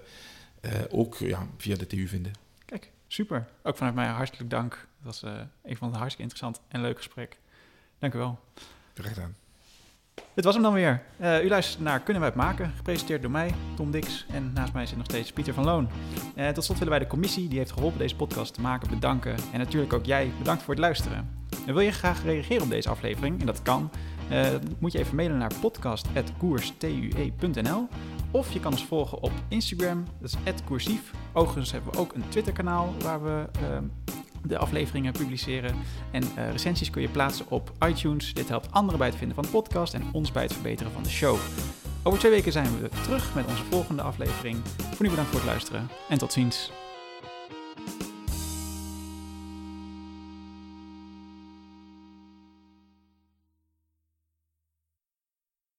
ook 0.90 1.16
ja, 1.16 1.46
via 1.56 1.76
de 1.76 1.86
TU 1.86 2.08
vinden. 2.08 2.32
Kijk, 2.64 2.90
super. 3.06 3.48
Ook 3.62 3.76
vanuit 3.76 3.94
mij 3.94 4.06
hartelijk 4.06 4.50
dank. 4.50 4.86
Dat 5.02 5.20
was 5.20 5.32
een 5.62 5.76
van 5.76 5.90
de 5.90 5.96
hartstikke 5.96 6.22
interessant 6.22 6.60
en 6.68 6.80
leuk 6.80 6.96
gesprek. 6.96 7.38
Dank 7.98 8.14
u 8.14 8.18
wel. 8.18 8.40
Graag 8.94 9.12
gedaan. 9.12 9.36
Dit 10.36 10.44
was 10.44 10.54
hem 10.54 10.62
dan 10.62 10.72
weer. 10.72 11.02
Uh, 11.20 11.44
u 11.44 11.48
luistert 11.48 11.82
naar 11.82 12.00
Kunnen 12.00 12.22
wij 12.22 12.30
het 12.30 12.40
maken? 12.40 12.72
Gepresenteerd 12.76 13.22
door 13.22 13.30
mij, 13.30 13.54
Tom 13.76 13.90
Dix. 13.90 14.26
En 14.32 14.50
naast 14.54 14.72
mij 14.72 14.86
zit 14.86 14.96
nog 14.96 15.06
steeds 15.06 15.32
Pieter 15.32 15.54
van 15.54 15.64
Loon. 15.64 15.88
Uh, 16.36 16.48
tot 16.48 16.64
slot 16.64 16.78
willen 16.78 16.92
wij 16.92 17.02
de 17.02 17.10
commissie 17.10 17.48
die 17.48 17.58
heeft 17.58 17.72
geholpen 17.72 17.98
deze 17.98 18.16
podcast 18.16 18.54
te 18.54 18.60
maken 18.60 18.88
bedanken. 18.88 19.36
En 19.52 19.58
natuurlijk 19.58 19.92
ook 19.92 20.04
jij, 20.04 20.30
bedankt 20.38 20.62
voor 20.62 20.74
het 20.74 20.82
luisteren. 20.82 21.30
En 21.66 21.74
wil 21.74 21.82
je 21.82 21.90
graag 21.90 22.22
reageren 22.22 22.62
op 22.62 22.70
deze 22.70 22.88
aflevering? 22.88 23.40
En 23.40 23.46
dat 23.46 23.62
kan. 23.62 23.90
Uh, 24.30 24.46
moet 24.78 24.92
je 24.92 24.98
even 24.98 25.16
mailen 25.16 25.38
naar 25.38 25.52
podcast.koerstue.nl 25.60 27.88
Of 28.30 28.52
je 28.52 28.60
kan 28.60 28.72
ons 28.72 28.84
volgen 28.84 29.22
op 29.22 29.32
Instagram, 29.48 30.04
dat 30.20 30.30
is 30.30 30.36
@koersief. 30.64 31.10
Overigens 31.32 31.72
hebben 31.72 31.92
we 31.92 31.98
ook 31.98 32.14
een 32.14 32.28
Twitter 32.28 32.52
kanaal 32.52 32.94
waar 32.98 33.22
we 33.22 33.46
de 34.44 34.58
afleveringen 34.58 35.12
publiceren. 35.12 35.74
En 36.10 36.22
uh, 36.22 36.50
recensies 36.50 36.90
kun 36.90 37.02
je 37.02 37.08
plaatsen 37.08 37.46
op 37.48 37.72
iTunes. 37.88 38.34
Dit 38.34 38.48
helpt 38.48 38.72
anderen 38.72 38.98
bij 38.98 39.08
het 39.08 39.16
vinden 39.16 39.34
van 39.34 39.44
de 39.44 39.50
podcast 39.50 39.94
en 39.94 40.02
ons 40.12 40.32
bij 40.32 40.42
het 40.42 40.52
verbeteren 40.52 40.92
van 40.92 41.02
de 41.02 41.08
show. 41.08 41.36
Over 42.02 42.18
twee 42.18 42.32
weken 42.32 42.52
zijn 42.52 42.80
we 42.80 42.88
terug 43.02 43.34
met 43.34 43.46
onze 43.46 43.64
volgende 43.64 44.02
aflevering. 44.02 44.56
Voor 44.64 45.04
nu 45.04 45.08
bedankt 45.08 45.30
voor 45.30 45.40
het 45.40 45.48
luisteren 45.48 45.88
en 46.08 46.18
tot 46.18 46.32
ziens. 46.32 46.70